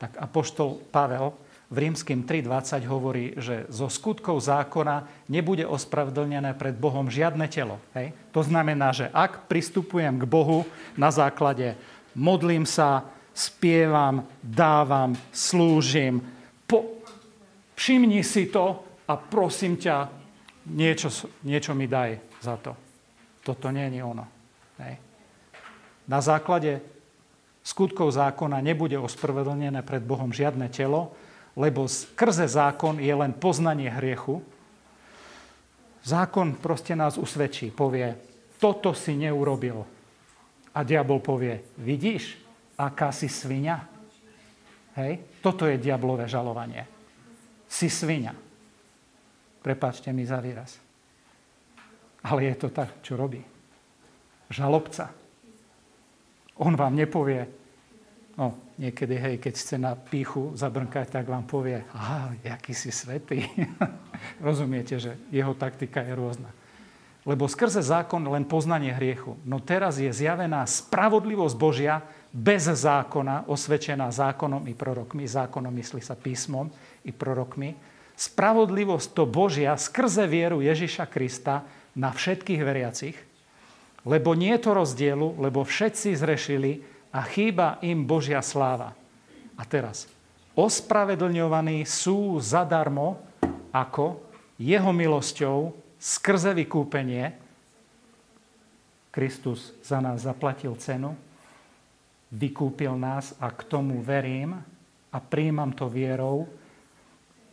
Tak 0.00 0.16
apoštol 0.16 0.80
Pavel 0.88 1.36
v 1.72 1.88
rímským 1.88 2.28
3.20 2.28 2.84
hovorí, 2.84 3.32
že 3.40 3.64
zo 3.72 3.88
skutkov 3.88 4.44
zákona 4.44 5.08
nebude 5.32 5.64
ospravedlnené 5.64 6.52
pred 6.52 6.76
Bohom 6.76 7.08
žiadne 7.08 7.48
telo. 7.48 7.80
Hej? 7.96 8.12
To 8.36 8.44
znamená, 8.44 8.92
že 8.92 9.08
ak 9.08 9.48
pristupujem 9.48 10.20
k 10.20 10.28
Bohu 10.28 10.68
na 11.00 11.08
základe 11.08 11.76
modlím 12.12 12.68
sa, 12.68 13.08
spievam, 13.32 14.28
dávam, 14.44 15.16
slúžim, 15.32 16.20
po... 16.68 17.00
všimni 17.72 18.20
si 18.20 18.52
to 18.52 18.84
a 19.12 19.20
prosím 19.20 19.76
ťa, 19.76 20.08
niečo, 20.72 21.12
niečo 21.44 21.76
mi 21.76 21.84
daj 21.84 22.40
za 22.40 22.56
to. 22.56 22.72
Toto 23.44 23.68
nie 23.68 23.92
je 23.92 24.00
ono. 24.00 24.24
Hej? 24.80 24.96
Na 26.08 26.24
základe 26.24 26.80
skutkov 27.60 28.16
zákona 28.16 28.64
nebude 28.64 28.96
ospravedlnené 28.96 29.84
pred 29.84 30.00
Bohom 30.00 30.32
žiadne 30.32 30.72
telo, 30.72 31.12
lebo 31.52 31.84
skrze 31.84 32.48
zákon 32.48 32.96
je 32.96 33.12
len 33.12 33.36
poznanie 33.36 33.92
hriechu. 33.92 34.40
Zákon 36.02 36.56
proste 36.56 36.96
nás 36.96 37.20
usvedčí, 37.20 37.68
povie, 37.68 38.16
toto 38.56 38.96
si 38.96 39.12
neurobil. 39.12 39.84
A 40.72 40.80
diabol 40.88 41.20
povie, 41.20 41.60
vidíš, 41.76 42.40
aká 42.80 43.12
si 43.12 43.28
svinia? 43.28 43.84
Hej? 44.96 45.20
Toto 45.44 45.68
je 45.68 45.76
diablové 45.76 46.24
žalovanie. 46.24 46.88
Si 47.68 47.92
svinia. 47.92 48.32
Prepačte 49.62 50.10
mi 50.10 50.26
za 50.26 50.42
výraz. 50.42 50.76
Ale 52.22 52.50
je 52.50 52.54
to 52.58 52.68
tak, 52.70 53.02
čo 53.02 53.14
robí. 53.14 53.42
Žalobca. 54.50 55.10
On 56.60 56.74
vám 56.76 56.94
nepovie, 56.94 57.48
no 58.36 58.58
niekedy, 58.78 59.14
hej, 59.16 59.34
keď 59.40 59.54
chce 59.56 59.76
na 59.78 59.96
píchu 59.96 60.52
zabrnkať, 60.54 61.08
tak 61.08 61.26
vám 61.26 61.46
povie, 61.48 61.80
aha, 61.94 62.34
jaký 62.44 62.74
si 62.74 62.92
svetý. 62.92 63.48
Rozumiete, 64.44 64.98
že 64.98 65.16
jeho 65.32 65.54
taktika 65.54 66.04
je 66.04 66.12
rôzna. 66.12 66.50
Lebo 67.22 67.46
skrze 67.46 67.78
zákon 67.78 68.18
len 68.34 68.42
poznanie 68.42 68.90
hriechu. 68.90 69.38
No 69.46 69.62
teraz 69.62 70.02
je 70.02 70.10
zjavená 70.10 70.66
spravodlivosť 70.66 71.54
Božia 71.54 72.02
bez 72.34 72.66
zákona, 72.66 73.46
osvedčená 73.46 74.10
zákonom 74.10 74.66
i 74.66 74.74
prorokmi. 74.74 75.22
Zákonom 75.22 75.70
myslí 75.70 76.02
sa 76.02 76.18
písmom 76.18 76.66
i 77.06 77.14
prorokmi. 77.14 77.78
Spravodlivosť 78.22 79.18
to 79.18 79.26
Božia 79.26 79.74
skrze 79.74 80.30
vieru 80.30 80.62
Ježiša 80.62 81.10
Krista 81.10 81.66
na 81.98 82.14
všetkých 82.14 82.62
veriacich. 82.62 83.18
Lebo 84.06 84.38
nie 84.38 84.54
je 84.54 84.62
to 84.62 84.78
rozdielu, 84.78 85.42
lebo 85.42 85.66
všetci 85.66 86.14
zrešili 86.14 86.86
a 87.10 87.26
chýba 87.26 87.82
im 87.82 88.06
Božia 88.06 88.38
sláva. 88.38 88.94
A 89.58 89.62
teraz, 89.66 90.06
ospravedlňovaní 90.54 91.82
sú 91.82 92.38
zadarmo, 92.38 93.18
ako 93.74 94.22
jeho 94.54 94.94
milosťou 94.94 95.74
skrze 95.98 96.54
vykúpenie 96.54 97.34
Kristus 99.10 99.74
za 99.82 99.98
nás 99.98 100.22
zaplatil 100.22 100.78
cenu, 100.78 101.18
vykúpil 102.30 102.94
nás 102.94 103.34
a 103.42 103.50
k 103.50 103.66
tomu 103.66 103.98
verím 103.98 104.62
a 105.10 105.18
príjmam 105.18 105.74
to 105.74 105.90
vierou 105.90 106.46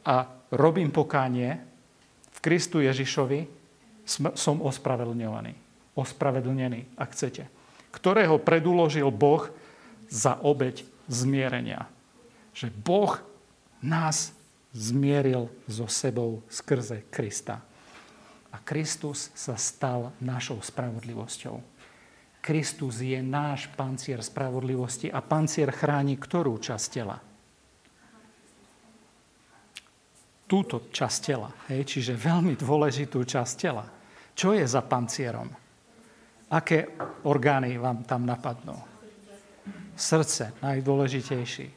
a 0.05 0.38
robím 0.53 0.89
pokánie 0.89 1.61
v 2.33 2.39
Kristu 2.41 2.81
Ježišovi, 2.81 3.45
som 4.33 4.57
ospravedlňovaný. 4.65 5.53
Ospravedlnený, 5.93 6.97
ak 6.97 7.09
chcete. 7.13 7.45
Ktorého 7.93 8.41
predúložil 8.41 9.09
Boh 9.13 9.49
za 10.09 10.37
obeď 10.41 10.85
zmierenia. 11.05 11.85
Že 12.53 12.73
Boh 12.73 13.21
nás 13.81 14.33
zmieril 14.73 15.49
so 15.65 15.89
sebou 15.89 16.45
skrze 16.49 17.05
Krista 17.09 17.61
a 18.49 18.57
Kristus 18.61 19.29
sa 19.37 19.57
stal 19.57 20.13
našou 20.21 20.61
spravodlivosťou. 20.61 21.61
Kristus 22.39 23.03
je 23.03 23.19
náš 23.19 23.69
pancier 23.77 24.23
spravodlivosti 24.23 25.11
a 25.11 25.21
pancier 25.21 25.69
chráni 25.69 26.17
ktorú 26.17 26.57
časť 26.57 26.87
tela? 26.89 27.17
Túto 30.49 30.89
časť 30.89 31.19
tela, 31.21 31.53
hej, 31.69 31.85
čiže 31.85 32.17
veľmi 32.17 32.57
dôležitú 32.57 33.21
časť 33.21 33.53
tela. 33.53 33.85
Čo 34.33 34.57
je 34.57 34.65
za 34.65 34.81
pancierom? 34.81 35.45
Aké 36.49 36.89
orgány 37.29 37.77
vám 37.77 38.01
tam 38.09 38.25
napadnú? 38.25 38.73
Srdce, 39.93 40.57
najdôležitejší. 40.65 41.67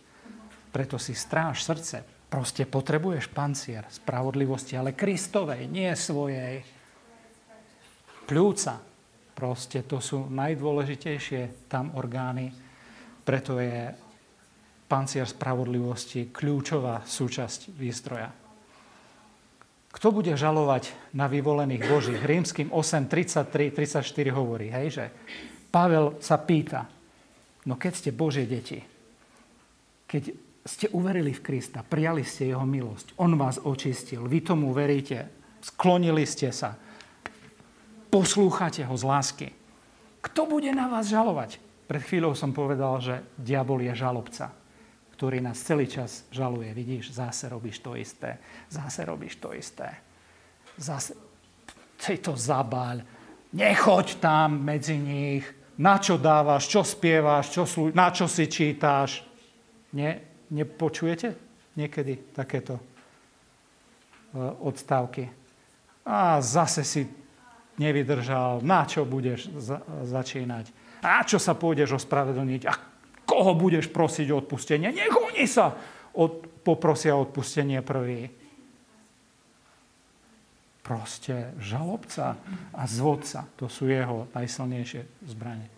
Preto 0.72 0.96
si 0.96 1.12
stráž 1.12 1.60
srdce, 1.60 2.22
Proste 2.32 2.64
potrebuješ 2.64 3.28
pancier 3.28 3.84
spravodlivosti, 3.92 4.72
ale 4.72 4.96
Kristovej, 4.96 5.68
nie 5.68 5.92
svojej. 5.92 6.64
Pľúca, 8.24 8.80
proste 9.36 9.84
to 9.84 10.00
sú 10.00 10.32
najdôležitejšie 10.32 11.68
tam 11.68 11.92
orgány, 11.92 12.48
preto 13.20 13.60
je 13.60 13.92
pancier 14.88 15.28
spravodlivosti 15.28 16.32
kľúčová 16.32 17.04
súčasť 17.04 17.76
výstroja. 17.76 18.32
Kto 19.92 20.08
bude 20.08 20.32
žalovať 20.32 21.12
na 21.12 21.28
vyvolených 21.28 21.84
Božích? 21.84 22.22
Rímským 22.24 22.72
8, 22.72 23.12
33, 23.12 23.76
34 23.76 24.32
hovorí, 24.32 24.72
hej, 24.72 24.88
že 24.88 25.04
Pavel 25.68 26.16
sa 26.16 26.40
pýta, 26.40 26.88
no 27.68 27.76
keď 27.76 27.92
ste 27.92 28.10
Božie 28.10 28.48
deti, 28.48 28.80
keď 30.08 30.32
ste 30.64 30.88
uverili 30.96 31.36
v 31.36 31.44
Krista, 31.44 31.84
prijali 31.84 32.24
ste 32.24 32.52
jeho 32.52 32.64
milosť, 32.64 33.20
on 33.20 33.36
vás 33.36 33.60
očistil, 33.60 34.24
vy 34.24 34.40
tomu 34.40 34.72
veríte, 34.72 35.28
sklonili 35.60 36.24
ste 36.24 36.48
sa, 36.54 36.76
poslúchate 38.08 38.84
ho 38.88 38.94
z 38.96 39.04
lásky. 39.04 39.48
Kto 40.22 40.46
bude 40.46 40.70
na 40.72 40.86
vás 40.88 41.10
žalovať? 41.10 41.58
Pred 41.90 42.02
chvíľou 42.08 42.32
som 42.32 42.54
povedal, 42.54 43.02
že 43.02 43.20
diabol 43.36 43.82
je 43.84 43.92
žalobca, 43.92 44.54
ktorý 45.22 45.38
nás 45.38 45.62
celý 45.62 45.86
čas 45.86 46.26
žaluje. 46.34 46.74
Vidíš, 46.74 47.14
zase 47.14 47.46
robíš 47.46 47.78
to 47.78 47.94
isté, 47.94 48.42
zase 48.66 49.06
robíš 49.06 49.38
to 49.38 49.54
isté. 49.54 50.02
Zase, 50.74 51.14
ty 51.94 52.18
to 52.18 52.34
zabáľ, 52.34 53.06
nechoď 53.54 54.18
tam 54.18 54.66
medzi 54.66 54.98
nich, 54.98 55.46
na 55.78 56.02
čo 56.02 56.18
dávaš, 56.18 56.66
čo 56.66 56.82
spievaš, 56.82 57.54
čo 57.54 57.62
slú... 57.62 57.94
na 57.94 58.10
čo 58.10 58.26
si 58.26 58.50
čítáš. 58.50 59.22
Nie, 59.94 60.26
Nepočujete 60.50 61.38
niekedy 61.78 62.34
takéto 62.34 62.76
e, 62.76 62.82
odstávky? 64.42 65.30
A 66.02 66.42
zase 66.42 66.82
si 66.82 67.06
nevydržal, 67.78 68.58
na 68.66 68.82
čo 68.90 69.06
budeš 69.06 69.54
za- 69.54 69.86
začínať? 70.02 70.74
A 71.06 71.22
čo 71.22 71.38
sa 71.38 71.54
pôjdeš 71.54 71.94
ospravedlniť? 71.94 72.62
A 72.66 72.74
koho 73.24 73.52
budeš 73.54 73.88
prosiť 73.88 74.30
o 74.32 74.40
odpustenie? 74.42 74.90
Nech 74.92 75.12
oni 75.12 75.44
sa 75.48 75.74
od, 76.16 76.44
poprosia 76.62 77.16
o 77.16 77.24
odpustenie 77.24 77.80
prvý. 77.80 78.28
Proste 80.82 81.54
žalobca 81.62 82.36
a 82.74 82.82
zvodca, 82.90 83.46
to 83.54 83.70
sú 83.70 83.86
jeho 83.86 84.26
najsilnejšie 84.34 85.30
zbranie. 85.30 85.70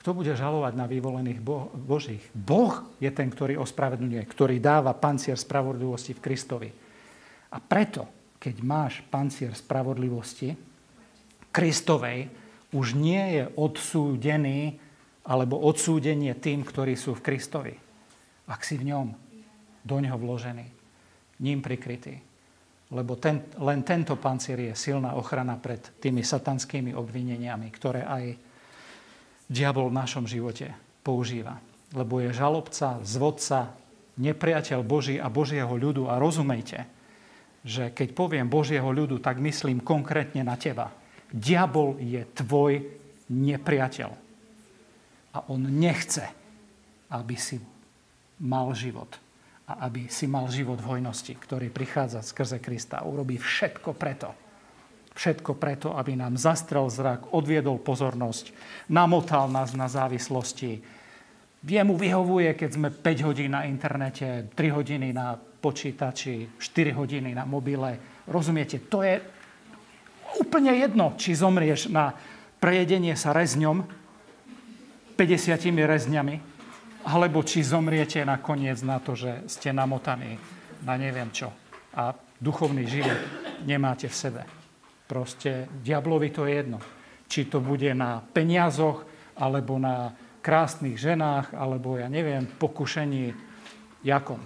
Kto 0.00 0.16
bude 0.16 0.32
žalovať 0.32 0.72
na 0.80 0.88
vyvolených 0.88 1.40
bo- 1.44 1.68
Božích? 1.76 2.24
Boh 2.32 2.72
je 2.96 3.12
ten, 3.12 3.28
ktorý 3.28 3.60
ospravedlňuje, 3.60 4.24
ktorý 4.24 4.56
dáva 4.56 4.96
pancier 4.96 5.36
spravodlivosti 5.36 6.16
v 6.16 6.24
Kristovi. 6.24 6.70
A 7.52 7.60
preto, 7.60 8.08
keď 8.40 8.54
máš 8.64 9.04
pancier 9.12 9.52
spravodlivosti 9.52 10.56
Kristovej, 11.52 12.32
už 12.72 12.96
nie 12.96 13.20
je 13.36 13.44
odsúdený 13.60 14.80
alebo 15.30 15.62
odsúdenie 15.62 16.34
tým, 16.42 16.66
ktorí 16.66 16.98
sú 16.98 17.14
v 17.14 17.22
Kristovi. 17.22 17.74
Ak 18.50 18.66
si 18.66 18.74
v 18.74 18.90
ňom, 18.90 19.14
do 19.86 19.96
ňoho 20.02 20.18
vložený, 20.18 20.66
ním 21.46 21.62
prikrytý. 21.62 22.18
Lebo 22.90 23.14
ten, 23.14 23.46
len 23.62 23.86
tento 23.86 24.18
pancier 24.18 24.58
je 24.58 24.74
silná 24.74 25.14
ochrana 25.14 25.54
pred 25.54 25.78
tými 26.02 26.26
satanskými 26.26 26.90
obvineniami, 26.90 27.70
ktoré 27.70 28.02
aj 28.02 28.24
diabol 29.46 29.94
v 29.94 29.98
našom 30.02 30.26
živote 30.26 30.74
používa. 31.06 31.62
Lebo 31.94 32.18
je 32.18 32.34
žalobca, 32.34 32.98
zvodca, 33.06 33.70
nepriateľ 34.18 34.82
Boží 34.82 35.22
a 35.22 35.30
Božieho 35.30 35.70
ľudu. 35.70 36.10
A 36.10 36.18
rozumejte, 36.18 36.82
že 37.62 37.94
keď 37.94 38.08
poviem 38.18 38.50
Božieho 38.50 38.90
ľudu, 38.90 39.22
tak 39.22 39.38
myslím 39.38 39.86
konkrétne 39.86 40.42
na 40.42 40.58
teba. 40.58 40.90
Diabol 41.30 42.02
je 42.02 42.26
tvoj 42.34 42.82
nepriateľ. 43.30 44.29
A 45.34 45.46
on 45.50 45.62
nechce, 45.66 46.26
aby 47.10 47.36
si 47.38 47.62
mal 48.42 48.74
život. 48.74 49.14
A 49.70 49.86
aby 49.86 50.10
si 50.10 50.26
mal 50.26 50.50
život 50.50 50.82
v 50.82 50.98
hojnosti, 50.98 51.30
ktorý 51.30 51.70
prichádza 51.70 52.26
skrze 52.26 52.58
Krista. 52.58 53.06
Urobí 53.06 53.38
všetko 53.38 53.94
preto, 53.94 54.34
Všetko 55.10 55.58
preto, 55.58 55.98
aby 55.98 56.14
nám 56.14 56.38
zastrel 56.38 56.86
zrak, 56.86 57.34
odviedol 57.34 57.82
pozornosť, 57.82 58.54
namotal 58.88 59.50
nás 59.50 59.74
na 59.74 59.90
závislosti. 59.90 60.80
Jemu 61.60 61.92
vyhovuje, 61.98 62.54
keď 62.54 62.70
sme 62.72 62.88
5 62.94 63.26
hodín 63.26 63.52
na 63.52 63.66
internete, 63.66 64.48
3 64.54 64.56
hodiny 64.70 65.10
na 65.10 65.34
počítači, 65.36 66.56
4 66.56 66.94
hodiny 66.94 67.34
na 67.34 67.44
mobile. 67.44 68.22
Rozumiete, 68.30 68.80
to 68.86 69.02
je 69.02 69.18
úplne 70.38 70.72
jedno, 70.78 71.18
či 71.18 71.34
zomrieš 71.34 71.90
na 71.90 72.14
prejedenie 72.62 73.18
sa 73.18 73.34
rezňom, 73.34 73.99
50 75.20 75.68
rezňami, 75.84 76.40
alebo 77.04 77.44
či 77.44 77.60
zomriete 77.60 78.24
nakoniec 78.24 78.80
na 78.80 78.96
to, 79.04 79.12
že 79.12 79.44
ste 79.52 79.68
namotaní 79.68 80.40
na 80.80 80.96
neviem 80.96 81.28
čo. 81.28 81.52
A 81.92 82.16
duchovný 82.40 82.88
život 82.88 83.20
nemáte 83.68 84.08
v 84.08 84.16
sebe. 84.16 84.42
Proste 85.04 85.68
diablovi 85.84 86.32
to 86.32 86.48
je 86.48 86.56
jedno. 86.56 86.80
Či 87.28 87.52
to 87.52 87.60
bude 87.60 87.92
na 87.92 88.24
peniazoch, 88.24 89.04
alebo 89.36 89.76
na 89.76 90.16
krásnych 90.40 90.96
ženách, 90.96 91.52
alebo 91.52 92.00
ja 92.00 92.08
neviem, 92.08 92.48
pokušení 92.56 93.36
jakom. 94.00 94.40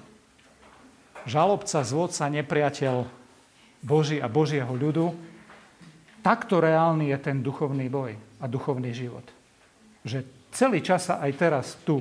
Žalobca, 1.22 1.86
zvodca, 1.86 2.26
nepriateľ 2.26 3.06
Boží 3.78 4.18
a 4.18 4.26
Božieho 4.26 4.74
ľudu, 4.74 5.14
takto 6.26 6.58
reálny 6.58 7.14
je 7.14 7.18
ten 7.22 7.46
duchovný 7.46 7.86
boj 7.86 8.18
a 8.42 8.50
duchovný 8.50 8.90
život. 8.90 9.22
Že 10.02 10.43
celý 10.54 10.78
čas 10.80 11.10
sa 11.10 11.18
aj 11.18 11.32
teraz 11.34 11.74
tu 11.82 12.00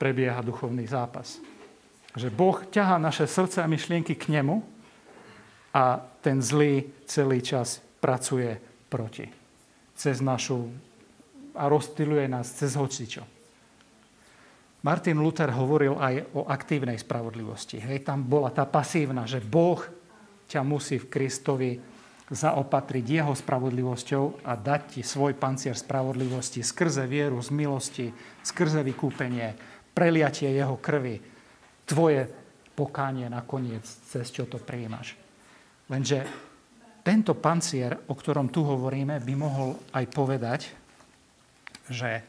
prebieha 0.00 0.40
duchovný 0.40 0.88
zápas. 0.88 1.36
Že 2.16 2.32
Boh 2.32 2.64
ťahá 2.66 2.96
naše 2.96 3.28
srdce 3.28 3.60
a 3.60 3.70
myšlienky 3.70 4.16
k 4.16 4.32
nemu, 4.32 4.78
a 5.74 6.00
ten 6.20 6.40
zlý 6.42 7.04
celý 7.04 7.44
čas 7.44 7.78
pracuje 8.00 8.56
proti. 8.88 9.28
Cez 9.94 10.18
našu... 10.24 10.66
a 11.58 11.68
rozstyluje 11.68 12.30
nás 12.30 12.54
cez 12.54 12.74
hocičo. 12.78 13.26
Martin 14.82 15.18
Luther 15.18 15.50
hovoril 15.50 15.98
aj 15.98 16.38
o 16.38 16.46
aktívnej 16.46 16.94
spravodlivosti. 16.94 17.82
Hej, 17.82 18.06
tam 18.06 18.22
bola 18.22 18.54
tá 18.54 18.62
pasívna, 18.62 19.26
že 19.26 19.42
Boh 19.42 19.82
ťa 20.46 20.62
musí 20.62 21.02
v 21.02 21.10
Kristovi 21.10 21.70
zaopatriť 22.28 23.04
jeho 23.04 23.32
spravodlivosťou 23.32 24.44
a 24.44 24.52
dať 24.52 24.98
ti 24.98 25.00
svoj 25.00 25.32
pancier 25.40 25.72
spravodlivosti 25.72 26.60
skrze 26.60 27.08
vieru, 27.08 27.40
z 27.40 27.50
milosti, 27.52 28.06
skrze 28.44 28.84
vykúpenie, 28.84 29.56
preliatie 29.96 30.52
jeho 30.52 30.76
krvi, 30.76 31.18
tvoje 31.88 32.28
pokánie 32.76 33.26
nakoniec, 33.32 33.82
cez 33.82 34.28
čo 34.28 34.44
to 34.44 34.60
prijímaš. 34.60 35.16
Lenže 35.88 36.28
tento 37.00 37.32
pancier, 37.32 37.96
o 38.06 38.14
ktorom 38.14 38.52
tu 38.52 38.60
hovoríme, 38.60 39.16
by 39.24 39.34
mohol 39.34 39.80
aj 39.96 40.04
povedať, 40.12 40.60
že 41.88 42.20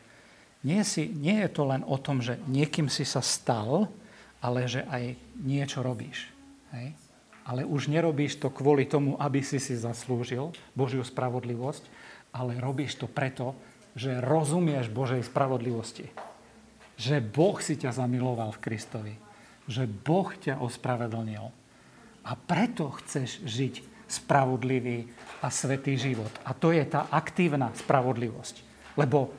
nie, 0.64 0.80
si, 0.88 1.12
nie 1.12 1.44
je 1.44 1.50
to 1.52 1.68
len 1.68 1.84
o 1.84 2.00
tom, 2.00 2.24
že 2.24 2.40
niekým 2.48 2.88
si 2.88 3.04
sa 3.04 3.20
stal, 3.20 3.92
ale 4.40 4.68
že 4.72 4.88
aj 4.88 5.20
niečo 5.44 5.84
robíš. 5.84 6.32
Hej? 6.72 6.96
Ale 7.50 7.66
už 7.66 7.90
nerobíš 7.90 8.38
to 8.38 8.54
kvôli 8.54 8.86
tomu, 8.86 9.18
aby 9.18 9.42
si 9.42 9.58
si 9.58 9.74
zaslúžil 9.74 10.54
Božiu 10.78 11.02
spravodlivosť, 11.02 11.82
ale 12.30 12.62
robíš 12.62 13.02
to 13.02 13.10
preto, 13.10 13.58
že 13.98 14.22
rozumieš 14.22 14.94
Božej 14.94 15.26
spravodlivosti. 15.26 16.14
Že 16.94 17.26
Boh 17.26 17.58
si 17.58 17.74
ťa 17.74 17.90
zamiloval 17.90 18.54
v 18.54 18.62
Kristovi. 18.62 19.14
Že 19.66 19.90
Boh 19.90 20.30
ťa 20.30 20.62
ospravedlnil. 20.62 21.50
A 22.22 22.32
preto 22.38 22.94
chceš 23.02 23.42
žiť 23.42 23.82
spravodlivý 24.06 25.10
a 25.42 25.50
svetý 25.50 25.98
život. 25.98 26.30
A 26.46 26.54
to 26.54 26.70
je 26.70 26.86
tá 26.86 27.10
aktívna 27.10 27.74
spravodlivosť. 27.74 28.62
Lebo 28.94 29.34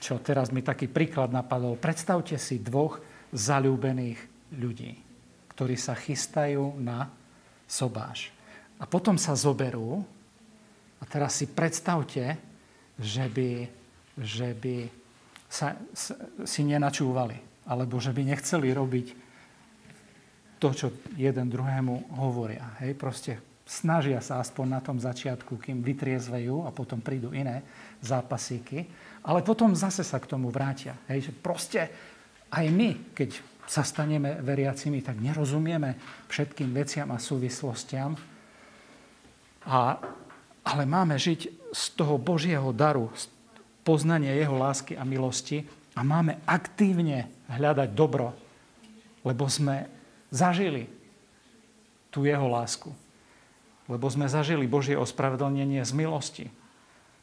čo 0.00 0.16
teraz 0.24 0.48
mi 0.48 0.64
taký 0.64 0.88
príklad 0.88 1.36
napadol. 1.36 1.76
Predstavte 1.76 2.40
si 2.40 2.64
dvoch 2.64 3.00
zalúbených 3.32 4.20
ľudí 4.56 5.04
ktorí 5.54 5.78
sa 5.78 5.94
chystajú 5.94 6.78
na 6.82 7.10
sobáš. 7.70 8.34
A 8.82 8.84
potom 8.90 9.14
sa 9.14 9.38
zoberú 9.38 10.02
a 10.98 11.04
teraz 11.06 11.38
si 11.38 11.46
predstavte, 11.46 12.36
že 12.98 13.26
by, 13.30 13.50
že 14.18 14.50
by 14.54 14.76
sa, 15.46 15.78
si 16.46 16.66
nenačúvali 16.66 17.38
alebo 17.64 18.02
že 18.02 18.12
by 18.12 18.22
nechceli 18.34 18.74
robiť 18.74 19.06
to, 20.60 20.68
čo 20.74 20.86
jeden 21.16 21.48
druhému 21.48 22.16
hovoria. 22.18 22.76
Hej, 22.82 22.96
proste 22.96 23.32
snažia 23.64 24.20
sa 24.20 24.40
aspoň 24.40 24.66
na 24.68 24.80
tom 24.80 24.96
začiatku, 25.00 25.56
kým 25.56 25.80
vytriezvejú 25.80 26.68
a 26.68 26.74
potom 26.74 27.00
prídu 27.00 27.32
iné 27.32 27.64
zápasíky, 28.04 28.84
ale 29.24 29.40
potom 29.40 29.72
zase 29.72 30.04
sa 30.04 30.20
k 30.20 30.28
tomu 30.28 30.52
vrátia. 30.52 30.96
Hej, 31.08 31.30
že 31.30 31.32
proste 31.32 31.80
aj 32.52 32.64
my, 32.68 33.16
keď 33.16 33.40
sa 33.64 33.82
staneme 33.82 34.40
veriacimi, 34.44 35.00
tak 35.00 35.20
nerozumieme 35.20 35.96
všetkým 36.28 36.70
veciam 36.76 37.08
a 37.12 37.18
súvislostiam. 37.18 38.12
A, 39.64 39.96
ale 40.64 40.82
máme 40.84 41.16
žiť 41.16 41.72
z 41.72 41.82
toho 41.96 42.20
Božieho 42.20 42.70
daru, 42.76 43.08
z 43.16 43.32
poznania 43.84 44.36
Jeho 44.36 44.56
lásky 44.56 44.96
a 44.96 45.04
milosti 45.04 45.64
a 45.96 46.00
máme 46.04 46.40
aktívne 46.44 47.28
hľadať 47.48 47.88
dobro, 47.92 48.36
lebo 49.24 49.48
sme 49.48 49.88
zažili 50.28 50.88
tú 52.12 52.28
Jeho 52.28 52.48
lásku. 52.48 52.92
Lebo 53.84 54.08
sme 54.08 54.24
zažili 54.32 54.64
Božie 54.64 54.96
ospravedlnenie 54.96 55.84
z 55.84 55.92
milosti, 55.92 56.46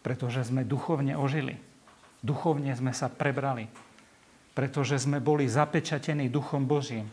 pretože 0.05 0.45
sme 0.45 0.61
duchovne 0.61 1.17
ožili. 1.17 1.57
Duchovne 2.21 2.69
sme 2.77 2.93
sa 2.93 3.09
prebrali 3.09 3.65
pretože 4.51 4.99
sme 4.99 5.23
boli 5.23 5.47
zapečatení 5.47 6.27
Duchom 6.27 6.67
Božím. 6.67 7.07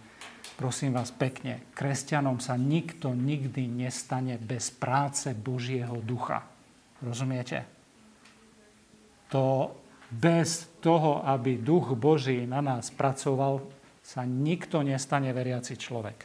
Prosím 0.59 0.99
vás 0.99 1.15
pekne, 1.15 1.63
kresťanom 1.71 2.43
sa 2.43 2.59
nikto 2.59 3.15
nikdy 3.15 3.71
nestane 3.71 4.35
bez 4.43 4.75
práce 4.75 5.31
Božieho 5.31 6.03
ducha. 6.03 6.43
Rozumiete? 6.99 7.63
To 9.31 9.71
bez 10.11 10.67
toho, 10.83 11.23
aby 11.23 11.61
duch 11.61 11.95
Boží 11.95 12.43
na 12.49 12.59
nás 12.59 12.91
pracoval, 12.91 13.63
sa 14.03 14.25
nikto 14.25 14.81
nestane 14.81 15.29
veriaci 15.37 15.77
človek. 15.77 16.25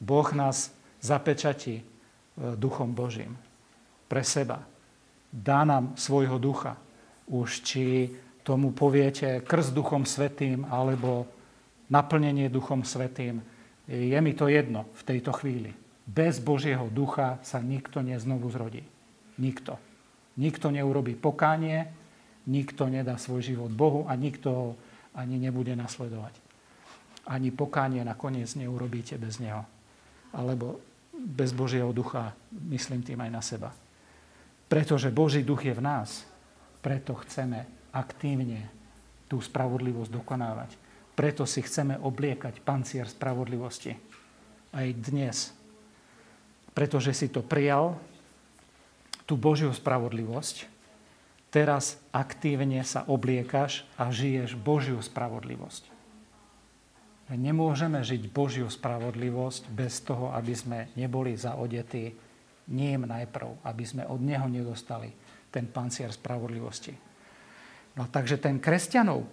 Boh 0.00 0.28
nás 0.32 0.72
zapečatí 1.04 1.76
e, 1.78 1.84
duchom 2.56 2.96
Božím 2.96 3.36
pre 4.08 4.24
seba. 4.24 4.64
Dá 5.28 5.68
nám 5.68 5.92
svojho 6.00 6.40
ducha. 6.40 6.80
Už 7.28 7.60
či 7.60 8.08
tomu 8.44 8.76
poviete 8.76 9.40
krst 9.40 9.72
Duchom 9.72 10.04
Svetým 10.04 10.68
alebo 10.68 11.24
naplnenie 11.88 12.52
Duchom 12.52 12.84
Svetým. 12.84 13.40
Je 13.88 14.20
mi 14.20 14.32
to 14.36 14.46
jedno 14.52 14.84
v 15.00 15.02
tejto 15.02 15.32
chvíli. 15.32 15.72
Bez 16.04 16.36
Božieho 16.44 16.92
ducha 16.92 17.40
sa 17.40 17.64
nikto 17.64 18.04
neznovu 18.04 18.52
zrodí. 18.52 18.84
Nikto. 19.40 19.80
Nikto 20.36 20.68
neurobí 20.68 21.16
pokánie, 21.16 21.88
nikto 22.44 22.84
nedá 22.92 23.16
svoj 23.16 23.40
život 23.40 23.72
Bohu 23.72 24.04
a 24.04 24.12
nikto 24.12 24.48
ho 24.52 24.68
ani 25.16 25.40
nebude 25.40 25.72
nasledovať. 25.72 26.36
Ani 27.24 27.48
pokánie 27.48 28.04
nakoniec 28.04 28.52
neurobíte 28.52 29.16
bez 29.16 29.40
Neho. 29.40 29.64
Alebo 30.36 30.84
bez 31.16 31.56
Božieho 31.56 31.88
ducha, 31.96 32.36
myslím 32.52 33.00
tým 33.00 33.24
aj 33.24 33.30
na 33.32 33.40
seba. 33.40 33.70
Pretože 34.68 35.08
Boží 35.08 35.40
duch 35.40 35.64
je 35.64 35.72
v 35.72 35.80
nás, 35.80 36.28
preto 36.84 37.16
chceme 37.24 37.64
aktívne 37.94 38.66
tú 39.30 39.38
spravodlivosť 39.38 40.10
dokonávať. 40.10 40.70
Preto 41.14 41.46
si 41.46 41.62
chceme 41.62 41.94
obliekať 42.02 42.58
pancier 42.60 43.06
spravodlivosti 43.06 43.94
aj 44.74 44.86
dnes. 44.98 45.54
Pretože 46.74 47.14
si 47.14 47.30
to 47.30 47.40
prijal, 47.40 47.94
tú 49.24 49.38
Božiu 49.38 49.70
spravodlivosť, 49.70 50.66
teraz 51.54 51.96
aktívne 52.10 52.82
sa 52.82 53.06
obliekaš 53.06 53.86
a 53.94 54.10
žiješ 54.10 54.58
Božiu 54.58 54.98
spravodlivosť. 55.00 55.94
Nemôžeme 57.32 58.04
žiť 58.04 58.28
Božiu 58.28 58.68
spravodlivosť 58.68 59.72
bez 59.72 60.04
toho, 60.04 60.28
aby 60.36 60.52
sme 60.52 60.78
neboli 60.92 61.32
zaodetí 61.32 62.12
ním 62.68 63.08
najprv, 63.08 63.64
aby 63.64 63.84
sme 63.86 64.04
od 64.04 64.20
Neho 64.20 64.44
nedostali 64.44 65.08
ten 65.48 65.64
pancier 65.70 66.12
spravodlivosti. 66.12 67.13
No 67.94 68.10
takže 68.10 68.42
ten 68.42 68.58
kresťanov 68.58 69.26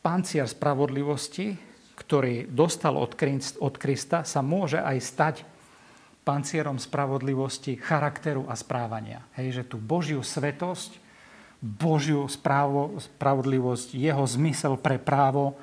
pancier 0.00 0.48
spravodlivosti, 0.48 1.56
ktorý 1.96 2.48
dostal 2.48 2.96
od 2.96 3.74
Krista, 3.76 4.24
sa 4.24 4.40
môže 4.40 4.80
aj 4.80 4.98
stať 5.00 5.36
pancierom 6.26 6.80
spravodlivosti 6.82 7.78
charakteru 7.78 8.50
a 8.50 8.58
správania. 8.58 9.22
Hej, 9.38 9.62
že 9.62 9.68
tú 9.70 9.78
Božiu 9.78 10.26
svetosť, 10.26 10.98
Božiu 11.62 12.26
správo, 12.26 12.98
spravodlivosť, 12.98 13.94
jeho 13.94 14.24
zmysel 14.26 14.76
pre 14.76 14.98
právo, 14.98 15.56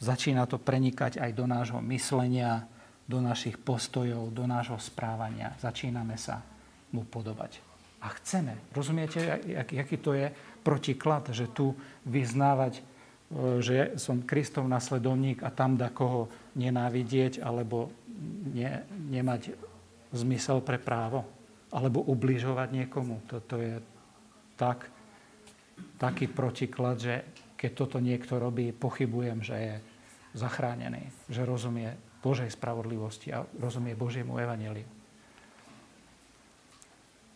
začína 0.00 0.48
to 0.48 0.56
prenikať 0.56 1.20
aj 1.20 1.30
do 1.36 1.44
nášho 1.44 1.80
myslenia, 1.84 2.64
do 3.04 3.20
našich 3.20 3.60
postojov, 3.60 4.32
do 4.32 4.48
nášho 4.48 4.78
správania. 4.80 5.54
Začíname 5.60 6.16
sa 6.16 6.42
mu 6.90 7.04
podobať. 7.04 7.69
A 8.00 8.08
chceme. 8.16 8.56
Rozumiete, 8.72 9.40
aký 9.60 9.96
to 10.00 10.16
je? 10.16 10.32
protiklad, 10.60 11.32
že 11.32 11.48
tu 11.50 11.72
vyznávať, 12.06 12.80
e, 12.80 12.82
že 13.64 13.76
som 13.96 14.22
Kristov 14.22 14.68
nasledovník 14.68 15.42
a 15.42 15.50
tam 15.50 15.74
da 15.74 15.88
koho 15.88 16.28
nenávidieť 16.54 17.40
alebo 17.40 17.90
ne, 18.52 18.84
nemať 19.08 19.56
zmysel 20.12 20.60
pre 20.60 20.76
právo 20.76 21.24
alebo 21.70 22.02
ubližovať 22.02 22.68
niekomu. 22.84 23.24
Toto 23.30 23.56
je 23.56 23.78
tak, 24.58 24.90
taký 25.96 26.28
protiklad, 26.28 26.96
že 26.98 27.14
keď 27.56 27.70
toto 27.76 27.98
niekto 28.02 28.36
robí, 28.40 28.74
pochybujem, 28.74 29.38
že 29.40 29.56
je 29.56 29.74
zachránený, 30.34 31.10
že 31.30 31.46
rozumie 31.46 31.94
Božej 32.20 32.52
spravodlivosti 32.52 33.32
a 33.32 33.46
rozumie 33.62 33.94
Božiemu 33.94 34.36
evaneliu. 34.36 34.99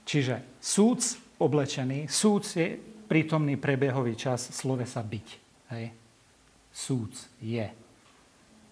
Čiže 0.05 0.61
súd 0.61 1.01
oblečený, 1.41 2.07
súd 2.07 2.45
je 2.45 2.77
prítomný 3.09 3.57
prebehový 3.57 4.17
čas 4.17 4.53
slovesa 4.53 5.01
byť. 5.01 5.29
Hej. 5.73 5.87
Súc 6.75 7.15
je. 7.41 7.67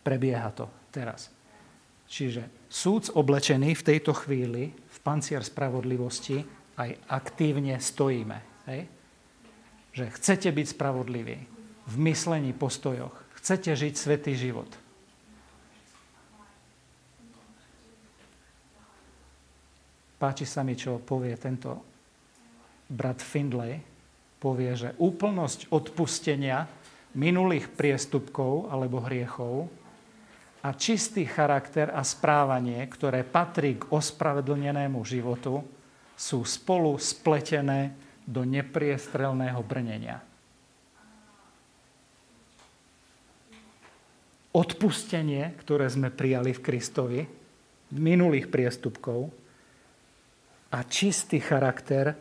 Prebieha 0.03 0.51
to 0.53 0.69
teraz. 0.93 1.31
Čiže 2.11 2.69
súd 2.69 3.09
oblečený 3.17 3.73
v 3.73 3.87
tejto 3.87 4.13
chvíli 4.13 4.75
v 4.75 4.99
pancier 5.01 5.41
spravodlivosti 5.41 6.45
aj 6.77 6.91
aktívne 7.09 7.81
stojíme. 7.81 8.39
Hej. 8.69 8.91
Že 9.97 10.05
chcete 10.19 10.49
byť 10.53 10.67
spravodliví 10.77 11.39
v 11.89 11.95
myslení, 12.05 12.53
postojoch. 12.53 13.15
Chcete 13.41 13.73
žiť 13.73 13.95
svetý 13.97 14.33
život. 14.37 14.69
Páči 20.23 20.47
sa 20.47 20.63
mi, 20.63 20.79
čo 20.79 21.03
povie 21.03 21.35
tento 21.35 21.83
brat 22.87 23.19
Findlay. 23.19 23.83
Povie, 24.39 24.71
že 24.79 24.95
úplnosť 25.03 25.75
odpustenia 25.75 26.71
minulých 27.19 27.67
priestupkov 27.75 28.71
alebo 28.71 29.03
hriechov 29.03 29.67
a 30.63 30.71
čistý 30.79 31.27
charakter 31.27 31.91
a 31.91 32.07
správanie, 32.07 32.87
ktoré 32.87 33.27
patrí 33.27 33.83
k 33.83 33.91
ospravedlnenému 33.91 35.03
životu, 35.03 35.59
sú 36.15 36.47
spolu 36.47 36.95
spletené 37.03 37.91
do 38.23 38.47
nepriestrelného 38.47 39.59
brnenia. 39.67 40.23
Odpustenie, 44.55 45.51
ktoré 45.59 45.91
sme 45.91 46.15
prijali 46.15 46.55
v 46.55 46.63
Kristovi, 46.63 47.21
minulých 47.91 48.47
priestupkov 48.47 49.42
a 50.73 50.79
čistý 50.89 51.39
charakter 51.39 52.17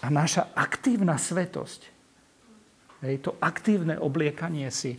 a 0.00 0.06
naša 0.12 0.52
aktívna 0.52 1.16
svetosť. 1.16 1.80
Hej, 3.00 3.14
to 3.24 3.30
aktívne 3.40 3.96
obliekanie 3.96 4.68
si 4.68 4.92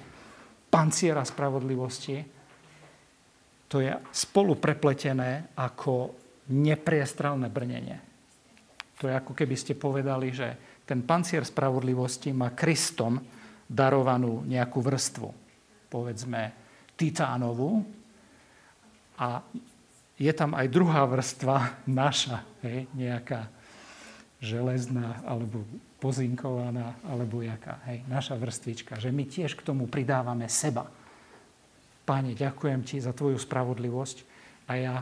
panciera 0.73 1.21
spravodlivosti, 1.21 2.17
to 3.69 3.79
je 3.79 3.93
spolu 4.11 4.57
prepletené 4.57 5.53
ako 5.55 6.17
nepriestrelné 6.51 7.47
brnenie. 7.47 7.97
To 8.99 9.07
je 9.07 9.13
ako 9.15 9.31
keby 9.31 9.55
ste 9.55 9.79
povedali, 9.79 10.33
že 10.33 10.47
ten 10.83 11.05
pancier 11.05 11.45
spravodlivosti 11.47 12.35
má 12.35 12.51
Kristom 12.51 13.21
darovanú 13.69 14.43
nejakú 14.43 14.83
vrstvu. 14.83 15.29
Povedzme 15.87 16.41
titánovú, 16.99 18.01
a 19.21 19.37
je 20.21 20.29
tam 20.37 20.53
aj 20.53 20.69
druhá 20.69 21.01
vrstva, 21.09 21.81
naša, 21.89 22.45
hej, 22.61 22.85
nejaká 22.93 23.49
železná 24.37 25.17
alebo 25.25 25.65
pozinkovaná, 25.97 26.93
alebo 27.09 27.41
jaká, 27.41 27.81
hej, 27.89 28.05
naša 28.05 28.37
vrstvička, 28.37 29.01
že 29.01 29.09
my 29.09 29.25
tiež 29.25 29.57
k 29.57 29.65
tomu 29.65 29.89
pridávame 29.89 30.45
seba. 30.45 30.85
Páne, 32.05 32.37
ďakujem 32.37 32.81
ti 32.85 33.01
za 33.01 33.17
tvoju 33.17 33.41
spravodlivosť 33.41 34.17
a 34.69 34.71
ja 34.77 34.95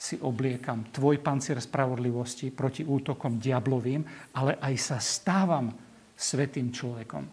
si 0.00 0.18
obliekam 0.22 0.86
tvoj 0.94 1.18
pancier 1.18 1.58
spravodlivosti 1.58 2.54
proti 2.54 2.86
útokom 2.86 3.42
diablovým, 3.42 4.06
ale 4.38 4.54
aj 4.62 4.74
sa 4.78 4.98
stávam 5.02 5.74
svetým 6.14 6.70
človekom, 6.70 7.26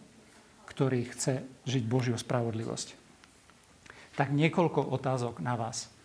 ktorý 0.68 1.00
chce 1.14 1.64
žiť 1.64 1.84
Božiu 1.86 2.18
spravodlivosť. 2.18 2.88
Tak 4.18 4.34
niekoľko 4.34 4.90
otázok 4.90 5.38
na 5.38 5.54
vás. 5.54 5.97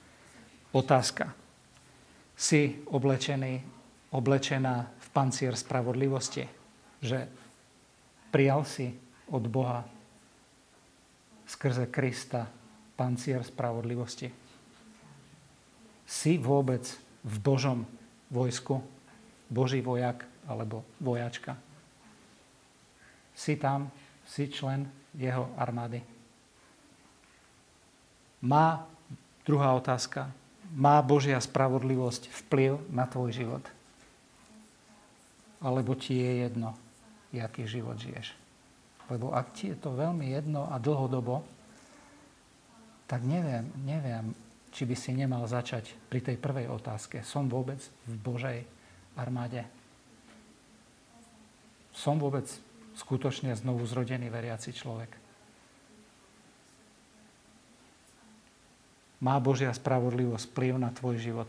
Otázka. 0.74 1.30
Si 2.34 2.82
oblečený, 2.90 3.62
oblečená 4.10 4.90
v 4.90 5.08
pancier 5.14 5.54
spravodlivosti? 5.54 6.50
Že 6.98 7.30
prijal 8.34 8.66
si 8.66 8.90
od 9.30 9.46
Boha 9.46 9.86
skrze 11.46 11.94
Krista 11.94 12.50
pancier 12.98 13.46
spravodlivosti? 13.46 14.34
Si 16.10 16.42
vôbec 16.42 16.82
v 17.22 17.36
Božom 17.38 17.86
vojsku? 18.34 18.82
Boží 19.54 19.78
vojak 19.86 20.26
alebo 20.50 20.82
vojačka? 20.98 21.54
Si 23.38 23.62
tam, 23.62 23.94
si 24.26 24.50
člen 24.50 24.90
jeho 25.14 25.54
armády. 25.54 26.02
Má, 28.42 28.90
druhá 29.46 29.78
otázka, 29.78 30.34
má 30.74 30.98
Božia 31.06 31.38
spravodlivosť 31.38 32.34
vplyv 32.44 32.82
na 32.90 33.06
tvoj 33.06 33.30
život? 33.30 33.64
Alebo 35.64 35.96
ti 35.96 36.20
je 36.20 36.44
jedno, 36.44 36.76
aký 37.32 37.70
život 37.70 37.96
žiješ? 37.96 38.36
Lebo 39.08 39.32
ak 39.32 39.54
ti 39.56 39.72
je 39.72 39.78
to 39.78 39.94
veľmi 39.94 40.34
jedno 40.34 40.68
a 40.68 40.82
dlhodobo, 40.82 41.46
tak 43.08 43.22
neviem, 43.24 43.70
neviem, 43.86 44.34
či 44.74 44.90
by 44.90 44.96
si 44.98 45.14
nemal 45.14 45.46
začať 45.46 45.94
pri 46.10 46.20
tej 46.20 46.42
prvej 46.42 46.66
otázke. 46.68 47.22
Som 47.22 47.46
vôbec 47.46 47.78
v 48.10 48.16
Božej 48.18 48.60
armáde? 49.14 49.62
Som 51.94 52.18
vôbec 52.18 52.50
skutočne 52.98 53.54
znovu 53.54 53.86
zrodený 53.86 54.34
veriaci 54.34 54.74
človek? 54.74 55.23
Má 59.24 59.40
Božia 59.40 59.72
spravodlivosť 59.72 60.52
vplyv 60.52 60.74
na 60.76 60.92
tvoj 60.92 61.16
život. 61.16 61.48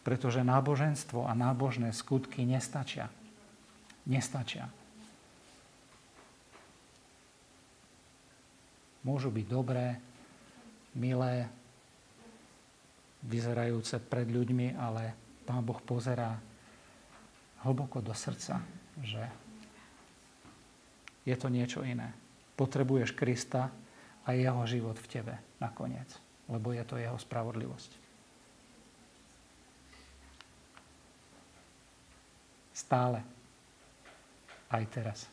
Pretože 0.00 0.40
náboženstvo 0.40 1.28
a 1.28 1.36
nábožné 1.36 1.92
skutky 1.92 2.48
nestačia. 2.48 3.12
Nestačia. 4.08 4.72
Môžu 9.04 9.28
byť 9.28 9.46
dobré, 9.46 10.00
milé, 10.96 11.44
vyzerajúce 13.28 14.00
pred 14.00 14.24
ľuďmi, 14.24 14.72
ale 14.80 15.12
Pán 15.44 15.60
Boh 15.60 15.80
pozerá 15.84 16.40
hlboko 17.68 18.00
do 18.00 18.16
srdca, 18.16 18.64
že 19.04 19.20
je 21.28 21.36
to 21.36 21.52
niečo 21.52 21.84
iné. 21.84 22.16
Potrebuješ 22.56 23.12
Krista 23.12 23.68
a 24.24 24.28
jeho 24.32 24.64
život 24.64 24.96
v 24.96 25.08
tebe 25.12 25.34
nakoniec 25.60 26.27
lebo 26.48 26.72
je 26.72 26.84
to 26.84 26.96
jeho 26.96 27.16
spravodlivosť. 27.20 27.90
Stále. 32.72 33.20
Aj 34.68 34.84
teraz. 34.88 35.28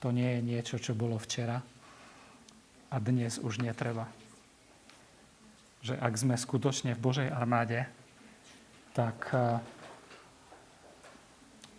To 0.00 0.14
nie 0.14 0.38
je 0.38 0.40
niečo, 0.40 0.76
čo 0.78 0.94
bolo 0.94 1.18
včera 1.18 1.58
a 2.88 2.96
dnes 2.96 3.36
už 3.42 3.60
netreba. 3.60 4.08
Že 5.84 5.98
ak 5.98 6.14
sme 6.14 6.36
skutočne 6.38 6.94
v 6.96 7.04
Božej 7.04 7.28
armáde, 7.28 7.84
tak 8.94 9.18
eh, 9.34 9.60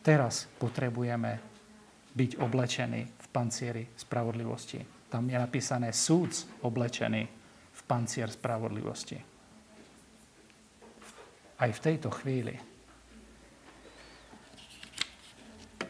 teraz 0.04 0.46
potrebujeme 0.60 1.40
byť 2.14 2.32
oblečení 2.42 3.08
v 3.08 3.28
pancieri 3.32 3.84
spravodlivosti 3.96 4.99
tam 5.10 5.26
je 5.26 5.38
napísané 5.38 5.90
súd 5.90 6.30
oblečený 6.62 7.24
v 7.74 7.82
pancier 7.90 8.30
spravodlivosti. 8.30 9.18
Aj 11.60 11.70
v 11.74 11.84
tejto 11.84 12.14
chvíli. 12.14 12.56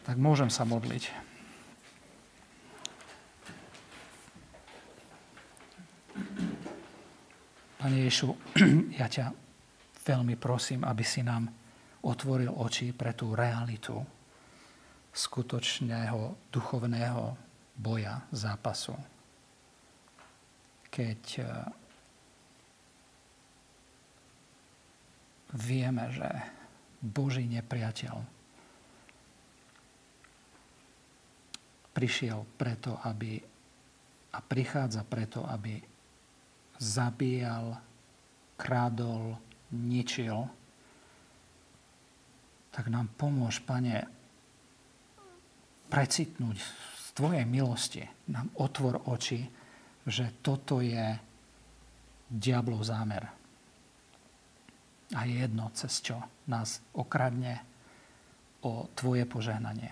Tak 0.02 0.16
môžem 0.18 0.50
sa 0.50 0.66
modliť. 0.66 1.30
Pane 7.80 7.96
Ješu, 8.08 8.34
ja 9.00 9.06
ťa 9.06 9.32
veľmi 10.04 10.34
prosím, 10.40 10.82
aby 10.82 11.04
si 11.04 11.22
nám 11.22 11.48
otvoril 12.04 12.50
oči 12.50 12.96
pre 12.96 13.12
tú 13.12 13.36
realitu 13.36 14.00
skutočného 15.12 16.50
duchovného 16.52 17.50
boja, 17.76 18.20
zápasu. 18.32 18.92
Keď 20.90 21.22
eh, 21.38 21.46
vieme, 25.54 26.10
že 26.10 26.28
Boží 27.00 27.48
nepriateľ 27.48 28.42
prišiel 31.90 32.46
preto, 32.54 33.02
aby 33.02 33.40
a 34.30 34.38
prichádza 34.38 35.02
preto, 35.02 35.42
aby 35.42 35.74
zabíjal, 36.78 37.74
kradol, 38.54 39.34
ničil, 39.74 40.46
tak 42.70 42.86
nám 42.86 43.10
pomôž, 43.18 43.58
Pane, 43.66 44.06
precitnúť 45.90 46.56
Tvojej 47.10 47.42
milosti. 47.44 48.06
Nám 48.30 48.54
otvor 48.62 49.10
oči, 49.10 49.44
že 50.06 50.32
toto 50.40 50.80
je 50.80 51.18
diablov 52.30 52.86
zámer. 52.86 53.26
A 55.10 55.26
je 55.26 55.42
jedno, 55.42 55.68
cez 55.74 55.98
čo 55.98 56.22
nás 56.46 56.78
okradne 56.94 57.58
o 58.62 58.86
Tvoje 58.94 59.26
požehnanie. 59.26 59.90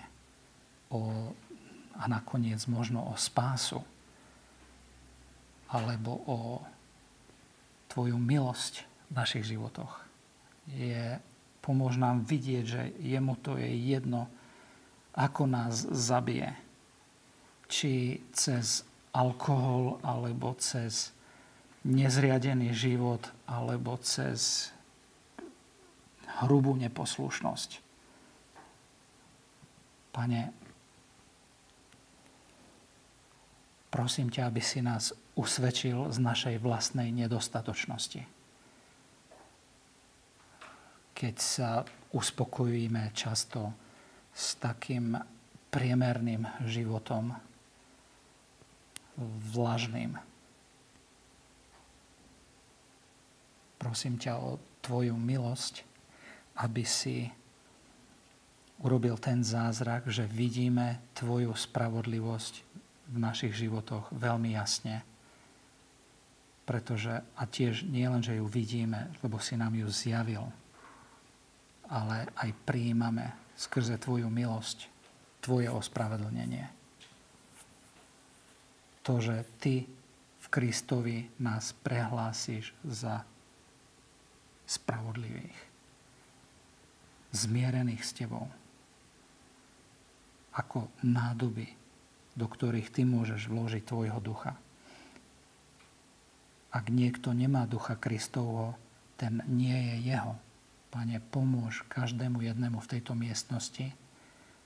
O, 0.89 1.31
a 1.99 2.03
nakoniec 2.07 2.63
možno 2.71 3.03
o 3.03 3.13
spásu. 3.19 3.83
Alebo 5.69 6.23
o 6.25 6.37
Tvoju 7.91 8.15
milosť 8.15 8.87
v 9.09 9.13
našich 9.13 9.43
životoch. 9.43 9.99
Je, 10.71 11.19
pomôž 11.59 11.99
nám 11.99 12.23
vidieť, 12.23 12.63
že 12.63 12.81
jemu 13.01 13.35
to 13.41 13.59
je 13.59 13.67
jedno, 13.67 14.31
ako 15.17 15.49
nás 15.49 15.83
zabije 15.89 16.55
či 17.69 18.17
cez 18.33 18.81
alkohol, 19.13 19.97
alebo 20.05 20.53
cez 20.57 21.13
nezriadený 21.87 22.75
život 22.75 23.23
alebo 23.47 23.95
cez 24.03 24.71
hrubú 26.43 26.75
neposlušnosť. 26.75 27.69
Pane, 30.11 30.41
prosím 33.87 34.27
ťa, 34.27 34.51
aby 34.51 34.61
si 34.61 34.83
nás 34.83 35.15
usvedčil 35.39 36.11
z 36.11 36.17
našej 36.19 36.55
vlastnej 36.59 37.15
nedostatočnosti. 37.15 38.27
Keď 41.15 41.35
sa 41.39 41.83
uspokojíme 42.15 43.11
často 43.11 43.75
s 44.31 44.55
takým 44.59 45.19
priemerným 45.71 46.47
životom, 46.67 47.35
vlažným. 49.53 50.15
Prosím 53.79 54.19
ťa 54.19 54.33
o 54.39 54.59
Tvoju 54.79 55.15
milosť, 55.15 55.83
aby 56.59 56.83
si 56.87 57.27
urobil 58.79 59.19
ten 59.19 59.43
zázrak, 59.43 60.07
že 60.07 60.23
vidíme 60.27 61.03
Tvoju 61.15 61.51
spravodlivosť 61.51 62.53
v 63.11 63.17
našich 63.19 63.53
životoch 63.55 64.07
veľmi 64.15 64.55
jasne. 64.55 65.03
Pretože, 66.63 67.25
a 67.35 67.43
tiež 67.43 67.87
nie 67.87 68.05
len, 68.05 68.21
že 68.23 68.37
ju 68.37 68.45
vidíme, 68.45 69.11
lebo 69.25 69.41
si 69.41 69.57
nám 69.57 69.73
ju 69.73 69.89
zjavil, 69.89 70.47
ale 71.89 72.29
aj 72.37 72.49
prijímame 72.63 73.33
skrze 73.57 73.99
Tvoju 73.99 74.31
milosť, 74.31 74.87
Tvoje 75.43 75.67
ospravedlnenie. 75.71 76.78
To, 79.09 79.17
že 79.17 79.41
Ty 79.57 79.89
v 80.37 80.47
Kristovi 80.53 81.25
nás 81.41 81.73
prehlásiš 81.81 82.77
za 82.85 83.25
spravodlivých 84.69 85.57
zmierených 87.33 88.05
s 88.05 88.11
tebou. 88.13 88.45
Ako 90.53 90.93
nádoby, 91.01 91.73
do 92.37 92.45
ktorých 92.45 92.93
ty 92.93 93.01
môžeš 93.05 93.49
vložiť 93.49 93.83
tvojho 93.85 94.19
ducha. 94.21 94.53
Ak 96.69 96.93
niekto 96.93 97.33
nemá 97.33 97.65
ducha 97.65 97.97
Kristovho, 97.97 98.77
ten 99.17 99.41
nie 99.49 99.73
je 99.73 100.13
jeho. 100.13 100.37
Pane, 100.89 101.21
pomôž 101.33 101.85
každému 101.89 102.41
jednému 102.45 102.77
v 102.81 102.91
tejto 102.97 103.13
miestnosti 103.13 103.93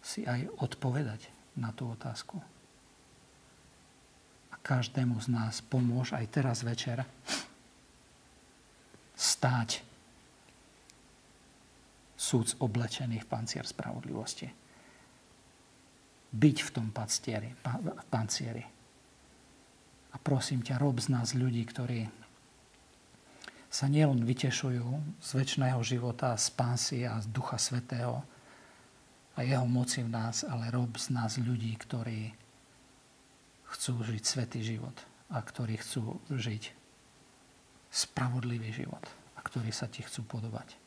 si 0.04 0.20
aj 0.28 0.52
odpovedať 0.60 1.32
na 1.56 1.72
tú 1.72 1.92
otázku. 1.92 2.40
Každému 4.64 5.20
z 5.20 5.28
nás 5.28 5.60
pomôž 5.60 6.16
aj 6.16 6.26
teraz 6.32 6.64
večer 6.64 7.04
stáť 9.14 9.84
súd 12.16 12.56
oblečený 12.64 13.20
v 13.20 13.28
pancier 13.28 13.68
spravodlivosti. 13.68 14.48
Byť 16.34 16.58
v 16.64 16.70
tom 16.72 16.88
pancieri. 16.96 17.52
pancieri. 18.08 18.64
A 20.14 20.18
prosím 20.18 20.64
ťa, 20.64 20.80
rob 20.80 20.96
z 21.04 21.12
nás 21.12 21.36
ľudí, 21.36 21.62
ktorí 21.68 22.08
sa 23.68 23.90
nielen 23.90 24.24
vytešujú 24.24 25.20
z 25.20 25.30
väčšného 25.34 25.82
života, 25.84 26.38
z 26.40 26.48
pásy 26.54 27.00
a 27.04 27.20
z 27.20 27.28
Ducha 27.34 27.60
Svetého 27.60 28.22
a 29.34 29.40
jeho 29.42 29.66
moci 29.66 30.06
v 30.06 30.14
nás, 30.14 30.46
ale 30.46 30.70
rob 30.70 30.94
z 30.96 31.10
nás 31.10 31.42
ľudí, 31.42 31.74
ktorí 31.76 32.43
chcú 33.74 34.06
žiť 34.06 34.24
svetý 34.24 34.62
život 34.62 34.94
a 35.34 35.42
ktorí 35.42 35.82
chcú 35.82 36.22
žiť 36.30 36.70
spravodlivý 37.90 38.70
život 38.70 39.02
a 39.34 39.40
ktorí 39.42 39.74
sa 39.74 39.90
ti 39.90 40.06
chcú 40.06 40.26
podobať. 40.30 40.78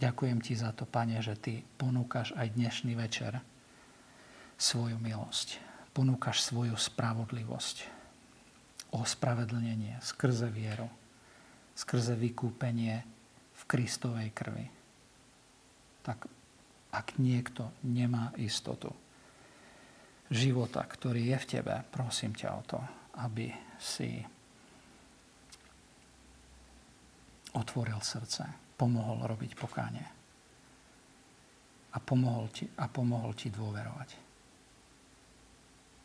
Ďakujem 0.00 0.40
ti 0.40 0.56
za 0.56 0.72
to, 0.72 0.88
Pane, 0.88 1.20
že 1.20 1.36
ty 1.36 1.60
ponúkaš 1.76 2.32
aj 2.32 2.56
dnešný 2.56 2.96
večer 2.96 3.36
svoju 4.56 4.96
milosť. 4.96 5.60
Ponúkaš 5.92 6.40
svoju 6.40 6.72
spravodlivosť, 6.72 7.84
ospravedlnenie 8.96 10.00
skrze 10.00 10.48
vieru, 10.48 10.88
skrze 11.76 12.16
vykúpenie 12.16 13.04
v 13.52 13.62
Kristovej 13.68 14.32
krvi. 14.32 14.72
Tak 16.00 16.24
ak 16.96 17.20
niekto 17.20 17.68
nemá 17.84 18.32
istotu 18.40 18.96
života, 20.30 20.86
ktorý 20.86 21.34
je 21.34 21.38
v 21.42 21.48
tebe, 21.58 21.74
prosím 21.90 22.32
ťa 22.38 22.48
o 22.54 22.62
to, 22.62 22.78
aby 23.18 23.50
si 23.76 24.22
otvoril 27.58 27.98
srdce 27.98 28.46
pomohol 28.78 29.26
robiť 29.26 29.58
pokánie. 29.58 30.06
A 31.90 31.98
pomohol 31.98 32.46
ti, 32.54 32.70
a 32.78 32.86
pomohol 32.86 33.34
ti 33.34 33.50
dôverovať. 33.50 34.10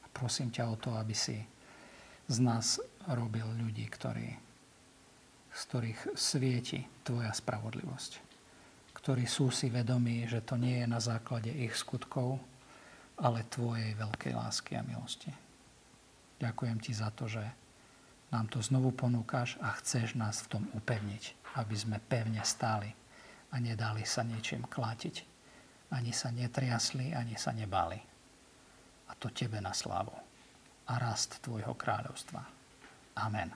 A 0.01 0.05
prosím 0.09 0.49
ťa 0.49 0.65
o 0.73 0.75
to, 0.81 0.97
aby 0.97 1.13
si 1.13 1.37
z 2.25 2.37
nás 2.41 2.81
robil 3.13 3.45
ľudí, 3.45 3.85
ktorí, 3.85 4.33
z 5.53 5.61
ktorých 5.69 6.17
svieti 6.17 6.81
tvoja 7.05 7.29
spravodlivosť. 7.29 8.11
Ktorí 8.97 9.29
sú 9.29 9.53
si 9.53 9.69
vedomí, 9.69 10.25
že 10.25 10.41
to 10.41 10.57
nie 10.57 10.81
je 10.81 10.87
na 10.89 10.97
základe 10.97 11.53
ich 11.53 11.77
skutkov, 11.77 12.41
ale 13.19 13.47
tvojej 13.47 13.95
veľkej 13.95 14.33
lásky 14.35 14.75
a 14.75 14.83
milosti. 14.83 15.31
Ďakujem 16.39 16.77
ti 16.83 16.91
za 16.91 17.11
to, 17.15 17.31
že 17.31 17.43
nám 18.31 18.51
to 18.51 18.59
znovu 18.59 18.91
ponúkaš 18.91 19.55
a 19.63 19.71
chceš 19.79 20.19
nás 20.19 20.43
v 20.43 20.59
tom 20.59 20.63
upevniť 20.75 21.45
aby 21.55 21.75
sme 21.75 21.97
pevne 22.03 22.43
stáli 22.43 22.91
a 23.51 23.55
nedali 23.63 24.03
sa 24.03 24.27
ničím 24.27 24.67
klátiť. 24.67 25.15
Ani 25.95 26.11
sa 26.11 26.33
netriasli, 26.33 27.15
ani 27.15 27.39
sa 27.39 27.55
nebali. 27.55 27.99
A 29.05 29.11
to 29.15 29.31
Tebe 29.31 29.61
na 29.63 29.71
slávu 29.71 30.11
a 30.89 30.93
rast 30.99 31.39
Tvojho 31.39 31.77
kráľovstva. 31.77 32.41
Amen. 33.21 33.49